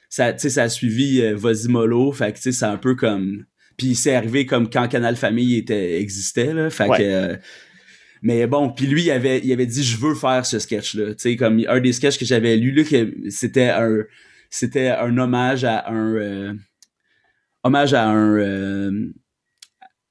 [0.09, 3.45] Ça, ça a suivi euh, Vosimolo, fait que c'est un peu comme...
[3.77, 7.01] Puis c'est arrivé comme quand Canal Famille était, existait, là, fait que...
[7.01, 7.35] Euh,
[8.21, 11.15] Mais bon, puis lui, il avait, il avait dit, je veux faire ce sketch-là.
[11.15, 14.03] Tu sais, comme un des sketchs que j'avais lu, là, que c'était un,
[14.49, 16.53] c'était un hommage à un, euh,
[17.63, 19.13] hommage à un, euh,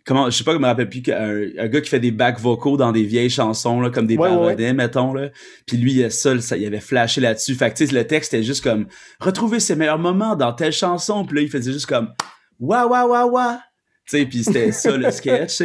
[0.04, 2.40] comment, je sais pas, je me rappelle plus, un, un gars qui fait des back
[2.40, 5.30] vocaux dans des vieilles chansons, là, comme des Ouais, mettons, là.
[5.66, 7.54] Puis lui, il a ça, il avait flashé là-dessus.
[7.54, 8.86] Fait que, le texte était juste comme,
[9.20, 11.24] retrouver ses meilleurs moments dans telle chanson.
[11.24, 12.12] Puis là, il faisait juste comme,
[12.58, 13.60] wa wa wa wa.
[14.08, 15.62] Tu sais, puis c'était ça le sketch.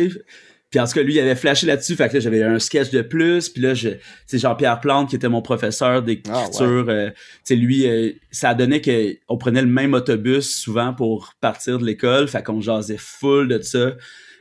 [0.69, 1.95] Puis en tout cas, lui, il avait flashé là-dessus.
[1.95, 3.48] Fait que là, j'avais un sketch de plus.
[3.49, 3.89] Puis là, je,
[4.26, 7.15] sais, Jean-Pierre Plante, qui était mon professeur d'écriture, euh, tu
[7.45, 11.85] sais, lui, euh, ça donnait que on prenait le même autobus souvent pour partir de
[11.85, 12.27] l'école.
[12.27, 13.94] Fait qu'on jasait full de ça.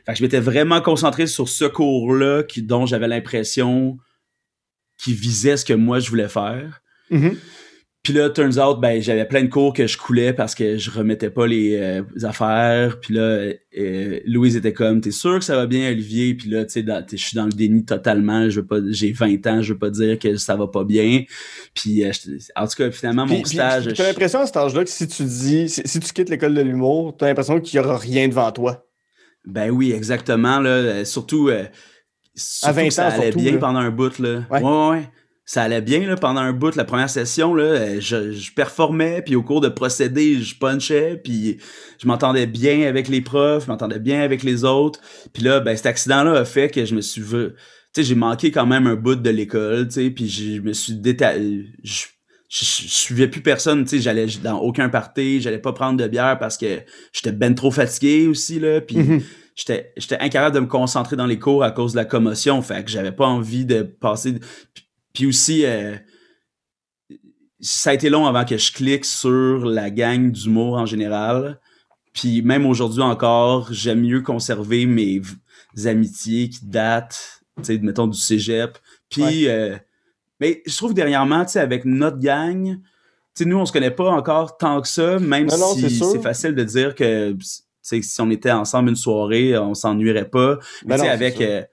[0.05, 3.97] Fait que je m'étais vraiment concentré sur ce cours-là qui, dont j'avais l'impression
[4.97, 6.81] qui visait ce que moi, je voulais faire.
[7.09, 7.37] Mhm.
[8.07, 10.89] Puis là, turns out, ben, j'avais plein de cours que je coulais parce que je
[10.89, 13.01] remettais pas les euh, affaires.
[13.01, 16.33] Puis là, euh, Louise était comme, t'es sûr que ça va bien, Olivier?
[16.33, 18.49] Puis là, tu sais, je suis dans le déni totalement.
[18.49, 21.25] Je veux pas, j'ai 20 ans, je veux pas dire que ça va pas bien.
[21.73, 22.11] Puis, euh,
[22.55, 23.93] en tout cas, finalement, mon Puis, stage...
[23.93, 26.61] t'as l'impression à cet âge-là que si tu dis, si, si tu quittes l'école de
[26.61, 28.87] l'humour, t'as l'impression qu'il y aura rien devant toi.
[29.43, 30.61] Ben oui, exactement.
[30.61, 31.49] Là, surtout,
[32.35, 33.57] surtout 20 que ça allait surtout, bien là.
[33.57, 34.17] pendant un bout.
[34.19, 34.43] Là.
[34.49, 34.61] Ouais.
[34.61, 34.89] Ouais.
[34.91, 35.09] ouais,
[35.49, 36.75] Ça allait bien là, pendant un bout.
[36.75, 41.15] La première session, là, euh, je, je performais, puis au cours de procédés, je punchais,
[41.23, 41.57] puis
[41.99, 44.99] je m'entendais bien avec les profs, je m'entendais bien avec les autres.
[45.33, 47.21] Puis là, ben, cet accident-là a fait que je me suis...
[47.21, 47.53] Tu
[47.95, 50.95] sais, j'ai manqué quand même un bout de l'école, tu sais, puis je me suis
[50.95, 51.65] détaillé...
[51.81, 52.03] Je,
[52.49, 56.07] je, je suivais plus personne, tu sais, j'allais dans aucun party, j'allais pas prendre de
[56.09, 56.81] bière parce que
[57.13, 59.21] j'étais ben trop fatigué aussi, là, puis Mhm.
[59.55, 62.83] j'étais j'étais incapable de me concentrer dans les cours à cause de la commotion fait
[62.85, 64.33] que j'avais pas envie de passer
[64.73, 64.83] puis-
[65.17, 65.95] puis aussi euh,
[67.59, 71.59] ça a été long avant que je clique sur la gang d'humour en général.
[72.13, 75.23] Puis même aujourd'hui encore j'aime mieux conserver mes
[75.85, 78.77] amitiés qui datent tu sais mettons du cégep.
[79.09, 79.75] Puis euh,
[80.39, 83.73] mais je trouve que dernièrement tu sais avec notre gang tu sais nous on se
[83.73, 86.93] connaît pas encore tant que ça même Non, non, c'est si c'est facile de dire
[86.93, 87.39] que tu
[87.81, 90.59] sais, si on était ensemble une soirée, on s'ennuierait pas.
[90.85, 91.63] Mais tu sais, non, avec, euh,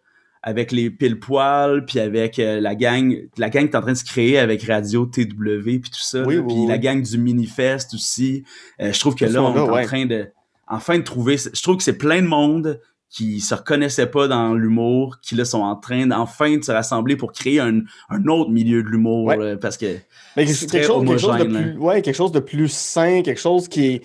[0.47, 3.93] avec les pile poils puis avec euh, la gang, la gang qui est en train
[3.93, 6.23] de se créer avec Radio TW, puis tout ça.
[6.23, 6.67] Oui, là, oui, puis oui.
[6.69, 8.45] la gang du Minifest aussi.
[8.81, 10.29] Euh, je trouve que là, on là, est en train de,
[10.69, 11.39] enfin de trouver.
[11.39, 15.47] Je trouve que c'est plein de monde qui se reconnaissaient pas dans l'humour, qui là
[15.47, 17.81] sont en train d'enfin de se rassembler pour créer un,
[18.11, 19.57] un autre milieu de l'humour, Ouais.
[19.57, 19.97] parce que
[20.37, 23.41] Mais C'est quelque, chose, quelque chose de plus, ouais, quelque chose de plus sain, quelque
[23.41, 24.03] chose qui est,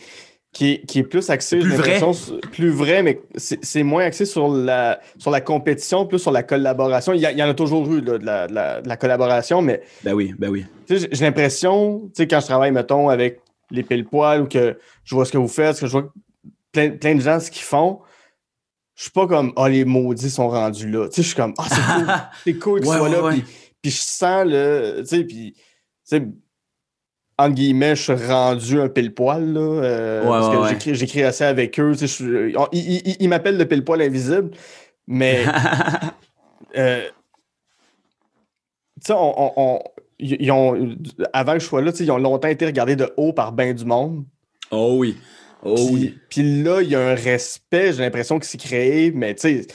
[0.51, 1.99] qui est, qui est plus axé, Plus j'ai vrai.
[2.51, 7.13] plus vrai, mais c'est moins axé sur la, sur la compétition, plus sur la collaboration.
[7.13, 8.87] Il y, a- il y en a toujours eu là, de, la, de la- de
[8.89, 10.65] la collaboration, mais ben oui, ben oui.
[10.87, 14.47] tu sais, j'ai l'impression, tu sais, quand je travaille, mettons, avec les pile poils ou
[14.47, 16.11] que je vois ce que vous faites, que je vois
[16.71, 17.99] plein, plein de gens ce qu'ils font,
[18.95, 21.07] je suis pas comme, ah, les maudits sont rendus là.
[21.09, 22.07] Tu sais, je suis comme, ah, c'est cool,
[22.43, 23.43] c'est cool qu'ils Ouais, soient ouais, là.
[23.83, 25.01] puis je sens le.
[25.01, 25.53] Tu sais, puis.
[27.41, 29.59] Entre guillemets, je suis rendu un pile-poil, là.
[29.61, 30.69] euh, Ouais, parce ouais, que ouais.
[30.69, 31.91] j'écris- j'écris assez avec eux.
[31.93, 34.51] Tu sais, je suis- on- ils ils- ils m'appellent le pile-poil invisible,
[35.07, 35.45] mais.
[36.77, 37.01] euh,
[39.01, 39.79] tu sais, on, on- on-
[40.19, 40.95] ils ont,
[41.31, 43.85] avant que je sois là, ils ont longtemps été regardés de haut par ben du
[43.85, 44.25] monde.
[44.71, 45.17] oh oui.
[45.63, 46.17] Oh Puis, oui.
[46.29, 49.67] puis là, il y a un respect, j'ai l'impression que c'est créé, mais tu sais,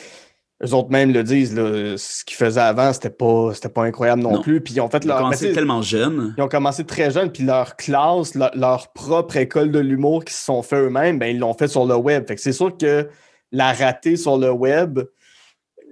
[0.62, 4.22] eux autres même le disent, là, ce qu'ils faisaient avant, c'était pas, c'était pas incroyable
[4.22, 4.42] non, Non.
[4.42, 4.60] plus.
[4.60, 6.34] Puis ils ont fait Ils ont mais commencé tellement jeune.
[6.38, 10.36] ils ont commencé très jeunes, puis leur classe, leur, leur propre école de l'humour qu'ils
[10.36, 12.26] se sont fait eux-mêmes, ben, ils l'ont fait sur le web.
[12.28, 13.08] Fait que c'est sûr que
[13.50, 15.00] la rater sur le web,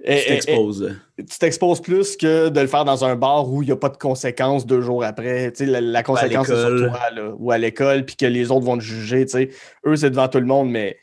[0.05, 0.95] Tu t'exposes.
[1.17, 3.89] tu t'exposes plus que de le faire dans un bar où il n'y a pas
[3.89, 5.51] de conséquences deux jours après.
[5.51, 8.51] Tu sais, la, la conséquence c'est sur toi, là, ou à l'école, puis que les
[8.51, 9.25] autres vont te juger.
[9.25, 9.49] tu sais.
[9.85, 10.97] Eux, c'est devant tout le monde, mais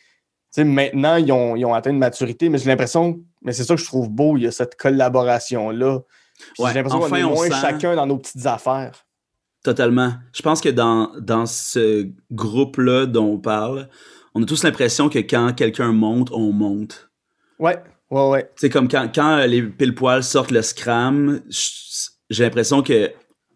[0.58, 2.48] maintenant, ils ont, ils ont atteint une maturité.
[2.48, 5.94] Mais j'ai l'impression, mais c'est ça que je trouve beau, il y a cette collaboration-là.
[6.58, 8.92] Ouais, j'ai l'impression qu'on enfin, est on moins sent- chacun dans nos petites affaires.
[9.62, 10.14] Totalement.
[10.32, 13.88] Je pense que dans, dans ce groupe-là dont on parle,
[14.34, 17.10] on a tous l'impression que quand quelqu'un monte, on monte.
[17.58, 17.78] Ouais,
[18.10, 18.50] ouais, ouais.
[18.56, 21.42] C'est comme quand, quand euh, les pile-poils sortent le scram,
[22.30, 23.10] j'ai l'impression que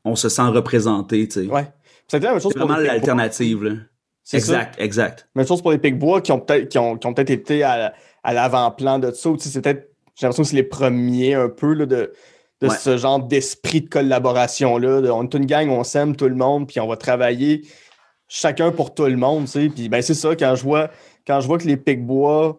[0.05, 1.47] on se sent représenté, tu sais.
[1.47, 1.73] ouais.
[2.07, 3.87] C'est vraiment l'alternative,
[4.25, 4.37] ça?
[4.39, 5.29] Exact, exact.
[5.35, 7.93] Même chose pour les Picbois qui ont peut-être qui ont, qui ont peut-être été à,
[8.23, 9.31] à l'avant-plan de ça.
[9.39, 12.13] C'est peut-être, j'ai l'impression que c'est les premiers un peu là, de,
[12.61, 12.75] de Ouais.
[12.77, 15.01] ce genre d'esprit de collaboration-là.
[15.03, 17.63] de- on est une gang, on s'aime tout le monde, puis on va travailler
[18.29, 19.45] chacun pour tout le monde.
[19.45, 19.69] tu sais.
[19.69, 20.91] Puis ben, c'est ça, quand je vois,
[21.27, 22.59] quand je vois que les Picbois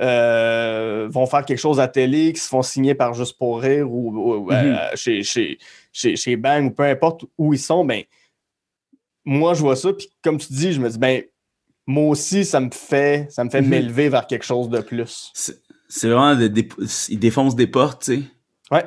[0.00, 3.88] euh, vont faire quelque chose à télé, qui se font signer par Juste pour rire
[3.90, 4.78] ou, ou, euh, Mhm.
[4.96, 5.58] chez, chez,
[5.92, 8.02] chez, chez Bang ou peu importe où ils sont, ben
[9.24, 11.22] moi je vois ça, puis comme tu dis, je me dis ben
[11.86, 13.68] moi aussi, ça me fait, ça me fait Mhm.
[13.68, 15.30] m'élever vers quelque chose de plus.
[15.88, 16.68] C'est vraiment, des, des-
[17.10, 18.22] ils défoncent des portes, tu sais.
[18.70, 18.84] Ouais.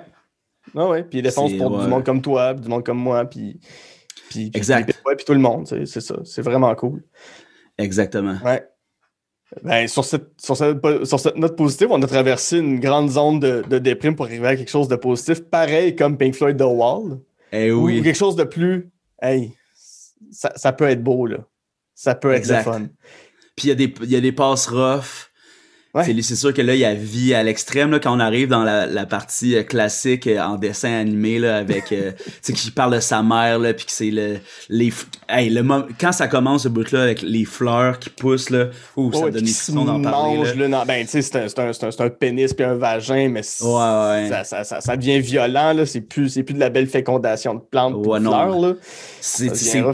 [0.76, 1.84] Ah ouais, puis il défonce pour ouais.
[1.84, 3.60] du monde comme toi, du monde comme moi, puis.
[4.30, 4.86] Puis, Exact.
[4.92, 6.16] puis- ouais, puis tout le monde, c'est ça.
[6.26, 7.02] C'est vraiment cool.
[7.78, 8.38] Exactement.
[8.44, 8.68] Ouais.
[9.64, 13.40] Ben, sur, cette, sur, cette, sur cette note positive, on a traversé une grande zone
[13.40, 16.64] de, de déprime pour arriver à quelque chose de positif, pareil comme Pink Floyd The
[16.64, 17.20] Wall.
[17.54, 18.04] Eh Ou oui.
[18.04, 18.92] quelque chose de plus.
[19.22, 19.54] Hey,
[20.32, 21.38] ça, ça peut être beau, là.
[21.96, 22.88] Ça peut être le fun.
[23.56, 25.27] Puis il y, a des- il y a des passes rough.
[25.94, 26.04] Ouais.
[26.22, 28.64] C'est sûr que là, il y a vie à l'extrême là, quand on arrive dans
[28.64, 32.12] la, la partie euh, classique euh, en dessin animé là, avec euh,
[32.42, 34.38] sais qui parle de sa mère là puis que c'est le
[34.70, 34.92] les
[35.30, 35.64] hey, le
[36.00, 39.32] quand ça commence ce bout là avec les fleurs qui poussent là, ouh, ça Ouais,
[39.32, 40.38] donne des frissons d'en parler.
[40.38, 40.68] mange, là.
[40.68, 44.28] là, ben, tu sais, c'est un, un, un, pénis puis un vagin, mais Ouais.
[44.30, 45.86] Ça, ça, ça, ça devient violent, là.
[45.86, 48.32] C'est plus, c'est plus de la belle fécondation de plantes Ouais, de non.
[48.32, 48.74] fleurs, là.
[49.22, 49.50] C'est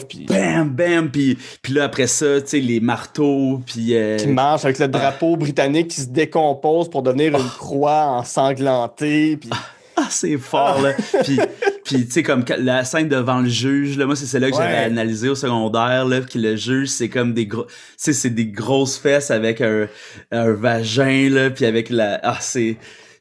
[0.07, 4.28] puis bam bam puis puis là après ça, tu sais les marteaux puis euh, qui
[4.28, 9.50] marche avec le drapeau britannique qui se décompose pour devenir une croix ensanglantée, puis...
[9.96, 10.94] Ah, c'est fort, là.
[11.24, 11.38] puis,
[11.86, 14.74] puis tu sais, comme la scène devant le juge, là, moi, c'est celle-là que j'avais
[14.74, 14.84] Ouais.
[14.86, 17.66] analysé au secondaire, là, que le juge, c'est comme des gros...
[17.66, 19.88] Tu sais, c'est des grosses fesses avec un,
[20.32, 22.20] un vagin, là, puis avec la...
[22.24, 22.78] Ah, c'est...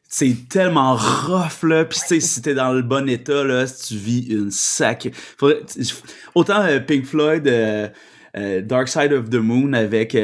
[0.09, 1.85] C'est tellement rough, là.
[1.85, 5.11] Puis, tu sais, si t'es dans le bon état, là, si tu vis une sac...
[5.37, 5.61] Faudrait-
[6.35, 7.89] Autant euh, Pink Floyd, euh,
[8.39, 10.17] euh, Dark Side of the Moon avec...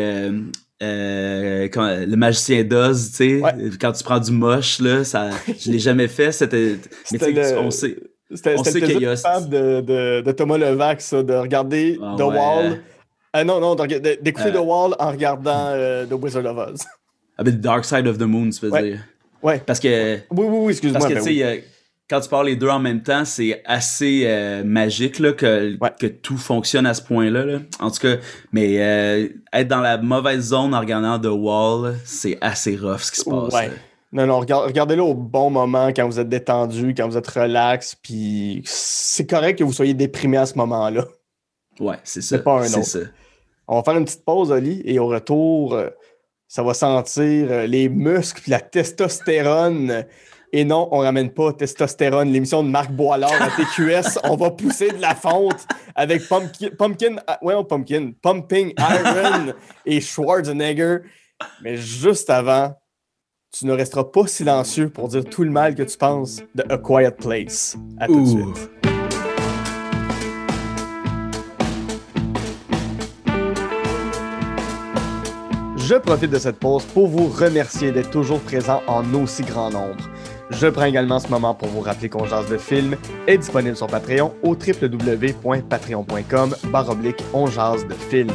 [0.82, 3.52] euh, quand- le magicien d'Oz, tu sais, Ouais.
[3.80, 7.34] quand tu prends du moche, là, ça, je l'ai jamais fait, c'était, mais tu C'était
[7.34, 7.96] sais, le- on sait,
[8.34, 11.98] C'était On sait le qu'il y a- de, de, de Thomas Levac, ça, de regarder
[12.02, 12.36] Ah The ouais.
[12.36, 12.80] Wall.
[13.32, 14.18] Ah non, non, d'écouter
[14.48, 14.52] Euh.
[14.52, 16.80] The Wall en regardant euh, The Wizard of Oz.
[17.38, 18.82] ah, ben, Dark Side of the Moon, tu veux Ouais.
[18.90, 18.98] dire.
[19.42, 19.62] Ouais.
[19.64, 21.00] Parce que, Oui, oui, oui, excuse-moi.
[21.00, 21.62] parce que, ben tu sais, oui.
[22.08, 25.90] Quand tu parles les deux en même temps, c'est assez euh, magique, là, que, Ouais.
[26.00, 27.58] que tout fonctionne à ce point-là, là.
[27.80, 28.16] En tout cas,
[28.52, 33.12] mais, euh, être dans la mauvaise zone en regardant The Wall, c'est assez rough ce
[33.12, 33.52] qui se passe.
[33.54, 33.70] Ouais.
[34.10, 37.94] Non, non, regard- regardez-le au bon moment, quand vous êtes détendu, quand vous êtes relax,
[37.94, 41.04] puis c'est correct que vous soyez déprimé à ce moment-là.
[41.78, 42.38] Ouais, c'est ça.
[42.38, 42.84] C'est pas un autre.
[42.84, 43.00] ça.
[43.68, 45.90] On va faire une petite pause, Oli, et au retour, euh,
[46.46, 50.04] ça va sentir les muscles puis la testostérone.
[50.52, 54.18] Et non, on ramène pas testostérone, l'émission de Marc Boilard à TQS.
[54.24, 59.52] on va pousser de la fonte avec Pumpkin, Pumpkin, ah, ouais, Pumpkin, Pumping Iron
[59.84, 60.98] et Schwarzenegger.
[61.62, 62.74] Mais juste avant,
[63.52, 66.78] tu ne resteras pas silencieux pour dire tout le mal que tu penses de A
[66.78, 67.76] Quiet Place.
[67.98, 68.70] À tout de suite.
[75.76, 80.04] Je profite de cette pause pour vous remercier d'être toujours présent en aussi grand nombre.
[80.50, 82.96] Je prends également ce moment pour vous rappeler qu'on jase de film
[83.26, 88.32] est disponible sur Patreon au www.patreon.com baroblique de film.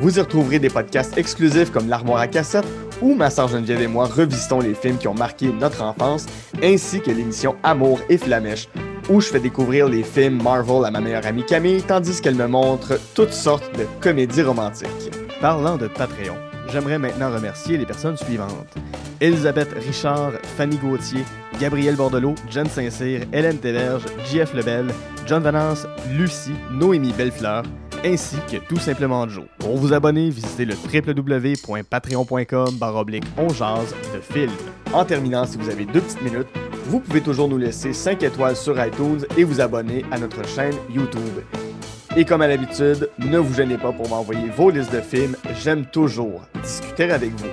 [0.00, 2.66] Vous y retrouverez des podcasts exclusifs comme l'armoire à cassette
[3.02, 6.26] où ma sœur Geneviève et moi revisitons les films qui ont marqué notre enfance,
[6.62, 8.68] ainsi que l'émission Amour et Flamèche
[9.10, 12.46] où je fais découvrir les films Marvel à ma meilleure amie Camille, tandis qu'elle me
[12.46, 15.10] montre toutes sortes de comédies romantiques.
[15.40, 16.36] Parlant de Patreon,
[16.68, 18.74] j'aimerais maintenant remercier les personnes suivantes.
[19.20, 21.24] Elisabeth Richard, Fanny Gauthier,
[21.60, 24.86] Gabriel Bordelot, Jen Saint-Cyr, Hélène Téverge, JF Lebel,
[25.26, 27.64] John Valence, Lucie, Noémie Bellefleur,
[28.04, 29.44] ainsi que tout simplement Joe.
[29.58, 34.52] Pour vous abonner, visitez le www.patreon.com baroblique on de film.
[34.92, 36.48] En terminant, si vous avez deux petites minutes,
[36.86, 40.74] vous pouvez toujours nous laisser 5 étoiles sur iTunes et vous abonner à notre chaîne
[40.92, 41.42] YouTube.
[42.16, 45.84] Et comme à l'habitude, ne vous gênez pas pour m'envoyer vos listes de films, j'aime
[45.86, 47.46] toujours discuter avec vous.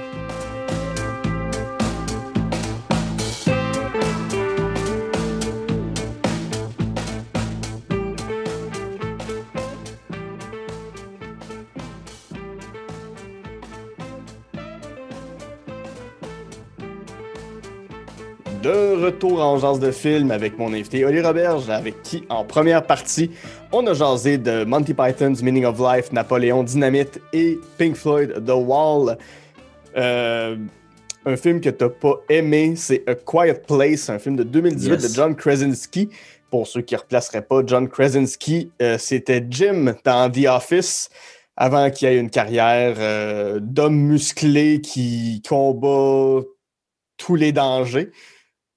[18.97, 23.31] Retour en genre de film avec mon invité Oli Roberge, avec qui, en première partie,
[23.71, 28.51] on a jasé de Monty Python's Meaning of Life, Napoléon Dynamite et Pink Floyd The
[28.53, 29.17] Wall.
[29.95, 30.55] Euh,
[31.25, 35.09] un film que t'as pas aimé, c'est A Quiet Place, un film de 2018 Yes.
[35.11, 36.09] de John Krasinski.
[36.49, 41.09] Pour ceux qui ne replaceraient pas, John Krasinski, euh, c'était Jim dans The Office
[41.57, 46.41] avant qu'il ait une carrière euh, d'homme musclé qui combat
[47.17, 48.11] tous les dangers.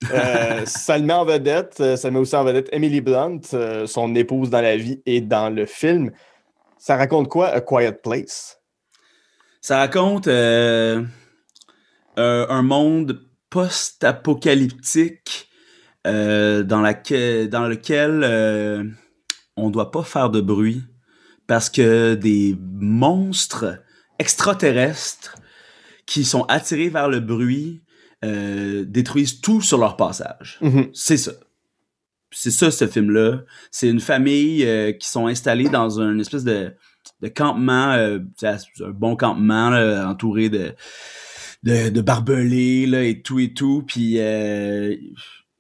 [0.03, 1.77] Ça le met en vedette.
[1.81, 5.21] euh, Ça met aussi en vedette Emily Blunt, euh, son épouse dans la vie et
[5.21, 6.11] dans le film.
[6.79, 8.59] Ça raconte quoi, A Quiet Place?
[9.61, 11.03] Ça raconte euh,
[12.17, 13.21] un, monde
[13.51, 15.49] post-apocalyptique
[16.05, 18.97] dans, lequel
[19.57, 20.83] on doit pas faire de bruit
[21.47, 23.83] parce que des monstres
[24.19, 25.37] extraterrestres
[26.07, 27.83] qui sont attirés vers le bruit
[28.25, 30.59] euh, détruisent tout sur leur passage.
[30.61, 30.91] Mhm.
[30.93, 31.33] C'est ça.
[32.33, 33.43] C'est ça, ce film-là.
[33.71, 36.73] C'est une famille euh, qui sont installés dans un espèce de,
[37.23, 40.73] de campement, euh, un bon campement, là, entouré de,
[41.65, 43.83] de, de barbelés, là, et tout et tout.
[43.87, 44.95] Puis, euh,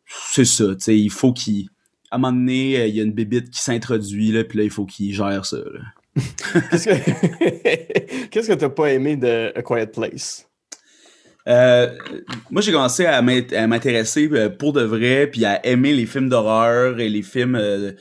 [0.07, 1.69] c'est ça, tu sais, il faut qu'il...
[2.13, 4.71] À un moment donné, il y a une bébite qui s'introduit, là, puis là, il
[4.71, 5.59] faut qu'il gère ça.
[6.71, 10.50] Qu'est-ce que qu'est-ce que t'as pas aimé de A Quiet Place?
[11.51, 11.89] Euh,
[12.51, 16.07] moi, j'ai commencé à m'int- à m'intéresser euh, pour de vrai, puis à aimer les
[16.07, 17.93] films d'horreur et les films euh,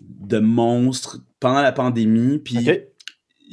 [0.00, 2.38] de monstres pendant la pandémie.
[2.38, 2.56] Puis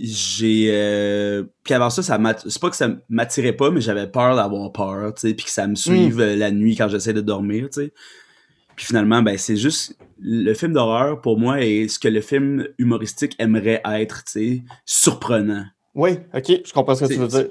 [0.03, 2.17] j'ai, euh, puis avant ça, ça
[2.47, 5.51] c'est pas que ça m'attirait pas, mais j'avais peur d'avoir peur, tu sais, puis que
[5.51, 7.93] ça me suive euh, la nuit quand j'essaie de dormir, tu sais.
[8.75, 12.67] Puis finalement, ben c'est juste le film d'horreur pour moi est ce que le film
[12.79, 15.65] humoristique aimerait être, tu sais, surprenant.
[15.93, 17.47] Oui, ok, je comprends ce que tu veux dire.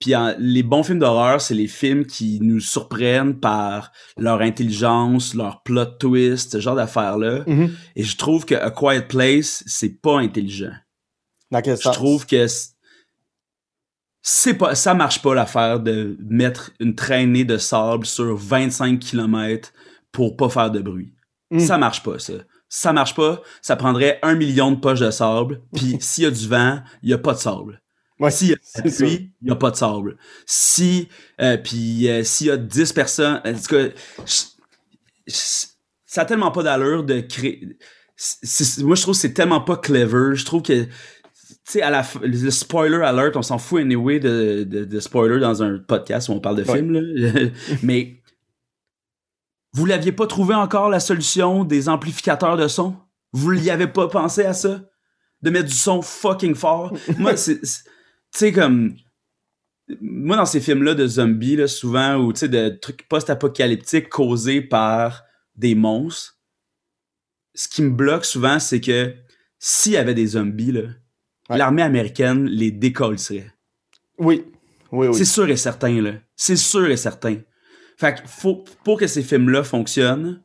[0.00, 5.34] Puis en- les bons films d'horreur, c'est les films qui nous surprennent par leur intelligence,
[5.34, 7.44] leur plot twist, ce genre d'affaires-là.
[7.46, 7.70] Mhm.
[7.96, 10.72] Et je trouve que A Quiet Place, c'est pas intelligent.
[11.50, 11.94] Dans quel Je sens?
[11.94, 12.46] trouve que
[14.22, 19.72] c'est pas, ça marche pas l'affaire de mettre une traînée de sable sur 25 km
[20.12, 21.14] pour pas faire de bruit.
[21.50, 21.60] Mm.
[21.60, 22.32] Ça marche pas, ça.
[22.68, 23.42] Ça marche pas.
[23.62, 25.62] Ça prendrait un million de poches de sable.
[25.74, 27.80] Puis s'il y a du vent, il y a pas de sable.
[28.30, 28.82] S'il y a sûr.
[29.06, 30.16] pluie, il n'y a pas de sable.
[30.46, 31.08] Si,
[31.40, 33.88] euh, puis euh, s'il y a 10 personnes, en tout cas,
[34.24, 34.42] je-
[35.26, 35.66] je-
[36.06, 37.76] ça a tellement pas d'allure de créer.
[38.78, 40.36] moi, je trouve que c'est tellement pas clever.
[40.36, 40.90] Je trouve que, tu
[41.64, 45.62] sais, à la le spoiler alert, on s'en fout anyway de, de, de spoiler dans
[45.64, 46.76] un podcast où on parle de Ouais.
[46.76, 47.50] film, là.
[47.82, 48.22] Mais,
[49.72, 52.94] vous l'aviez pas trouvé encore la solution des amplificateurs de son?
[53.32, 54.82] Vous n'y avez pas pensé à ça?
[55.42, 56.96] De mettre du son fucking fort?
[57.18, 57.60] Moi, c'est.
[58.34, 58.96] Tu sais, comme.
[60.00, 65.24] Moi, dans ces films-là de zombies, là, souvent, ou de trucs post-apocalyptiques causés par
[65.56, 66.38] des monstres,
[67.54, 69.14] ce qui me bloque souvent, c'est que
[69.58, 70.72] s'il y avait des zombies,
[71.50, 71.58] Ouais.
[71.58, 73.52] l'armée américaine les décollerait.
[74.18, 74.46] Oui,
[74.90, 75.14] oui, oui.
[75.14, 76.14] C'est sûr et certain, là.
[76.34, 77.36] C'est sûr et certain.
[77.98, 80.42] Fait que faut, pour que ces films-là fonctionnent,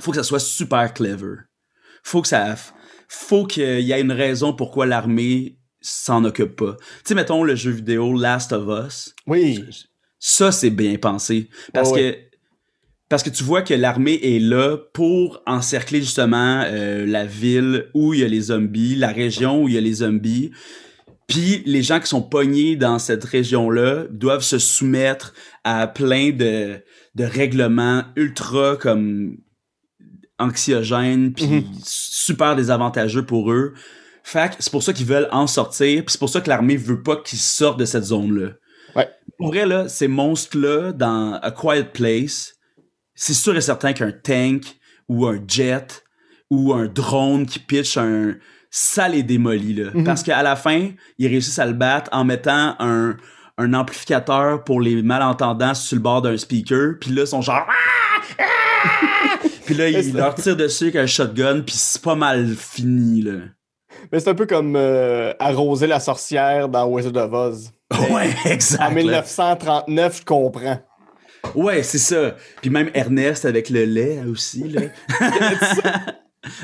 [0.00, 1.36] faut que ça soit super clever.
[2.02, 2.54] Faut que ça,
[3.06, 6.76] faut qu'il y ait une raison pourquoi l'armée s'en occupe pas.
[6.78, 9.14] Tu sais, mettons le jeu vidéo Last of Us.
[9.26, 9.64] Oui,
[10.18, 11.48] Ça, c'est bien pensé.
[11.72, 12.16] Parce que
[13.08, 18.12] parce que tu vois que l'armée est là pour encercler justement euh, la ville où
[18.12, 20.50] il y a les zombies, la région où il y a les zombies.
[21.26, 25.32] Puis les gens qui sont pognés dans cette région-là doivent se soumettre
[25.64, 26.82] à plein de,
[27.14, 29.38] de règlements ultra comme
[30.38, 31.64] anxiogènes puis Mhm.
[31.84, 33.74] super désavantageux pour eux.
[34.28, 37.02] Fait c'est pour ça qu'ils veulent en sortir, puis c'est pour ça que l'armée veut
[37.02, 38.50] pas qu'ils sortent de cette zone-là.
[38.94, 39.08] Ouais.
[39.38, 42.56] Pour vrai, là, ces monstres-là, dans A Quiet Place,
[43.14, 44.64] c'est sûr et certain qu'un tank
[45.08, 46.04] ou un jet
[46.50, 48.34] ou un drone qui pitch un...
[48.70, 49.92] Ça les démolit, là.
[49.94, 50.04] Mhm.
[50.04, 53.16] Parce qu'à la fin, ils réussissent à le battre en mettant un,
[53.56, 57.66] un amplificateur pour les malentendants sur le bord d'un speaker, puis là, ils sont genre...
[57.66, 58.22] Ah!
[58.38, 59.38] Ah!
[59.64, 63.38] puis là, ils leur tirent dessus avec un shotgun, puis c'est pas mal fini, là.
[64.12, 67.72] Mais c'est un peu comme euh, arroser la sorcière dans Wizard of Oz.
[68.10, 68.80] Ouais, exact.
[68.82, 68.94] En là.
[68.94, 70.78] 1939, je comprends.
[71.54, 72.34] Ouais, c'est ça.
[72.60, 74.82] Puis même Ernest avec le lait aussi, là.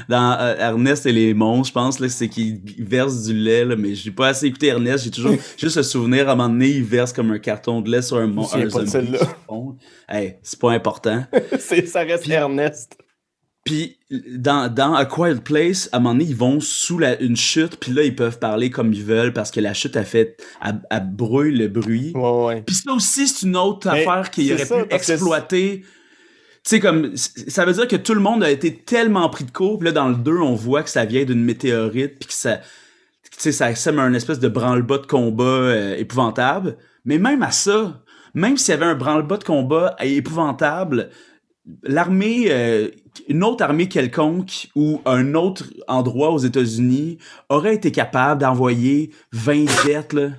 [0.09, 3.74] Dans euh, Ernest et les monstres, je pense, là, c'est qu'il verse du lait, là,
[3.77, 6.69] mais j'ai pas assez écouté Ernest, j'ai toujours juste le souvenir, à un moment donné,
[6.69, 8.81] il verse comme un carton de lait sur un, Je me mon- souviens un pas
[8.82, 9.19] de zombie celle-là.
[9.19, 9.77] qui fond.
[10.09, 11.24] Hey, c'est pas important.
[11.59, 12.97] C'est- ça reste Puis- Ernest.
[13.65, 17.36] Puis dans, dans A Quiet Place, à un moment donné, ils vont sous la, une
[17.36, 20.36] chute, puis là, ils peuvent parler comme ils veulent parce que la chute a fait,
[20.62, 22.12] elle brouille le bruit.
[22.15, 22.62] Ouais, ouais.
[22.62, 25.81] Puis ça aussi, c'est une autre Mais affaire qu'il c'est aurait ça, pu exploiter.
[25.81, 25.89] Tu
[26.62, 29.78] sais, comme, ça veut dire que tout le monde a été tellement pris de court,
[29.78, 32.59] puis là, dans le 2, on voit que ça vient d'une météorite, puis que ça,
[32.59, 36.77] tu sais, ça sème un espèce de branle-bas de combat euh, épouvantable.
[37.07, 38.03] Mais même à ça,
[38.35, 41.11] même s'il y avait un branle-bas de combat épouvantable,
[41.82, 42.91] l'armée, euh,
[43.28, 47.19] une autre armée quelconque ou un autre endroit aux États-Unis
[47.49, 50.31] aurait été capable d'envoyer 20 jets, là?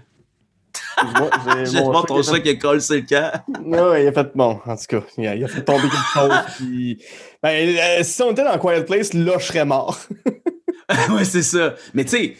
[1.63, 3.31] J'ai mon ton chat qui collé sur le camp.
[3.63, 6.13] Ouais, il a fait bon, en tout cas, il a, il a fait tomber quelque
[6.13, 6.33] chose.
[6.57, 7.01] Puis...
[7.41, 9.99] Ben, euh, si on était dans Quiet Place, là, je serais mort.
[11.11, 11.75] ouais, c'est ça.
[11.93, 12.35] Mais tu sais,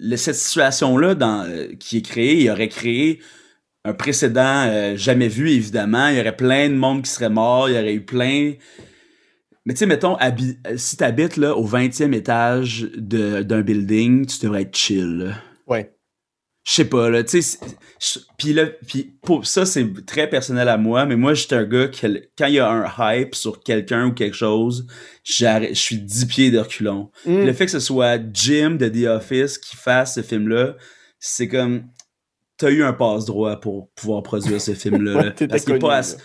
[0.00, 3.20] le- cette situation-là euh, qui est créée, il aurait créé
[3.84, 6.08] un précédent euh, jamais vu, évidemment.
[6.08, 8.54] Il y aurait plein de monde qui serait mort, il y aurait eu plein.
[9.66, 10.30] Mais tu sais, mettons, euh,
[10.76, 15.18] si t'habites là, au 20e étage de- d'un building, tu devrais être chill.
[15.18, 15.34] là.
[15.66, 15.92] Ouais.
[16.66, 17.58] je sais pas là tu sais
[18.36, 21.88] puis là puis pour ça c'est très personnel à moi mais moi j'étais un gars
[21.88, 24.86] qui quand il y a un hype sur quelqu'un ou quelque chose
[25.24, 27.46] je suis dix pieds de reculons Mm.
[27.46, 30.76] le fait que ce soit Jim de The Office qui fasse ce film là
[31.18, 31.84] c'est comme
[32.60, 35.74] t'as eu un passe droit pour pouvoir produire ce film là, Ouais, t'étais parce qu'il
[35.74, 36.16] est pas assez,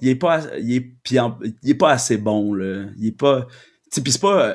[0.00, 0.76] il est pas il
[1.10, 3.46] est en- il est pas assez bon là il est pas
[3.92, 4.54] tu c'est pas euh,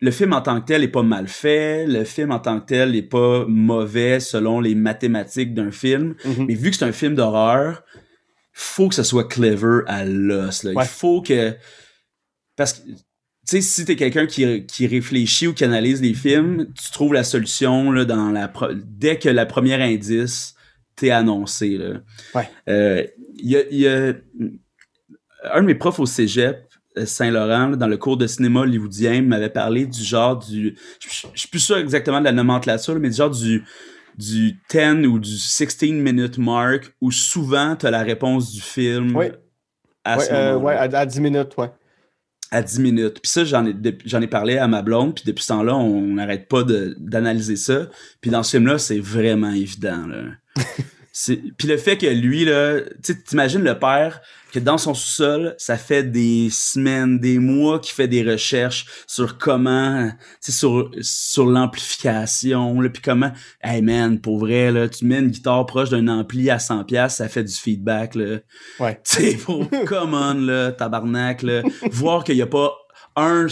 [0.00, 2.64] le film en tant que tel est pas mal fait, le film en tant que
[2.66, 6.46] tel est pas mauvais selon les mathématiques d'un film, Mhm.
[6.48, 7.82] mais vu que c'est un film d'horreur,
[8.54, 10.62] faut que ça soit clever à l'os.
[10.64, 10.72] là.
[10.72, 10.84] Ouais.
[10.84, 11.54] Il faut que...
[12.56, 12.80] Parce que,
[13.50, 17.24] sais, si t'es quelqu'un qui, qui réfléchit ou qui analyse les films, tu trouves la
[17.24, 20.54] solution là, dans la pro- dès que la première indice
[20.96, 21.78] t'est annoncé.
[21.78, 22.00] Là.
[22.34, 22.48] Ouais.
[22.68, 23.04] Euh,
[23.36, 24.14] Il y, a, il y a
[25.52, 26.66] un de mes profs au cégep,
[26.96, 30.76] euh, Saint-Laurent, dans le cours de cinéma hollywoodien, m'avait parlé du genre du...
[31.00, 33.64] Je suis plus sûr exactement de la nomenclature, là, mais du genre du
[34.16, 39.26] du 10 ou du 16 minute mark où souvent t'as la réponse du film Oui.
[40.02, 41.70] à Ouais, ce euh, moment ouais, à, à 10 minutes, ouais.
[42.50, 43.20] À 10 minutes.
[43.22, 46.00] Puis ça, j'en ai, j'en ai parlé à ma blonde, puis depuis ce temps-là, on
[46.02, 47.88] n'arrête pas d'analyser ça.
[48.20, 50.06] Puis dans ce film-là, c'est vraiment évident.
[50.06, 50.22] Là.
[51.20, 54.20] C'est- Puis le fait que lui, là, tu t'imagines le père,
[54.52, 59.36] que dans son sous-sol, ça fait des semaines, des mois qu'il fait des recherches sur
[59.36, 63.32] comment, tu sais, sur, sur l'amplification, là, puis comment,
[63.64, 67.16] hey man, pour vrai, là, tu mets une guitare proche d'un ampli à 100 pièces,
[67.16, 68.38] ça fait du feedback, là.
[68.78, 69.00] Ouais.
[69.04, 71.62] Tu sais, pour, come on, là, tabarnak, là.
[71.90, 72.72] Voir qu'il y a pas
[73.20, 73.46] un,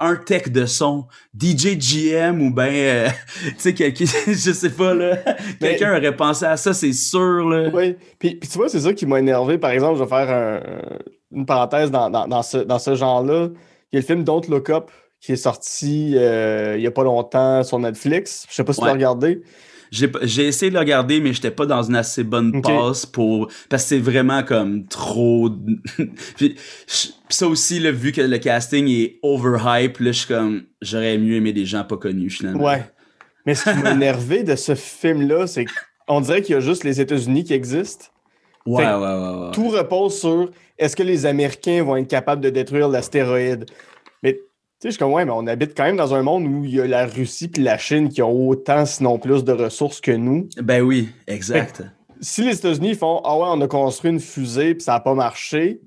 [0.00, 1.06] un tech de son,
[1.38, 3.08] DJ GM ou ben, euh,
[3.44, 5.16] tu sais, quelqu'un, je sais pas, là,
[5.60, 7.70] quelqu'un aurait pensé à ça, c'est sûr, là.
[7.72, 9.58] Oui, puis, puis tu vois, c'est ça qui m'a énervé.
[9.58, 10.60] Par exemple, je vais faire un-
[11.34, 13.48] une parenthèse dans, dans, dans ce, dans ce genre-là.
[13.92, 14.90] Il y a le film Don't Look Up
[15.20, 18.44] qui est sorti euh, il y a pas longtemps sur Netflix.
[18.50, 19.42] Je sais pas si tu l'as regardé.
[19.92, 23.48] J'ai essayé de le regarder, mais j'étais pas dans une assez bonne passe pour.
[23.68, 25.50] Parce que c'est vraiment comme trop.
[26.36, 26.56] puis,
[27.28, 30.62] ça aussi, là, vu que le casting est overhype, là, je suis comme.
[30.80, 32.64] J'aurais mieux aimé des gens pas connus, finalement.
[32.64, 32.82] Ouais.
[33.44, 35.66] Mais ce qui m'a énervé de ce film-là, c'est
[36.08, 38.06] qu'on dirait qu'il y a juste les États-Unis qui existent.
[38.64, 39.50] Ouais, ouais, ouais, ouais.
[39.52, 43.66] Tout repose sur est-ce que les Américains vont être capables de détruire l'astéroïde?
[44.82, 46.74] Sais, je suis comme, ouais, mais on habite quand même dans un monde où il
[46.74, 50.10] y a la Russie puis la Chine qui ont autant, sinon plus, de ressources que
[50.10, 50.48] nous.
[50.60, 51.84] Ben oui, exact.
[52.20, 55.14] si les États-Unis font Ah ouais, on a construit une fusée puis ça n'a pas
[55.14, 55.80] marché,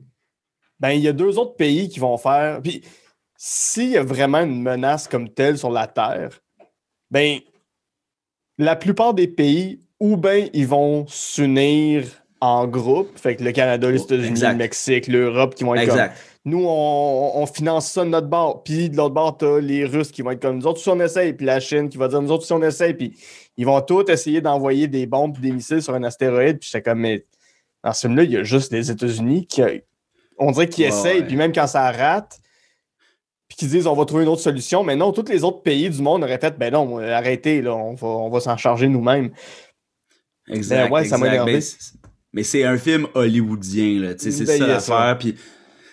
[0.79, 2.61] ben il y a deux autres pays qui vont faire.
[2.61, 2.85] Puis
[3.35, 6.39] s'il y a vraiment une menace comme telle sur la Terre,
[7.11, 7.39] ben
[8.57, 12.05] la plupart des pays, ou ben ils vont s'unir
[12.39, 14.51] en groupe, fait que le Canada, les États-Unis, Exact.
[14.53, 16.34] le Mexique, l'Europe qui vont être comme Exact.
[16.45, 18.63] Nous, on, on finance ça de notre bord.
[18.63, 20.99] Puis de l'autre bord, t'as les Russes qui vont être comme nous autres, si on
[20.99, 21.33] essaye.
[21.33, 22.93] Puis la Chine qui va dire nous autres, si on essaye.
[22.93, 23.17] Puis
[23.57, 26.59] ils vont tous essayer d'envoyer des bombes et des missiles sur un astéroïde.
[26.59, 27.25] Puis j'étais comme, mais
[27.83, 29.61] dans ce film-là, il y a juste les États-Unis qui,
[30.37, 31.19] on dirait qu'ils Ouais, essayent.
[31.21, 31.27] ouais.
[31.27, 32.39] Puis même quand ça rate,
[33.47, 34.83] puis qu'ils disent on va trouver une autre solution.
[34.83, 37.93] Mais non, tous les autres pays du monde auraient fait, ben non, arrêtez, là, on
[37.95, 39.31] va, on va s'en charger nous-mêmes.
[40.47, 40.89] Exact.
[40.89, 41.33] Ben ouais, ça m'a exact.
[41.47, 41.65] énervé.
[42.33, 44.13] Mais c'est- un film hollywoodien, là.
[44.15, 45.17] Tu sais, c'est Ben, ça l'affaire.
[45.17, 45.41] Puis, tu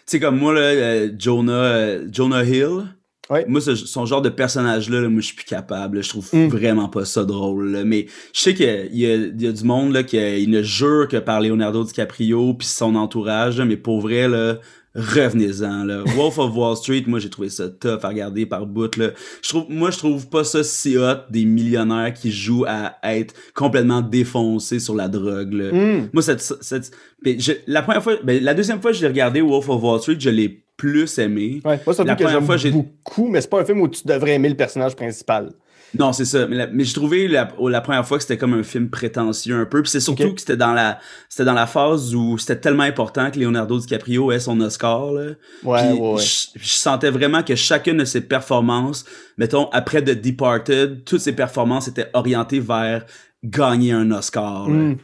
[0.06, 2.84] sais, comme moi, là, euh, Jonah, euh, Jonah Hill.
[3.30, 3.44] Ouais.
[3.48, 5.96] Moi, ce- son genre de personnage-là, là, moi, je suis plus capable.
[5.96, 6.02] là.
[6.02, 6.48] Je trouve Mm.
[6.48, 7.70] vraiment pas ça drôle.
[7.70, 7.84] là.
[7.84, 10.18] Mais je sais qu'il y y a- du monde là, qui
[10.48, 13.58] ne jure que par Leonardo DiCaprio puis son entourage.
[13.58, 14.58] là, mais pour vrai, là,
[14.94, 15.84] revenez-en.
[15.84, 16.02] Là.
[16.16, 18.94] Wolf of Wall Street, moi, j'ai trouvé ça tough à regarder par bout.
[18.96, 19.10] Là.
[19.42, 23.34] Je trouve, moi, je trouve pas ça si hot des millionnaires qui jouent à être
[23.54, 25.52] complètement défoncés sur la drogue.
[25.52, 25.70] Là.
[25.72, 26.08] Hum.
[26.12, 26.90] Moi, cette, cette-
[27.24, 29.82] mais je- la première fois, ben, la deuxième fois que je l'ai regardé, Wolf of
[29.82, 31.60] Wall Street, je l'ai plus aimé.
[31.64, 33.80] Ouais, moi, c'est un La que j'aime fois, j'ai- beaucoup, mais c'est pas un film
[33.82, 35.52] où tu devrais aimer le personnage principal.
[35.98, 36.46] Non, c'est ça.
[36.46, 39.54] Mais, la- mais j'ai trouvé la, la première fois que c'était comme un film prétentieux
[39.56, 39.82] un peu.
[39.82, 40.98] Puis c'est surtout que c'était dans la
[41.28, 45.12] c'était dans la phase où c'était tellement important que Leonardo DiCaprio ait son Oscar.
[45.12, 45.32] Là.
[45.64, 46.22] Ouais, Puis ouais, ouais.
[46.22, 49.04] Je, je sentais vraiment que chacune de ses performances,
[49.36, 53.04] mettons, après The Departed, toutes ses performances étaient orientées vers
[53.44, 54.66] gagner un Oscar.
[54.68, 54.96] Hum.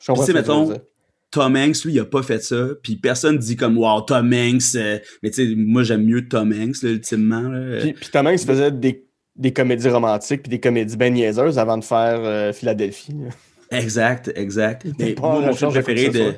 [0.00, 0.72] Je Puis, mettons.
[1.30, 2.66] Tom Hanks, lui, il a pas fait ça.
[2.82, 4.74] Puis personne dit comme, wow, Tom Hanks.
[4.74, 7.40] euh, Mais tu sais, moi, j'aime mieux Tom Hanks, là, ultimement.
[7.40, 7.80] Là.
[7.80, 9.06] Puis, puis Tom Hanks faisait des,
[9.36, 13.12] des comédies romantiques puis des comédies ben niaiseuses avant de faire euh, Philadelphie.
[13.12, 13.78] là.
[13.78, 14.86] Exact, exact.
[14.98, 16.34] Mais moi, mon film de préféré ce de.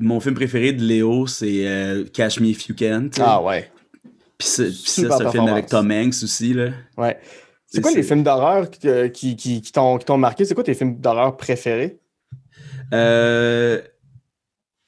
[0.00, 3.08] Mon film préféré de Léo, c'est euh, Catch Me If You Can.
[3.10, 3.22] tu sais.
[3.26, 3.70] Ah ouais.
[4.38, 5.66] Puis ça, un film avec.
[5.66, 6.54] Tom Hanks aussi.
[6.54, 6.70] Là.
[6.96, 7.18] ouais.
[7.66, 10.44] C'est quoi les films d'horreur qui, qui, qui, qui t'ont marqué?
[10.44, 11.98] C'est quoi tes films d'horreur préférés?
[12.92, 13.80] Euh,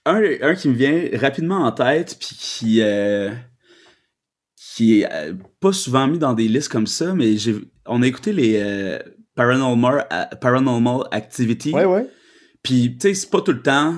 [0.04, 3.30] un, un qui me vient rapidement en tête, puis qui, euh,
[4.76, 8.06] qui est euh, pas souvent mis dans des listes comme ça, mais j'ai, on a
[8.06, 8.98] écouté les, euh,
[9.34, 10.06] Paranormal,
[10.40, 11.72] Paranormal Activity.
[11.72, 12.06] Ouais, ouais.
[12.62, 13.94] Puis, tu sais, c'est pas tout le temps.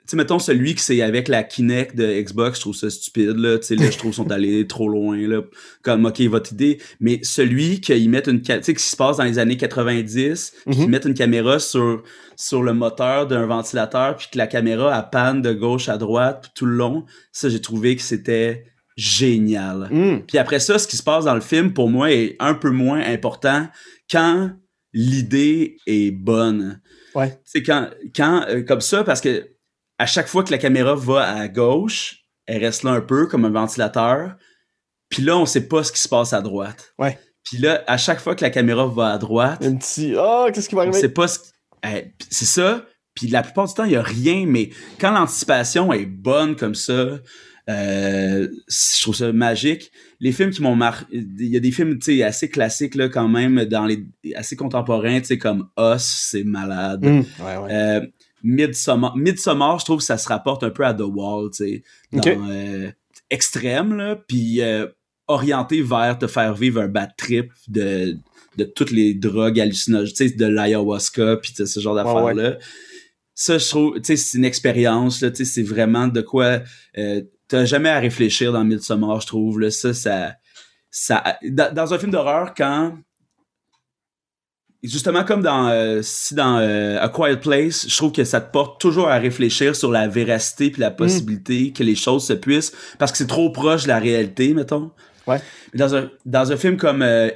[0.00, 3.36] Tu sais, mettons celui qui c'est avec la Kinect de Xbox, je trouve ça stupide,
[3.36, 3.58] là.
[3.58, 5.42] Tu sais, là, je trouve qu'ils sont allés trop loin, là.
[5.82, 6.78] Comme, OK, votre idée.
[7.00, 8.40] Mais celui qu'ils mettent une...
[8.40, 10.90] Tu sais, qui se passe dans les années 90, puis qu'ils Mhm.
[10.90, 12.02] mettent une caméra sur,
[12.36, 16.50] sur le moteur d'un ventilateur, puis que la caméra, elle panne de gauche à droite
[16.54, 17.04] tout le long.
[17.32, 18.64] Ça, j'ai trouvé que c'était
[18.96, 19.88] génial.
[19.90, 20.20] Hmm.
[20.26, 22.70] Puis après ça, ce qui se passe dans le film, pour moi, est un peu
[22.70, 23.68] moins important
[24.10, 24.50] quand
[24.92, 26.80] l'idée est bonne.
[27.14, 27.38] Ouais.
[27.44, 29.50] C'est quand, quand euh, comme ça, parce que
[29.98, 33.44] à chaque fois que la caméra va à gauche, elle reste là un peu comme
[33.44, 34.36] un ventilateur.
[35.08, 36.94] Puis là, on sait pas ce qui se passe à droite.
[36.98, 37.18] Ouais.
[37.44, 40.14] Puis là, à chaque fois que la caméra va à droite, Un petit.
[40.18, 40.98] Oh, qu'est-ce qui va arriver?
[40.98, 41.38] sait pas ce
[41.84, 42.84] eh, c'est ça.
[43.14, 44.70] Puis la plupart du temps, il y a rien, mais
[45.00, 47.18] quand l'anticipation est bonne comme ça,
[47.68, 49.90] euh, je trouve ça magique.
[50.20, 53.08] Les films qui m'ont marqué, il y a des films tu sais assez classiques là
[53.08, 57.04] quand même dans les assez contemporains, tu sais comme Us, c'est malade.
[57.04, 57.22] Hmm.
[57.44, 57.72] Ouais, ouais.
[57.72, 58.06] Euh,
[58.42, 61.82] Midsommar, Midsommar, je trouve que ça se rapporte un peu à The Wall, tu sais,
[62.12, 62.28] dans Ok.
[62.48, 62.90] euh,
[63.30, 64.86] extrême là, puis euh,
[65.26, 68.16] orienté vers te faire vivre un bad trip de
[68.56, 72.58] de toutes les drogues hallucinogènes, tu sais, de l'ayahuasca puis ce genre d'affaires Ouais.
[73.34, 76.60] Ça, je trouve, tu sais, c'est une expérience là, tu sais, c'est vraiment de quoi
[76.96, 80.34] euh, t'as jamais à réfléchir dans Midsommar, je trouve là, ça, ça,
[80.90, 82.96] ça, dans, dans un film d'horreur quand
[84.82, 88.52] justement comme dans euh, si dans euh, A Quiet Place, je trouve que ça te
[88.52, 90.96] porte toujours à réfléchir sur la véracité puis la Mm.
[90.96, 94.92] possibilité que les choses se puissent parce que c'est trop proche de la réalité, mettons.
[95.26, 95.40] Ouais.
[95.72, 97.30] Mais dans un dans un film comme euh,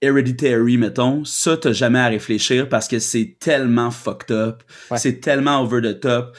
[0.00, 4.98] Hereditary, mettons, ça t'as jamais à réfléchir parce que c'est tellement fucked up, Ouais.
[4.98, 6.36] c'est tellement over the top.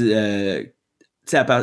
[0.00, 0.62] Euh,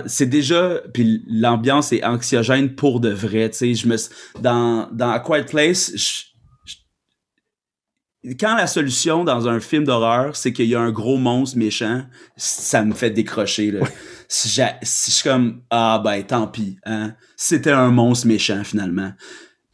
[0.08, 3.74] c'est déjà puis l'ambiance est anxiogène pour de vrai tu sais.
[3.74, 3.96] Je me
[4.42, 6.24] dans dans A Quiet Place je-
[8.24, 11.58] je- quand la solution dans un film d'horreur c'est qu'il y a un gros monstre
[11.58, 12.06] méchant
[12.38, 13.82] ça me fait décrocher là.
[14.28, 17.14] Si, je suis comme ah ben tant pis hein.
[17.38, 19.12] C'était un monstre méchant finalement.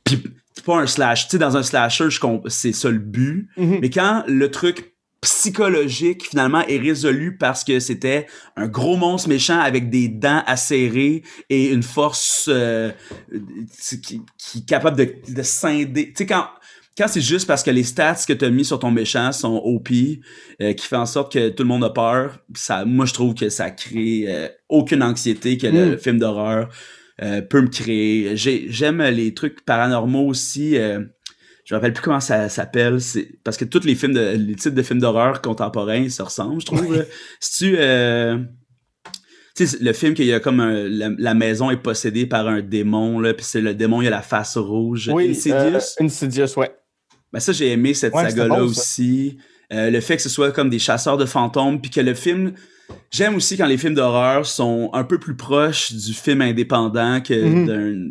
[0.03, 0.21] Puis
[0.53, 3.47] c'est pas un slash tu sais dans un slasher je c'est ça le but.
[3.57, 3.79] Mhm.
[3.81, 4.90] mais quand le truc
[5.21, 8.25] psychologique finalement est résolu parce que c'était
[8.55, 12.91] un gros monstre méchant avec des dents acérées et une force euh,
[14.01, 16.07] qui, qui est capable de, de scinder.
[16.07, 16.45] Tu sais, quand,
[16.97, 19.61] quand c'est juste parce que les stats que tu as mis sur ton méchant sont
[19.63, 19.89] OP,
[20.61, 23.35] euh, qui fait en sorte que tout le monde a peur, ça, moi je trouve
[23.35, 25.97] que ça crée euh, aucune anxiété que le Mm.
[25.99, 26.69] film d'horreur
[27.21, 28.35] euh, peut me créer.
[28.35, 30.77] J'ai- J'aime les trucs paranormaux aussi.
[31.71, 32.99] Euh, je me rappelle plus comment ça s'appelle.
[33.01, 36.59] C'est parce que tous les films de les titres de films d'horreur contemporains se ressemblent,
[36.61, 37.05] je trouve.
[37.39, 38.37] Si tu euh,
[39.55, 42.47] tu sais, le film qu'il y a comme un- la, la maison est possédée par
[42.47, 45.09] un démon là, puis c'est le démon il a la face rouge.
[45.13, 45.55] Oui, Insidious?
[45.55, 46.71] euh, Insidious, ouais.
[47.33, 48.81] Ben ça j'ai aimé cette Ouais, c'était saga là bon, ça.
[48.81, 49.37] aussi.
[49.73, 52.53] Euh, le fait que ce soit comme des chasseurs de fantômes puis que le film
[53.09, 57.33] j'aime aussi quand les films d'horreur sont un peu plus proches du film indépendant que
[57.33, 57.65] Mhm.
[57.67, 58.09] d'un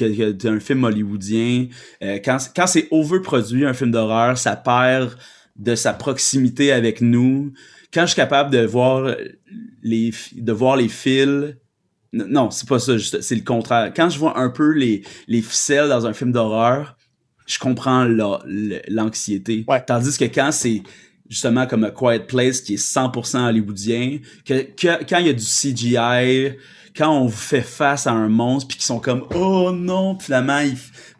[0.00, 1.68] d'un film hollywoodien.
[2.02, 5.16] Euh, quand quand c'est overproduit un film d'horreur, ça perd
[5.56, 7.52] de sa proximité avec nous.
[7.94, 9.14] Quand je suis capable de voir
[9.82, 11.54] les de voir les fils
[12.12, 13.92] non, c'est pas ça, c'est le contraire.
[13.94, 16.96] Quand je vois un peu les, les ficelles dans un film d'horreur,
[17.46, 18.40] je comprends la-
[18.88, 19.64] l'anxiété.
[19.68, 19.82] Ouais.
[19.86, 20.82] Tandis que quand c'est
[21.28, 25.32] justement comme A Quiet Place qui est 100% hollywoodien, que, que- quand il y a
[25.34, 26.56] du CGI,
[26.96, 30.60] quand on fait face à un monstre puis qu'ils sont comme oh non, puis finalement
[30.60, 30.76] il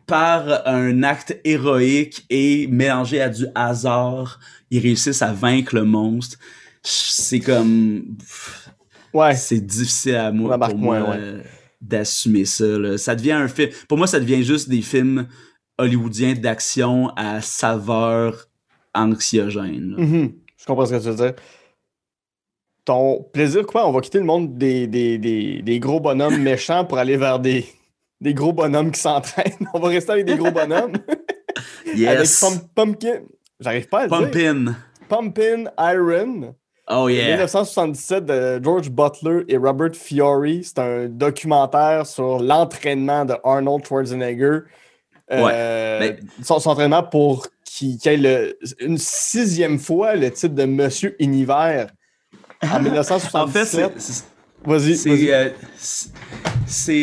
[0.07, 4.39] par un acte héroïque et mélangé à du hasard,
[4.71, 6.39] ils réussissent à vaincre le monstre.
[6.83, 8.17] C'est comme
[9.13, 9.35] Ouais.
[9.35, 11.17] c'est difficile à moi, pour moi ouais.
[11.19, 11.43] euh,
[11.81, 12.67] d'assumer ça.
[12.67, 12.99] là.
[12.99, 13.71] Ça devient un film.
[13.89, 15.27] Pour moi, ça devient juste des films
[15.79, 18.47] hollywoodiens d'action à saveur
[18.95, 19.95] anxiogène.
[19.99, 20.33] Mhm.
[20.59, 21.35] Je comprends ce que tu veux dire.
[22.87, 23.87] Ton plaisir, quoi?
[23.87, 27.39] On va quitter le monde des, des, des, des gros bonhommes méchants pour aller vers
[27.39, 27.67] des,
[28.23, 29.53] des gros bonhommes qui s'entraînent.
[29.75, 30.93] On va rester avec des gros bonhommes.
[31.95, 32.43] Yes.
[32.43, 33.21] Avec Pump- Pumpkin.
[33.61, 34.19] J'arrive pas à le dire.
[34.31, 34.75] Pumpin.
[35.09, 36.55] Pumpin Iron.
[36.91, 37.29] Oh yeah.
[37.37, 40.45] 1977 de George Butler et Robert Fiore.
[40.63, 44.61] C'est un documentaire sur l'entraînement de Arnold Schwarzenegger.
[45.33, 45.43] Euh,
[46.01, 51.17] Ouais, son, son entraînement pour qu'il ait le- une sixième fois le titre de Monsieur
[51.19, 51.87] Univers
[52.63, 53.85] en 1977.
[53.85, 54.25] En fait, c'est-
[54.65, 55.49] vas-y, c'est euh,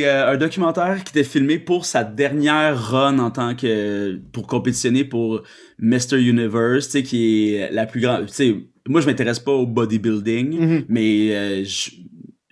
[0.08, 5.06] euh, un documentaire qui était filmé pour sa dernière run en tant que pour compétitionner
[5.06, 5.42] pour
[5.80, 8.28] Mr Universe, tu sais qui est la plus grande.
[8.28, 8.56] Tu sais,
[8.88, 10.60] moi je m'intéresse pas au bodybuilding.
[10.60, 10.86] Mhm.
[10.90, 11.92] mais euh, je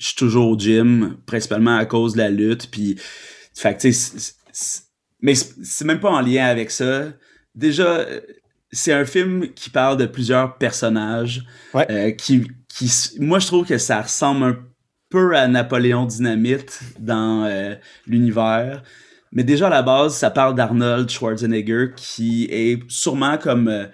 [0.07, 2.69] suis toujours au gym, principalement à cause de la lutte.
[2.71, 2.95] Puis,
[3.53, 4.31] fait tu sais,
[5.21, 7.11] mais c'est même pas en lien avec ça.
[7.53, 8.05] déjà,
[8.71, 11.43] c'est un film qui parle de plusieurs personnages.
[11.73, 12.15] Ouais.
[12.17, 14.57] qui, qui, moi, je trouve que ça ressemble un
[15.09, 17.45] peu à Napoléon Dynamite dans
[18.07, 18.83] l'univers.
[19.33, 23.89] Mais déjà à la base, ça parle d'Arnold Schwarzenegger qui est sûrement comme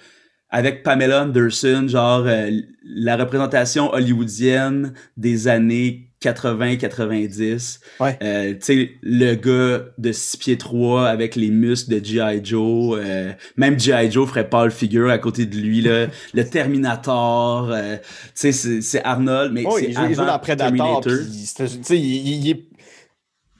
[0.49, 2.49] avec Pamela Anderson, genre euh,
[2.83, 7.79] la représentation hollywoodienne des années 80-90.
[7.99, 8.17] Ouais.
[8.21, 12.41] Euh, tu sais, le gars de 6 pieds 3 avec les muscles de G.I.
[12.43, 12.99] Joe.
[12.99, 14.11] Euh, même G.I.
[14.11, 15.81] Joe ferait pas le figure à côté de lui.
[15.81, 16.07] Là.
[16.33, 17.69] le Terminator.
[17.71, 17.97] Euh,
[18.35, 21.01] tu sais, c'est Arnold, mais oh, c'est il, joue dans Predator.
[21.01, 22.63] Tu sais, il, il, est...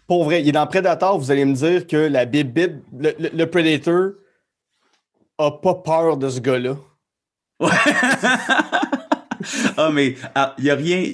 [0.07, 3.30] Pour vrai, il est dans Predator, vous allez me dire que la bibite, le, le,
[3.34, 4.11] le Predator
[5.38, 6.77] a pas peur de ce gars-là.
[7.60, 7.69] Ouais.
[9.77, 11.14] ah, mais il ah, y a rien.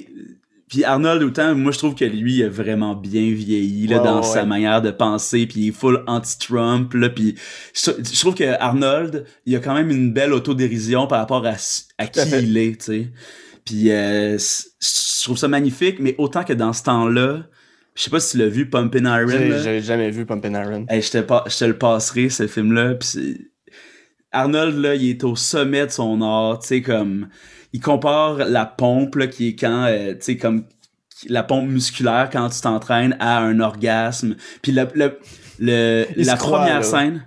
[0.74, 4.24] Puis Arnold, autant, moi, je trouve que lui, il a vraiment bien vieilli là, dans
[4.24, 7.36] sa manière de penser, puis il est full anti-Trump, là, puis
[7.72, 11.54] je, trouve que Arnold, il a quand même une belle autodérision par rapport à,
[11.98, 13.12] à qui il est, tu sais.
[13.64, 17.44] Puis euh, je trouve ça magnifique, mais autant que dans ce temps-là,
[17.94, 19.60] je sais pas si tu l'as vu, Pumpin' Iron.
[19.62, 20.86] J'ai jamais vu Pumpin' Iron.
[20.88, 23.52] Hey, je, te, je te le passerai, ce film-là, puis
[24.32, 27.28] Arnold, là, il est au sommet de son art, tu sais, comme,
[27.74, 30.64] il compare la pompe, là, qui est quand, euh, tu sais, comme,
[31.28, 34.36] la pompe musculaire quand tu t'entraînes à un orgasme.
[34.62, 35.18] Puis le, le,
[35.58, 37.26] le la première scène,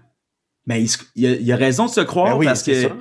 [0.66, 2.94] ben, il, il, a, raison de se croire ben parce que, tu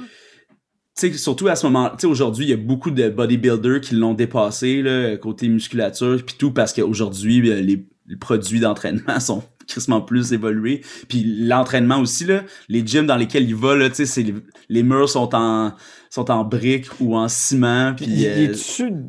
[0.94, 4.14] sais, surtout à ce moment, tu aujourd'hui, il y a beaucoup de bodybuilders qui l'ont
[4.14, 10.00] dépassé, là, côté musculature, puis tout, parce qu'aujourd'hui, euh, les, les produits d'entraînement sont crissement
[10.00, 10.82] plus évolué.
[11.08, 14.34] Puis l'entraînement aussi, là, les gyms dans lesquels il va, là, tu sais,
[14.68, 15.74] les murs sont en
[16.10, 17.94] sont en briques ou en ciment.
[17.94, 18.52] Puis, il, euh...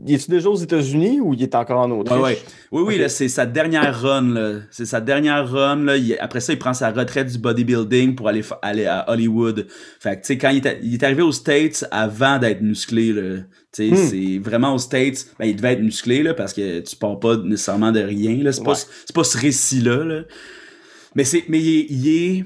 [0.07, 2.19] est-tu déjà aux États-Unis ou il est encore en Autriche?
[2.19, 2.41] Ouais,
[2.71, 4.33] Oui, oui, là, c'est sa dernière run.
[4.33, 4.59] Là.
[4.71, 5.83] C'est sa dernière run.
[5.83, 5.93] Là.
[6.19, 9.67] après ça, il prend sa retraite du bodybuilding pour aller, aller à Hollywood.
[9.99, 13.13] Fait que, tu sais, quand il est, il est, arrivé aux States avant d'être musclé,
[13.13, 13.37] là,
[13.79, 13.95] hmm.
[13.95, 17.37] c'est vraiment aux States, ben, il devait être musclé, là, parce que tu pars pas
[17.37, 18.51] nécessairement de rien, là.
[18.51, 18.75] C'est pas,
[19.13, 20.21] pas ce récit-là, là.
[21.15, 22.45] Mais c'est, mais il est, il est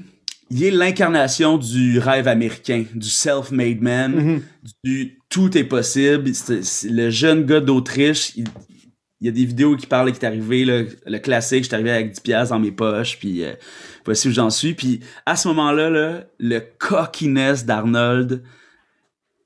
[0.52, 4.42] il est l'incarnation du rêve américain, du self-made man, mm-hmm.
[4.84, 6.30] du tout est possible.
[6.84, 8.44] le jeune gars d'Autriche, il,
[9.22, 12.20] y a des vidéos qui parlent qui est arrivé, le classique, j'étais arrivé avec 10
[12.20, 13.54] pièces dans mes poches, puis euh,
[14.04, 14.74] voici où j'en suis.
[14.74, 18.42] Puis à ce moment-là, là, le cockiness d'Arnold,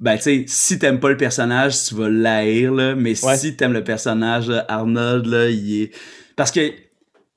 [0.00, 3.84] ben tu sais, si t'aimes pas le personnage, tu vas l'haïr, mais si t'aimes le
[3.84, 5.94] personnage, Arnold, là, il est...
[6.34, 6.72] Parce que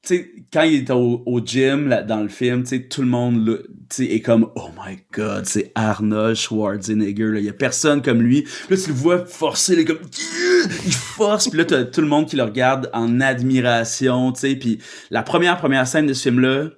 [0.04, 3.08] sais, quand il est au, au gym là, dans le film, tu sais, tout le
[3.08, 3.64] monde
[4.00, 7.34] est comme Oh my god, c'est Arnold Schwarzenegger.
[7.38, 8.46] Il y a personne comme lui.
[8.70, 10.00] Là, tu le vois forcer, il comme
[10.86, 11.50] il force.
[11.50, 14.32] Puis là, t'as tout le monde qui le regarde en admiration.
[14.32, 16.70] Tu puis la première première scène de ce film-là,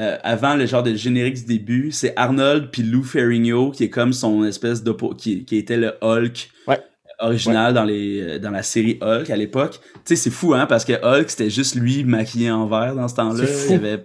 [0.00, 3.90] euh, avant le genre de générique du début, c'est Arnold puis Lou Ferrigno qui est
[3.90, 6.50] comme son espèce de qui, qui était le Hulk.
[6.68, 6.80] Ouais
[7.18, 9.80] original dans les euh, dans la série Hulk à l'époque.
[10.04, 13.08] Tu sais, c'est fou hein parce que Hulk c'était juste lui maquillé en vert dans
[13.08, 13.44] ce temps-là.
[13.66, 14.04] Il y avait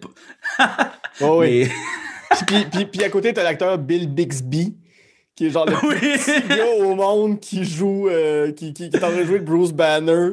[1.22, 1.68] oh, oui.
[2.48, 4.76] puis, puis, puis, à côté t'as l'acteur Bill Bixby
[5.36, 9.04] qui est genre le petit gars au monde qui joue euh, qui, qui, qui est
[9.04, 10.32] en train de jouer Bruce Banner.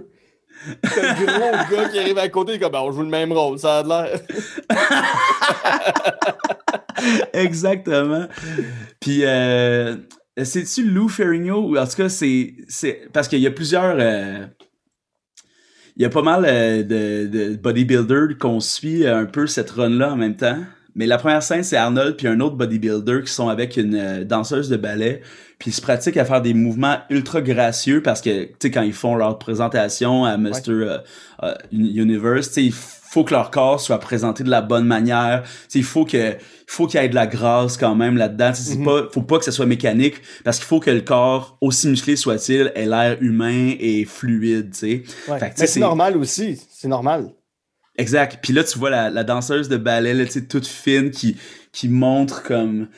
[0.85, 1.27] C'est un gros
[1.77, 4.21] gars qui arrive à côté comme ben, on joue le même rôle, ça a l'air.
[7.33, 8.27] Exactement.
[9.01, 9.97] Puis euh,
[10.44, 12.55] c'est-tu Lou Ferrigno ou en tout cas c'est
[13.12, 14.47] parce qu'il y a plusieurs euh,
[15.97, 19.90] il y a pas mal euh, de, de bodybuilders qu'on suit un peu cette run
[19.90, 20.59] là en même temps.
[20.99, 24.69] Mais la première scène c'est Arnold puis un autre bodybuilder qui sont avec une danseuse
[24.69, 25.23] de ballet
[25.59, 28.83] puis ils se pratiquent à faire des mouvements ultra gracieux parce que tu sais quand
[28.83, 30.99] ils font leur présentation à Mr
[31.73, 32.77] Universe, tu sais
[33.09, 35.43] faut que leur corps soit présenté de la bonne manière.
[35.75, 38.53] il faut que faut qu'il y ait de la grâce quand même là-dedans.
[38.55, 41.57] C'est mm pas faut pas que ce soit mécanique parce qu'il faut que le corps
[41.61, 45.55] aussi musclé soit-il ait l'air humain et fluide, tu sais.
[45.55, 47.31] c'est normal aussi, c'est normal.
[47.99, 48.39] Exact.
[48.43, 51.37] Puis là tu vois la, danseuse de ballet là, toute fine qui
[51.73, 52.89] qui montre comme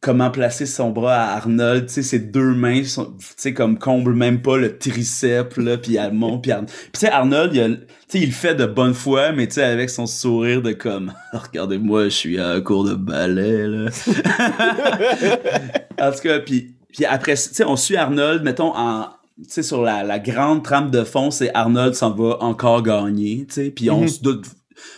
[0.00, 2.88] comment placer son bras à Arnold, tu sais, ses deux mains, tu
[3.36, 6.70] sais, comme comble même pas le triceps, là, puis elle monte, puis Arnold...
[6.70, 9.90] tu sais, Arnold, il, tu sais, il fait de bonne foi, mais tu sais, avec
[9.90, 13.90] son sourire de comme, regardez-moi, je suis à un cours de ballet, là.
[16.08, 19.10] en tout cas, puis, puis après, tu sais, on suit Arnold, mettons, en,
[19.48, 23.54] sais, sur la, la grande trame de fond, c'est Arnold s'en va encore gagner, tu
[23.54, 24.08] sais, puis on mhm.
[24.08, 24.46] se doute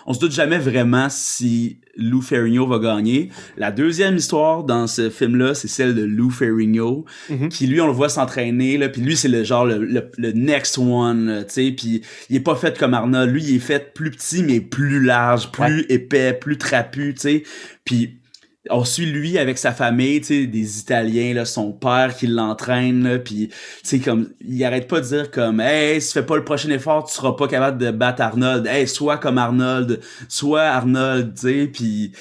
[0.07, 3.31] on se doute jamais vraiment si Lou Ferrigno va gagner.
[3.57, 7.49] La deuxième histoire dans ce film-là, c'est celle de Lou Ferrigno, mhm.
[7.49, 11.45] qui lui, on le voit s'entraîner, là, puis lui, c'est le genre, le, next one,
[11.47, 13.33] tu sais, puis il est pas fait comme Arnold.
[13.33, 17.43] Lui, il est fait plus petit, mais plus large, plus épais, plus trapu, tu sais.
[17.85, 18.22] Puis
[18.71, 23.21] on suit lui avec sa famille, tu sais, des Italiens, là, son père qui l'entraîne,
[23.25, 26.37] puis tu sais, comme, il arrête pas de dire comme, hey, si tu fais pas
[26.37, 28.67] le prochain effort, tu seras pas capable de battre Arnold.
[28.67, 32.13] Hey, sois comme Arnold, sois Arnold, tu sais, puis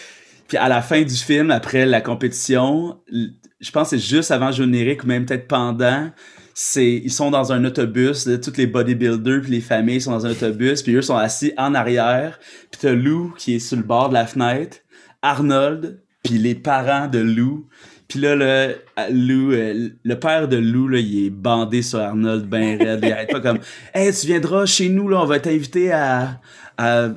[0.47, 4.47] puis à la fin du film, après la compétition, je pense que c'est juste avant
[4.47, 6.11] le générique ou même peut-être pendant,
[6.53, 10.25] c'est ils sont dans un autobus, là, tous les bodybuilders puis les familles sont dans
[10.25, 12.37] un autobus, puis eux sont assis en arrière,
[12.69, 14.79] puis t'as Lou qui est sur le bord de la fenêtre,
[15.21, 17.65] Arnold, puis les parents de Lou.
[18.07, 18.75] Puis là, le,
[19.09, 22.99] Lou, euh, le père de Lou, là, il est bandé sur Arnold ben raide.
[23.03, 23.59] Il arrête pas comme
[23.93, 26.41] «Hey, tu viendras chez nous, là, on va t'inviter à,
[26.77, 27.07] à,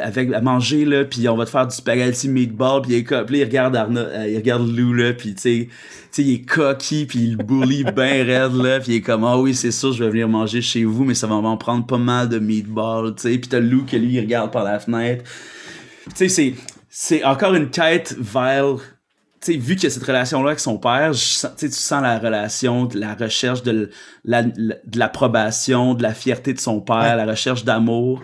[0.00, 3.30] avec, à manger, là, puis on va te faire du spaghetti meatball.» Puis il, est,
[3.36, 5.68] il regarde Arnold, euh, il regarde Lou, là, puis tu
[6.12, 9.36] sais, il est cocky, puis il bully ben raide, là, puis il est comme «Ah
[9.40, 11.98] oui, c'est sûr, je vais venir manger chez vous, mais ça va m'en prendre pas
[11.98, 15.24] mal de meatball, tu sais.» Puis t'as Lou qui, lui, il regarde par la fenêtre.
[16.16, 16.54] Tu sais,
[17.00, 18.78] c'est encore une quête vers
[19.40, 22.86] tu sais, vu qu'il y a cette relation-là avec son père, tu sens la relation,
[22.86, 23.88] de la recherche de
[24.24, 28.20] l'approbation, de la fierté de son père, la recherche d'amour.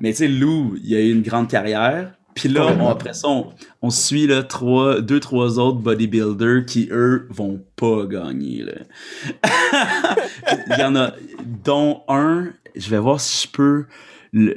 [0.00, 2.12] Mais tu sais, Lou, il a eu une grande carrière.
[2.34, 3.28] Puis là, après ça,
[3.82, 8.64] on, suit là, trois, deux, trois autres bodybuilders qui, eux, vont pas gagner.
[10.70, 11.12] il y en a,
[11.62, 13.84] dont un, je vais voir si je peux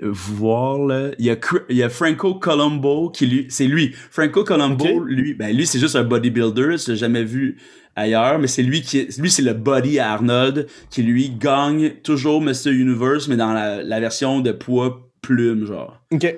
[0.04, 1.12] voir là.
[1.20, 1.38] Il y a,
[1.70, 3.94] il y a Franco Colombo qui lui, c'est lui.
[4.12, 7.58] Franco Colombo, lui, ben lui c'est juste un bodybuilder, je l'ai jamais vu
[7.96, 12.42] ailleurs, mais c'est lui qui, lui c'est le body à Arnold qui lui gagne toujours
[12.42, 16.02] Mr Universe, mais dans la, la version de poids plume genre.
[16.12, 16.36] Ok.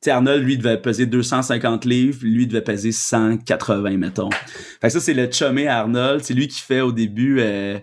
[0.00, 4.30] T'sais, Arnold, lui, devait peser 250 livres, lui devait peser 180, mettons.
[4.30, 6.22] Fait que ça, c'est le chumé Arnold.
[6.22, 7.78] C'est lui qui fait au début euh,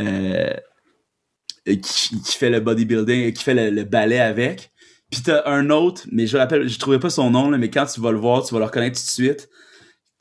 [0.00, 0.50] euh,
[1.66, 4.70] qui, qui, fait le bodybuilding, qui fait le, ballet avec.
[5.10, 7.86] Puis t'as un autre, mais je rappelle, je trouvais pas son nom, là, mais quand
[7.86, 9.48] tu vas le voir, tu vas le reconnaître tout de suite.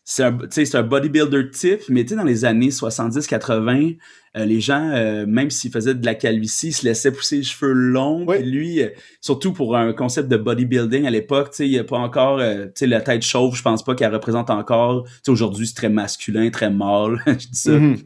[0.04, 0.38] C'est un,
[0.74, 3.98] un bodybuilder type, mais tu dans les années 70-80,
[4.36, 7.44] euh, les gens, euh, même s'ils faisaient de la calvitie, ils se laissaient pousser les
[7.44, 8.26] cheveux longs.
[8.26, 8.90] Puis lui, euh,
[9.22, 12.88] surtout pour un concept de bodybuilding à l'époque, il n'y a pas encore, tu sais,
[12.88, 15.06] la tête chauve, je pense pas qu'elle représente encore.
[15.24, 17.22] Tu aujourd'hui, c'est très masculin, très mâle.
[17.28, 17.72] je dis ça.
[17.72, 17.98] Mm-hmm.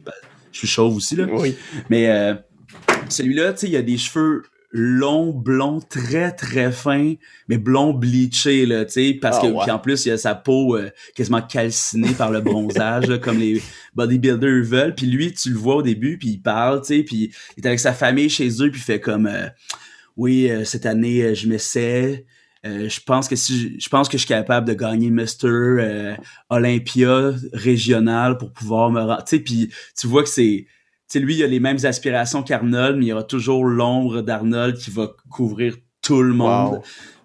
[0.52, 1.26] Je suis chauve aussi, là.
[1.30, 1.56] Oui.
[1.90, 2.36] Mais
[3.12, 4.42] celui-là, tu sais, il a des cheveux
[4.76, 7.14] longs, blonds, très, très fins,
[7.48, 10.76] mais blonds bleachés, là, tu sais, parce ah, que, en plus, il a sa peau
[10.76, 13.62] euh, quasiment calcinée par le bronzage, comme les
[13.94, 14.94] bodybuilders veulent.
[14.94, 17.66] Puis lui, tu le vois au début, puis il parle, tu sais, puis il est
[17.66, 19.48] avec sa famille chez eux, puis il fait comme, euh,
[20.16, 22.26] oui, euh, cette année, je m'essaie.
[22.64, 26.16] je pense que si je pense que je suis capable de gagner Mister
[26.50, 29.24] Olympia régional pour pouvoir me rendre.
[29.24, 30.66] Tu sais, puis tu vois que c'est
[31.08, 34.76] sais, lui, il a les mêmes aspirations qu'Arnold, mais il y aura toujours l'ombre d'Arnold
[34.76, 36.80] qui va couvrir tout le monde.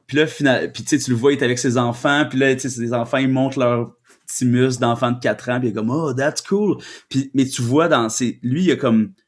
[0.07, 2.61] Puis là, final, puis tu le vois, il est avec ses enfants, puis là, tu
[2.61, 3.91] sais, ses enfants, ils montrent leur
[4.27, 6.77] petit muscle d'enfant de 4 ans, puis il est comme, oh, that's cool.
[7.09, 9.23] Puis, mais tu vois dans ses, lui, il a comme, tu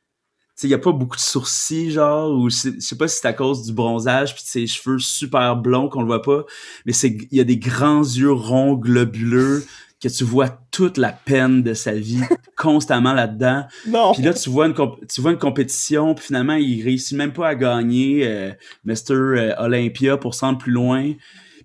[0.56, 3.28] sais, il y a pas beaucoup de sourcils, genre, ou je sais pas si c'est
[3.28, 6.44] à cause du bronzage, puis ses cheveux super blonds qu'on le voit pas,
[6.86, 9.64] mais c'est, il y a des grands yeux ronds globuleux,
[10.04, 12.20] que tu vois toute la peine de sa vie
[12.58, 13.66] constamment là-dedans.
[13.88, 14.12] Non.
[14.14, 14.76] Puis là, tu vois une,
[15.08, 18.52] tu vois une compétition, puis finalement, il réussit même pas à gagner euh,
[18.84, 19.14] Mr.
[19.14, 21.14] Euh, Olympia pour se rendre plus loin.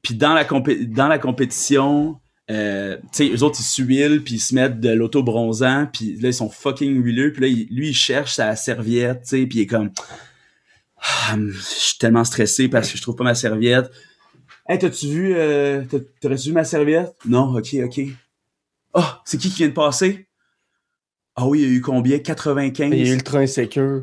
[0.03, 2.21] Puis dans la, dans la compétition,
[2.51, 6.29] euh, tu sais, eux autres, ils s'huilent, puis ils se mettent de l'auto-bronzant, puis là,
[6.29, 9.63] ils sont fucking huileux, puis là, lui, il cherche sa serviette, tu sais, puis il
[9.63, 9.91] est comme...
[11.01, 13.89] Ah, je suis tellement stressé parce que je trouve pas ma serviette.
[14.69, 15.83] Hey, t'as-tu vu, euh,
[16.21, 17.15] t'aurais-tu vu ma serviette?
[17.25, 18.01] Non, ok, ok.
[19.01, 20.27] Ah, c'est qui qui vient de passer?
[21.37, 22.19] Ah oui, il y a eu combien?
[22.19, 22.93] 95?
[22.93, 24.03] Il est ultra insécure.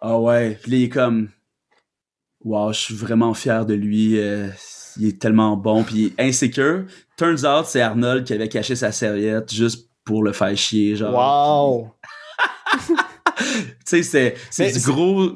[0.00, 1.28] Ah ouais, puis là, il est comme...
[2.42, 4.18] Wow, je suis vraiment fier de lui.
[4.18, 4.48] Euh,
[4.96, 6.86] il est tellement bon, puis il est insécure.
[7.18, 11.14] Turns out, c'est Arnold qui avait caché sa serviette juste pour le faire chier, genre.
[11.14, 11.94] Wow!
[13.86, 15.32] tu sais, c'est du gros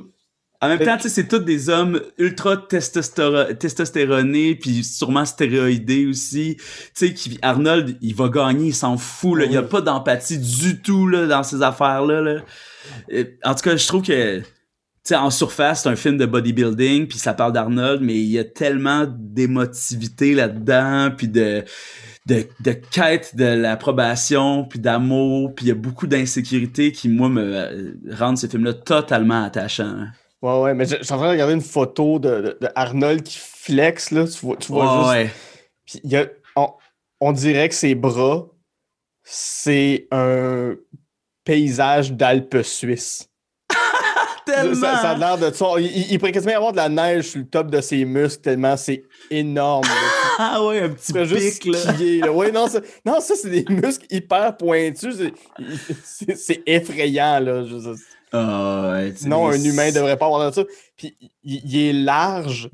[0.60, 6.56] en même temps, tu sais, c'est tous des hommes ultra testostéronés, puis sûrement stéroïdés aussi.
[6.97, 9.44] Tu sais, Arnold, il va gagner, il s'en fout, là.
[9.44, 12.40] Il y a pas d'empathie du tout, là, dans ces affaires-là, là.
[13.44, 14.44] En tout cas, je trouve que, tu
[15.05, 18.40] sais, en surface, c'est un film de bodybuilding, puis ça parle d'Arnold, mais il y
[18.40, 21.62] a tellement d'émotivité là-dedans, puis de,
[22.26, 27.28] de, de quête de l'approbation, puis d'amour, puis il y a beaucoup d'insécurité qui, moi,
[27.28, 30.06] me euh, rendent ce film-là totalement attachant.
[30.40, 33.39] Ouais, ouais, mais je suis en train de regarder une photo de, de, Arnold qui
[33.39, 34.24] flex, là.
[34.27, 35.35] Tu vois, tu vois juste.
[35.85, 36.73] Puis y a, on,
[37.20, 38.47] on, dirait que ses bras,
[39.24, 40.77] c'est un
[41.44, 43.28] paysage d'Alpes suisses.
[44.47, 44.74] tellement.
[44.74, 45.66] Ça, ça a l'air de ça.
[45.78, 48.43] Il, il pourrait quasiment y avoir de la neige sur le top de ses muscles
[48.43, 49.85] tellement c'est énorme.
[49.85, 49.94] là.
[50.40, 51.78] Ah ouais, un petit pic, là.
[52.27, 52.32] là.
[52.32, 55.16] Ouais, non, ça, non, ça c'est des muscles hyper pointus.
[56.05, 57.65] C'est- effrayant, là.
[57.65, 57.97] Je-
[58.32, 60.64] sais, non, un humain devrait pas avoir de ça.
[60.96, 62.70] Puis il, est large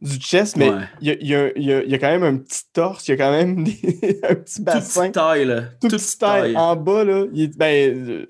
[0.00, 1.98] du chest, mais il, y a, il y a- il y a- il y a
[1.98, 5.00] quand même un petit torse, il y a quand même des- un petit Toute bassin.
[5.02, 5.60] petite taille, là.
[5.80, 6.56] Tout Toute petit taille.
[6.56, 7.56] En bas, là, il est.
[7.58, 8.26] Ben.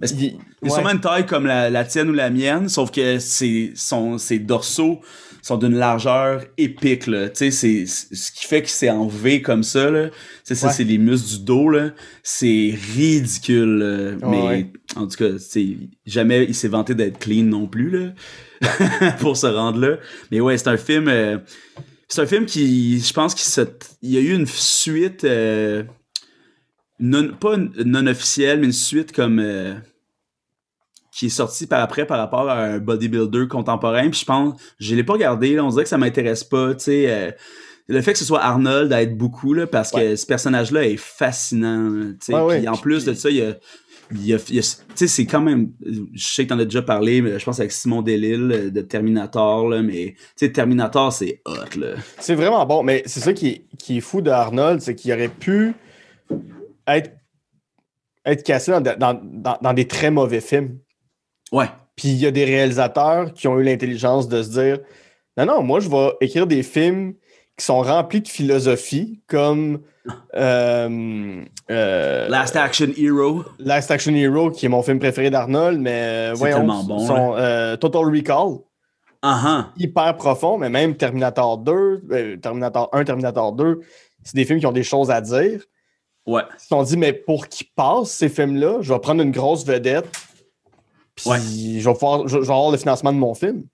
[0.00, 0.70] il- ouais.
[0.70, 4.38] sûrement une taille comme la, la tienne ou la mienne, sauf que ses, son, ses
[4.38, 5.00] dorsaux
[5.42, 7.28] sont d'une largeur épique, là.
[7.28, 10.08] Tu sais, c'est, c'est- ce qui fait qu'il s'est en V comme ça, là.
[10.08, 10.72] Tu sais, ça, Ouais.
[10.72, 11.90] c'est les muscles du dos, là.
[12.22, 14.28] C'est ridicule, là.
[14.28, 14.72] Mais, ouais.
[14.96, 18.12] en tout cas, tu jamais il s'est vanté d'être clean non plus, là.
[19.20, 19.98] pour se rendre là.
[20.30, 21.38] Mais ouais, c'est un film, euh,
[22.08, 23.66] c'est un film qui, je pense qu'il
[24.02, 25.84] il y a eu une suite, euh,
[26.98, 29.74] non, pas non officielle, mais une suite comme, euh,
[31.18, 34.08] qui est sortie par après par rapport à un bodybuilder contemporain.
[34.10, 36.84] Puis je pense, je l'ai pas regardé, là, on dirait que ça m'intéresse pas, tu
[36.84, 37.10] sais.
[37.10, 37.30] euh,
[37.88, 41.90] le fait que ce soit Arnold aide beaucoup, là, parce que ce personnage-là est fascinant,
[42.12, 42.34] tu sais.
[42.34, 43.54] Ouais, en puis- plus de ça, il y a,
[44.12, 44.62] il il
[45.08, 45.72] c'est quand même,
[46.14, 48.80] je sais que t'en as déjà parlé, mais je pense avec Simon Delille euh, de
[48.82, 50.14] Terminator, là, mais,
[50.52, 51.94] Terminator, c'est hot, là.
[52.20, 55.12] C'est vraiment bon, mais c'est ça qui est, qui est fou de Arnold, c'est qu'il
[55.12, 55.72] aurait pu
[56.86, 57.10] être,
[58.24, 60.78] être cassé dans, dans- dans- dans des très mauvais films.
[61.52, 61.66] Ouais.
[61.96, 64.78] Puis il y a des réalisateurs qui ont eu l'intelligence de se dire
[65.36, 67.14] Non, non, moi, je vais écrire des films
[67.56, 69.80] qui sont remplis de philosophie, comme
[70.36, 73.44] euh, euh, Last Action Hero.
[73.58, 77.34] Last Action Hero, qui est mon film préféré d'Arnold, mais euh, voyons, tellement bon, son,
[77.36, 78.58] euh, Total Recall,
[79.22, 79.70] ah.
[79.76, 83.80] hyper profond, mais même Terminator 2, euh, Terminator 1, Terminator 2,
[84.22, 85.62] c'est des films qui ont des choses à dire.
[86.26, 86.42] Ouais.
[86.54, 89.66] Ils se sont dit, mais pour qu'ils passent ces films-là, je vais prendre une grosse
[89.66, 90.08] vedette,
[91.20, 91.38] puis Ouais.
[91.80, 93.64] je, vais pouvoir, je, je vais avoir le financement de mon film.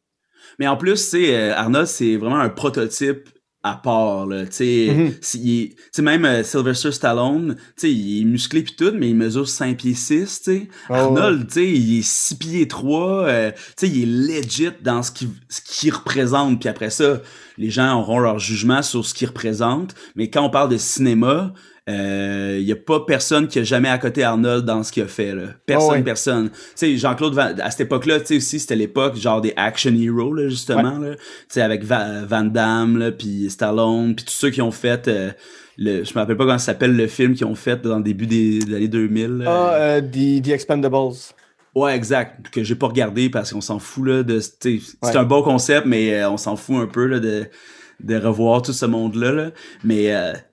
[0.59, 3.29] Mais en plus, euh, Arnold, c'est vraiment un prototype
[3.67, 4.43] à part, là.
[4.43, 4.49] Mhm.
[4.61, 9.79] il sais, même euh, Sylvester Stallone, il est musclé pis tout, mais il mesure 5
[9.79, 10.69] pieds 6, tu sais.
[10.91, 13.53] Oh, Arnold, il est 6 pieds 3, euh,
[13.83, 16.61] il est legit dans ce qu'il ce qu'il représente.
[16.61, 17.23] Puis après ça,
[17.57, 19.95] les gens auront leur jugement sur ce qu'il représente.
[20.15, 21.55] Mais quand on parle de cinéma,
[21.87, 25.07] il y a pas personne qui a jamais à côté Arnold dans ce qu'il a
[25.07, 25.43] fait, là.
[25.67, 26.03] Personne, Oh, ouais.
[26.03, 26.51] personne.
[26.51, 30.33] Tu sais, Jean-Claude à cette époque-là, tu sais aussi, c'était l'époque genre des action heroes,
[30.35, 31.15] là, justement, là.
[31.17, 35.31] Tu sais, avec Va- Van Damme, puis Stallone, puis tous ceux qui ont fait, euh,
[35.77, 38.03] le, je me rappelle pas comment ça s'appelle le film qu'ils ont fait dans le
[38.05, 39.27] début des, des années 2000.
[39.39, 39.45] là.
[39.47, 41.17] Ah, euh, The, The Expendables.
[41.75, 42.49] Ouais, exact.
[42.51, 44.39] Que j'ai pas regardé parce qu'on s'en fout là de.
[44.39, 44.81] C'est
[45.17, 47.47] un bon concept, mais euh, on s'en fout un peu là, de,
[48.03, 49.33] de revoir tout ce monde-là.
[49.33, 49.51] Là.
[49.83, 50.05] Mais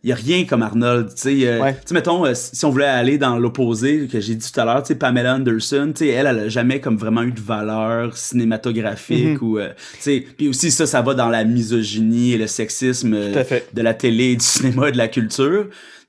[0.03, 1.09] il y a rien comme Arnold.
[1.15, 1.75] Tu sais, euh, Ouais.
[1.91, 4.89] mettons, euh, si on voulait aller dans l'opposé que j'ai dit tout à l'heure, tu
[4.89, 9.41] sais, Pamela Anderson, tu sais, elle, elle a jamais comme vraiment eu de valeur cinématographique
[9.41, 9.47] Mhm.
[9.47, 9.57] ou.
[9.59, 13.43] euh, tu sais, puis aussi ça, ça va dans la misogynie et le sexisme euh,
[13.73, 15.67] de la télé, du cinéma et de la culture.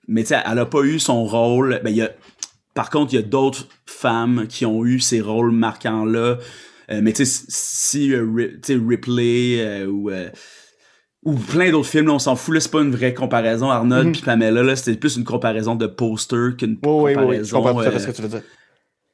[0.08, 1.80] Mais tu sais, elle a pas eu son rôle.
[1.84, 2.10] Ben, y a,
[2.74, 6.38] par contre, il y a d'autres femmes qui ont eu ces rôles marquants-là.
[6.90, 10.28] Euh, mais tu sais, si euh, Ri- tu sais, Ripley euh, ou, euh,
[11.24, 12.54] ou plein d'autres films, là, on s'en fout.
[12.54, 13.70] Là, c'est pas une vraie comparaison.
[13.70, 14.12] Arnold Mhm.
[14.12, 17.28] puis Pamela, là, c'était plus une comparaison de poster qu'une Oui, oui, oui, comparaison.
[17.40, 17.44] oui.
[17.46, 18.42] Je comprends tout à fait euh, ce que tu veux dire.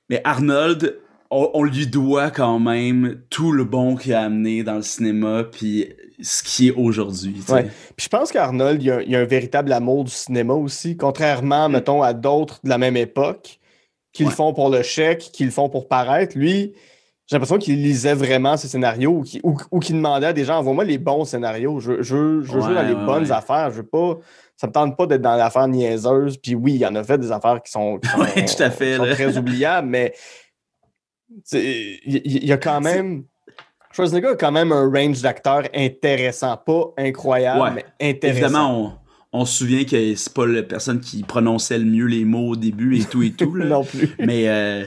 [0.08, 0.98] mais Arnold,
[1.30, 5.44] on, on lui doit quand même tout le bon qu'il a amené dans le cinéma
[5.44, 5.86] puis
[6.22, 7.36] ce qui est aujourd'hui.
[7.50, 7.64] Ouais.
[7.96, 10.54] Puis je pense qu'Arnold, il y, a, il y a un véritable amour du cinéma
[10.54, 11.72] aussi, contrairement, Mm.
[11.72, 13.60] mettons, à d'autres de la même époque,
[14.14, 14.34] qui le Ouais.
[14.34, 16.36] font pour le chèque, qui le font pour paraître.
[16.38, 16.72] Lui,
[17.30, 20.96] j'ai l'impression qu'il lisait vraiment ses scénarios ou qu'il demandait à des gens envoie-moi les
[20.98, 21.78] bons scénarios.
[21.78, 23.32] Je, je, veux- je Ouais, dans les ouais, bonnes ouais.
[23.32, 23.70] affaires.
[23.70, 24.18] Je veux pas.
[24.56, 26.38] Ça me tente pas d'être dans l'affaire niaiseuse.
[26.38, 28.62] Puis oui, il y en a fait des affaires qui sont, qui sont- Ouais, tout
[28.62, 30.14] à fait, sont très oubliables, mais
[31.52, 33.24] il y, a quand même.
[33.92, 38.38] Schwarzenegger a quand même un range d'acteurs intéressant, pas incroyable, mais intéressant.
[38.44, 38.98] Évidemment,
[39.32, 42.50] on, on se souvient que c'est pas la personne qui prononçait le mieux les mots
[42.52, 43.54] au début et tout et tout.
[43.56, 43.66] Là.
[43.66, 44.14] non plus.
[44.18, 44.86] Mais, euh,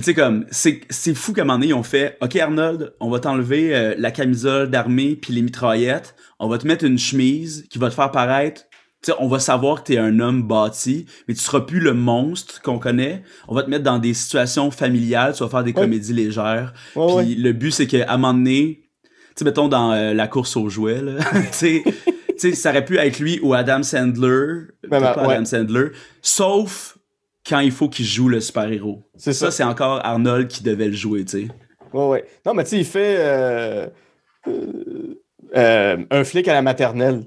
[0.00, 2.94] mais tu sais, comme, c'est fou qu'à un moment donné, ils ont fait Ok, Arnold,
[3.00, 6.14] on va t'enlever euh, la camisole d'armée puis les mitraillettes.
[6.38, 8.62] On va te mettre une chemise qui va te faire paraître.
[9.02, 11.92] Tu sais, on va savoir que t'es un homme bâti, mais tu seras plus le
[11.94, 13.22] monstre qu'on connaît.
[13.48, 15.82] On va te mettre dans des situations familiales, tu vas faire des Ouais.
[15.82, 16.72] comédies légères.
[16.92, 17.24] Puis ouais.
[17.26, 20.68] le but, c'est qu'à un moment donné, tu sais, mettons dans euh, la course aux
[20.68, 21.12] jouets, là,
[21.58, 21.82] tu
[22.36, 25.34] sais, ça aurait pu être lui ou Adam Sandler, peut-être bah, pas ouais.
[25.34, 25.88] Adam Sandler,
[26.22, 26.96] sauf
[27.48, 29.02] quand il faut qu'il joue le super-héros.
[29.16, 29.50] C'est Ça, ça.
[29.50, 31.48] c'est encore Arnold qui devait le jouer, tu sais.
[31.92, 32.24] Ouais, ouais.
[32.46, 33.86] Non, mais tu sais, il fait euh,
[34.46, 35.20] euh,
[35.56, 37.24] euh, un flic à la maternelle.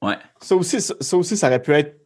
[0.00, 0.14] Ouais.
[0.40, 1.96] Ça aussi, ça, ça aussi, ça aurait pu être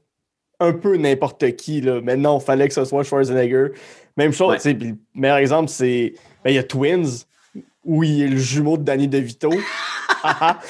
[0.58, 2.00] un peu n'importe qui, là.
[2.02, 3.68] Mais non, il fallait que ce soit Schwarzenegger.
[4.16, 4.56] Même chose, Ouais.
[4.56, 6.14] tu sais, puis le meilleur exemple, c'est.
[6.42, 7.04] Ben, il y a Twins,
[7.84, 9.50] où il est le jumeau de Danny DeVito.
[10.28, 10.60] Ah, ah.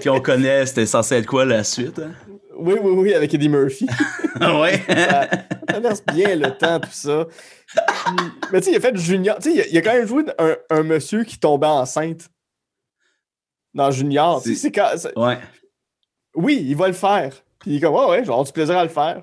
[0.00, 1.98] Puis on connaît, c'était censé être quoi la suite?
[1.98, 2.12] hein?
[2.56, 3.86] oui, oui, oui, avec Eddie Murphy.
[4.40, 4.82] ouais.
[4.88, 5.26] ça
[5.66, 7.26] traverse bien le temps, tout ça.
[7.26, 9.36] Puis- mais tu sais, il a fait Junior.
[9.38, 12.28] Tu sais, il a- il a quand même joué un, un monsieur qui tombait enceinte
[13.74, 14.42] dans Junior.
[14.42, 15.38] Tu sais, C'est- quand- ouais.
[16.34, 17.32] Oui, il va le faire.
[17.60, 19.22] Puis il est comme, ouais, ouais, avoir du plaisir à le faire.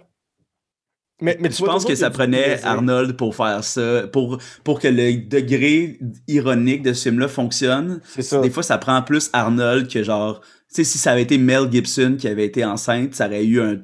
[1.20, 2.64] Mais, mais tu Je pense que ça prenait.
[2.64, 5.98] Arnold pour faire ça, pour, pour que le degré
[6.28, 8.02] ironique de ce film-là fonctionne.
[8.04, 8.40] C'est ça.
[8.40, 11.72] Des fois, ça prend plus Arnold que genre, tu sais, si ça avait été Mel
[11.72, 13.80] Gibson qui avait été enceinte, ça aurait eu un, Oh,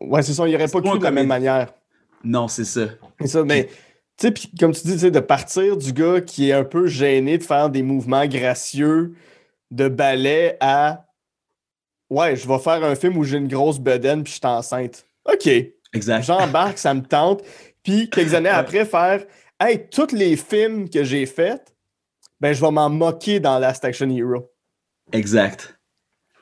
[0.00, 1.72] ouais, c'est ça, il aurait pas cru de la même manière.
[2.22, 2.86] non, c'est ça.
[3.20, 3.68] C'est ça, mais
[4.16, 6.86] tu sais, comme tu dis, tu sais, de partir du gars qui est un peu
[6.86, 9.14] gêné de faire des mouvements gracieux
[9.70, 11.06] de ballet à
[12.10, 15.06] Ouais, je vais faire un film où j'ai une grosse bedaine puis je suis enceinte.
[15.24, 15.48] OK.
[15.92, 16.22] Exact.
[16.22, 17.42] J'embarque, ça me tente.
[17.82, 19.24] Puis quelques années après, faire
[19.58, 21.74] Hey, tous les films que j'ai faits,
[22.40, 24.50] ben je vais m'en moquer dans Last Action Hero.
[25.12, 25.73] Exact.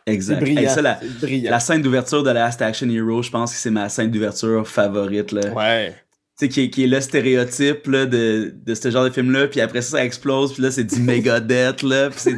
[0.07, 0.41] Exact.
[0.41, 0.61] brillant.
[0.63, 1.51] Hey, ça, la, c'est brillant.
[1.51, 5.33] la scène d'ouverture de Last Action Hero, je pense que c'est ma scène d'ouverture favorite,
[5.33, 5.53] là.
[5.53, 5.95] Ouais.
[6.39, 9.47] Tu sais, qui, est- qui est le stéréotype là, de, de ce genre de film-là,
[9.49, 12.35] puis après ça, ça explose, puis là, c'est du Megadeth, là, puis c'est...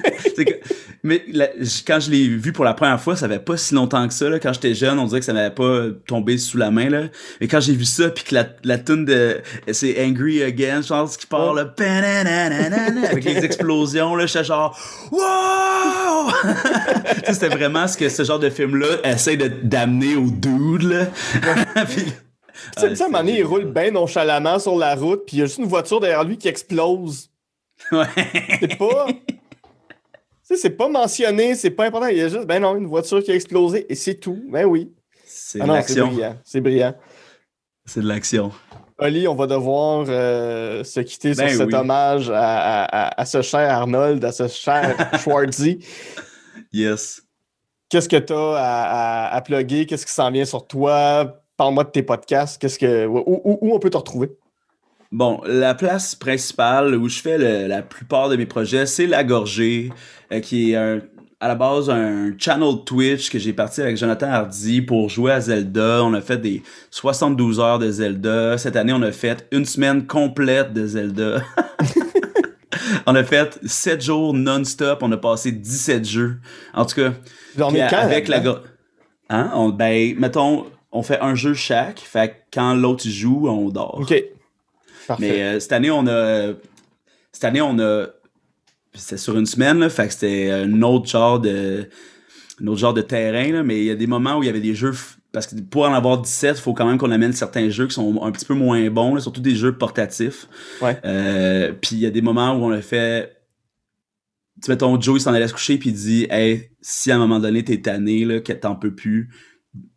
[1.05, 1.48] mais la-
[1.86, 4.28] quand je l'ai vu pour la première fois, ça fait pas si longtemps que ça,
[4.28, 4.40] là.
[4.40, 7.02] Quand j'étais jeune, on dirait que ça m'avait pas tombé sous la main, là.
[7.40, 9.40] Mais quand j'ai vu ça, puis que la, la tune de...
[9.70, 11.72] C'est Angry Again, je pense, qui part, là,
[13.10, 14.76] avec les explosions, là, j'étais genre...
[15.12, 16.32] Wow!
[17.32, 21.06] C'était vraiment ce que ce genre de film-là essaie d'amener au dude, là.
[21.89, 22.10] Puis- Tu
[22.81, 25.22] sais, Ah, tu sais, à un moment donné, il roule bien nonchalamment sur la route,
[25.26, 27.31] puis il y a juste une voiture derrière lui qui explose.
[27.93, 28.06] Ouais.
[28.60, 29.06] C'est pas.
[30.55, 32.06] Sais, c'est pas mentionné, c'est pas important.
[32.09, 34.39] Il y a juste, ben non, une voiture qui a explosé et c'est tout.
[34.51, 34.93] Ben oui.
[35.24, 36.10] C'est Ah l'action.
[36.44, 36.94] C'est brillant.
[37.86, 38.51] C'est de l'action.
[38.98, 41.74] Oli, on va devoir euh, se quitter Ben sur cet oui.
[41.74, 45.81] hommage à, à- à- à ce cher Arnold, à ce cher Schwarzy.
[46.72, 47.22] Yes.
[47.89, 49.86] Qu'est-ce que tu as à, à, à plugger?
[49.86, 51.40] Qu'est-ce qui s'en vient sur toi?
[51.56, 52.60] Parle-moi de tes podcasts.
[52.60, 54.31] Qu'est-ce que, où, où- où on peut te retrouver?
[55.12, 59.22] Bon, la place principale où je fais le- la plupart de mes projets, c'est La
[59.22, 59.90] Gorgée,
[60.36, 61.01] euh, qui est un-
[61.40, 65.40] à la base un channel Twitch que j'ai parti avec Jonathan Hardy pour jouer à
[65.40, 66.02] Zelda.
[66.02, 68.56] On a fait des 72 heures de Zelda.
[68.56, 71.43] Cette année, on a fait une semaine complète de Zelda.
[73.06, 75.01] on a fait 7 jours non-stop.
[75.02, 76.36] On a passé 17 jeux.
[76.73, 77.12] En tout cas,
[77.90, 77.98] quand?
[77.98, 78.40] avec la
[79.31, 79.51] Hein?
[79.55, 81.98] On, ben, mettons, on fait un jeu chaque.
[81.98, 83.98] Fait que quand l'autre joue, on dort.
[84.01, 84.15] OK.
[85.06, 85.20] Parfait.
[85.28, 86.52] Mais euh, cette année, on a.
[87.32, 88.06] Cette année, on a.
[88.94, 89.88] C'était sur une semaine, là.
[89.88, 91.88] Fait que c'était un autre genre de.
[92.62, 93.62] Un autre genre de terrain, là.
[93.62, 94.92] Mais il y a des moments où il y avait des jeux.
[95.32, 97.94] Parce que pour en avoir 17, il faut quand même qu'on amène certains jeux qui
[97.94, 100.46] sont un petit peu moins bons, là, surtout des jeux portatifs.
[100.80, 100.96] Ouais.
[101.04, 103.36] Euh, puis il y a des moments où on a fait.
[104.62, 107.18] Tu mettons, Joe, il s'en allait se coucher, puis il dit Hey, si à un
[107.18, 109.30] moment donné, t'es tanné, là, que t'en peux plus,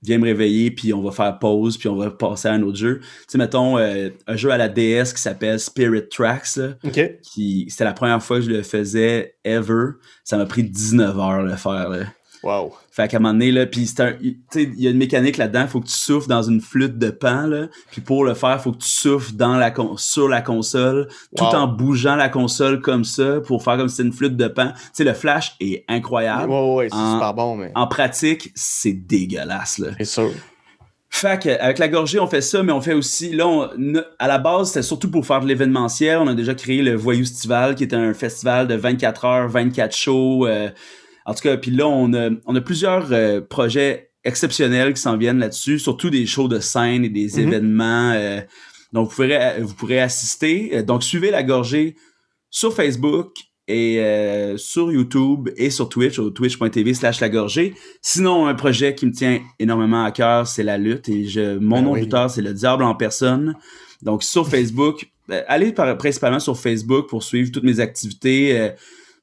[0.01, 2.77] viens me réveiller, puis on va faire pause, puis on va passer à un autre
[2.77, 2.99] jeu.
[2.99, 7.19] Tu sais, mettons, euh, un jeu à la DS qui s'appelle Spirit Tracks, là, OK.
[7.21, 9.91] qui c'était la première fois que je le faisais ever.
[10.23, 12.05] Ça m'a pris 19 heures le faire, là.
[12.43, 12.73] Wow.
[12.97, 15.67] Fait qu'à un moment donné, là, pis c'est un, il y a une mécanique là-dedans,
[15.67, 18.71] faut que tu souffles dans une flûte de pan, là, puis pour le faire, faut
[18.71, 23.03] que tu souffles dans la con- sur la console, tout en bougeant la console comme
[23.03, 24.71] ça, pour faire comme si c'était une flûte de pan.
[24.75, 26.51] Tu sais, le flash est incroyable.
[26.51, 27.71] Ouais, ouais, ouais, c'est super bon, mais.
[27.75, 29.89] En pratique, c'est dégueulasse, là.
[29.99, 30.31] C'est sûr.
[31.09, 33.69] Fait que, avec la gorgée, on fait ça, mais on fait aussi, là, on-
[34.19, 36.17] à la base, c'était surtout pour faire de l'événementiel.
[36.17, 39.95] On a déjà créé le Voyou Stival, qui est un festival de 24 heures, 24
[39.95, 40.45] shows.
[40.47, 40.69] euh,
[41.27, 45.15] en tout cas, puis là, on a, on a plusieurs euh, projets exceptionnels qui s'en
[45.17, 47.47] viennent là-dessus, surtout des shows de scène et des Mhm.
[47.47, 48.11] événements.
[48.15, 48.41] euh,
[48.93, 50.71] donc, vous pourrez, vous pourrez assister.
[50.73, 51.95] Euh, Donc, suivez la gorgée
[52.49, 53.33] sur Facebook
[53.67, 57.73] et euh, sur YouTube et sur Twitch, au twitch.tv slash la gorgée.
[58.01, 61.09] Sinon, un projet qui me tient énormément à cœur, c'est la lutte.
[61.09, 61.99] Et je, mon Ben nom oui.
[61.99, 63.55] de lutteur, c'est le diable en personne.
[64.01, 68.57] Donc, sur Facebook, euh, allez par- principalement sur Facebook pour suivre toutes mes activités.
[68.57, 68.69] Euh,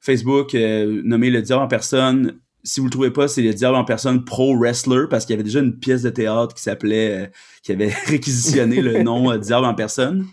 [0.05, 2.39] Facebook, euh, nommé le diable en personne.
[2.63, 5.35] Si vous le trouvez pas, c'est le diable en personne pro wrestler parce qu'il y
[5.35, 7.27] avait déjà une pièce de théâtre qui s'appelait, euh,
[7.63, 10.25] qui avait réquisitionné le nom euh, diable en personne.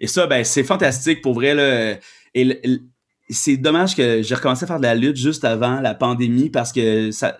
[0.00, 1.96] Et ça, ben, c'est fantastique pour vrai, là.
[3.30, 6.72] C'est dommage que j'ai recommencé à faire de la lutte juste avant la pandémie parce
[6.72, 7.36] que ça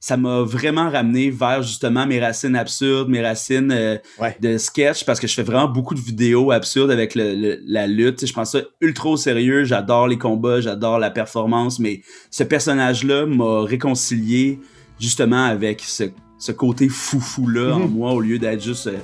[0.00, 4.36] ça m'a vraiment ramené vers justement mes racines absurdes, mes racines euh, Ouais.
[4.40, 7.88] de sketch parce que je fais vraiment beaucoup de vidéos absurdes avec le, le- la
[7.88, 8.24] lutte.
[8.24, 13.26] Je prends ça ultra au sérieux, j'adore les combats, j'adore la performance, mais ce personnage-là
[13.26, 14.60] m'a réconcilié
[15.00, 16.04] justement avec ce
[16.40, 17.90] ce côté foufou-là en Mhm.
[17.90, 18.96] moi au lieu d'être juste euh,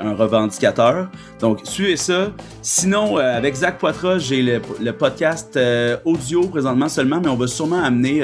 [0.00, 1.08] un revendicateur.
[1.40, 2.32] Donc, suivez ça.
[2.62, 7.36] Sinon, euh, avec Zach Poitras, j'ai le, le podcast euh, audio présentement seulement, mais on
[7.36, 8.22] va sûrement amener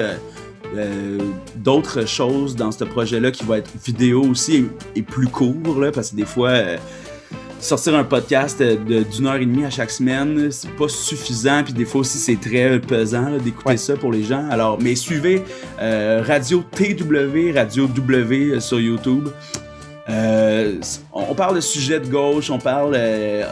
[0.76, 1.18] euh,
[1.56, 5.90] d'autres choses dans ce projet-là qui va être vidéo aussi et, et plus court, là,
[5.92, 6.52] parce que des fois,
[7.60, 11.86] sortir un podcast d'une heure et demie à chaque semaine, c'est pas suffisant, puis des
[11.86, 13.76] fois aussi c'est très pesant d'écouter Ouais.
[13.78, 14.46] ça pour les gens.
[14.50, 15.42] Alors, mais suivez
[15.80, 19.28] euh, Radio TW, Radio W sur YouTube.
[20.08, 20.80] Euh,
[21.12, 22.94] on, parle de sujets de gauche, on parle.
[22.94, 23.44] euh,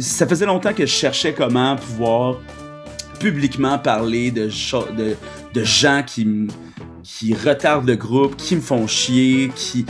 [0.00, 2.38] ça faisait longtemps que je cherchais comment pouvoir
[3.20, 4.48] publiquement parler de,
[4.96, 5.16] de,
[5.52, 6.48] de gens qui,
[7.02, 9.84] qui retardent le groupe, qui me font chier, qui.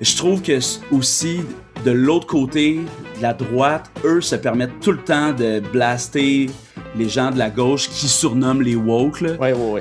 [0.00, 0.58] Je trouve que
[0.92, 1.40] aussi,
[1.84, 2.80] de l'autre côté,
[3.16, 6.48] de la droite, eux se permettent tout le temps de blaster
[6.96, 9.20] les gens de la gauche qui surnomment les woke.
[9.20, 9.32] Là.
[9.34, 9.80] Ouais, ouais, ouais.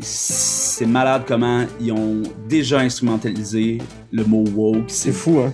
[0.00, 3.78] C'est- malade comment ils ont déjà instrumentalisé
[4.12, 4.84] le mot woke.
[4.88, 5.52] C'est fou, hein.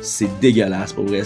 [0.00, 1.22] C'est dégueulasse pour vrai.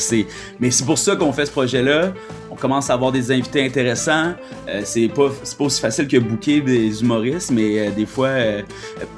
[0.60, 2.12] Mais c'est pour ça qu'on fait ce projet-là.
[2.54, 4.32] On commence à avoir des invités intéressants.
[4.68, 5.28] Euh, c'est pas
[5.58, 8.62] pas aussi facile que booker des humoristes, mais euh, des fois euh,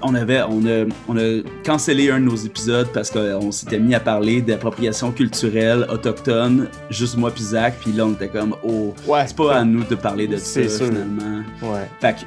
[0.03, 3.95] on avait on a on a cancellé un de nos épisodes parce qu'on s'était mis
[3.95, 8.95] à parler d'appropriation culturelle autochtone, juste moi puis Zach, puis là on était comme oh
[9.07, 9.25] Ouais.
[9.27, 10.87] c'est pas à nous de parler de ça sûr.
[10.87, 11.43] finalement.
[11.63, 11.89] Ouais.
[12.01, 12.21] Fait que-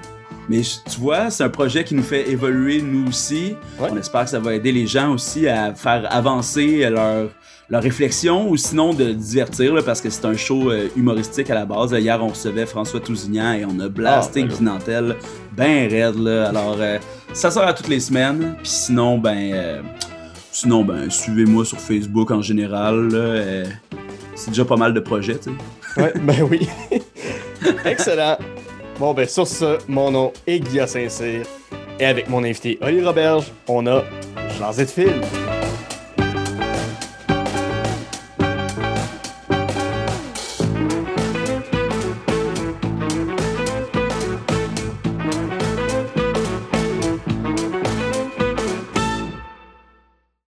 [0.48, 3.56] mais tu vois, c'est un projet qui nous fait évoluer nous aussi.
[3.80, 3.90] Ouais.
[3.92, 7.30] On espère que ça va aider les gens aussi à faire avancer leur,
[7.70, 11.56] leur réflexion ou sinon de divertir là, parce que c'est un show euh, humoristique à
[11.56, 11.92] la base.
[11.92, 14.56] Hier, on recevait François Tousignan et on a blasté Ah, ben là.
[14.58, 15.16] Guy Nantel
[15.56, 16.16] ben raide.
[16.16, 16.50] Là.
[16.50, 16.98] Alors, euh,
[17.34, 18.56] ça sort à toutes les semaines.
[18.58, 19.82] Puis sinon, ben, euh,
[20.52, 23.10] sinon, ben, suivez-moi sur Facebook en général.
[23.10, 23.64] là,
[24.36, 26.02] c'est déjà pas mal de projets, tu sais.
[26.02, 26.68] Ouais, ben oui.
[27.86, 28.38] Excellent.
[29.00, 31.46] Bon, ben sur ce, mon nom est Guillaume Saint-Cyr.
[32.00, 34.04] Et avec mon invité Oli Roberge, on a
[34.58, 35.14] Jean de Fil.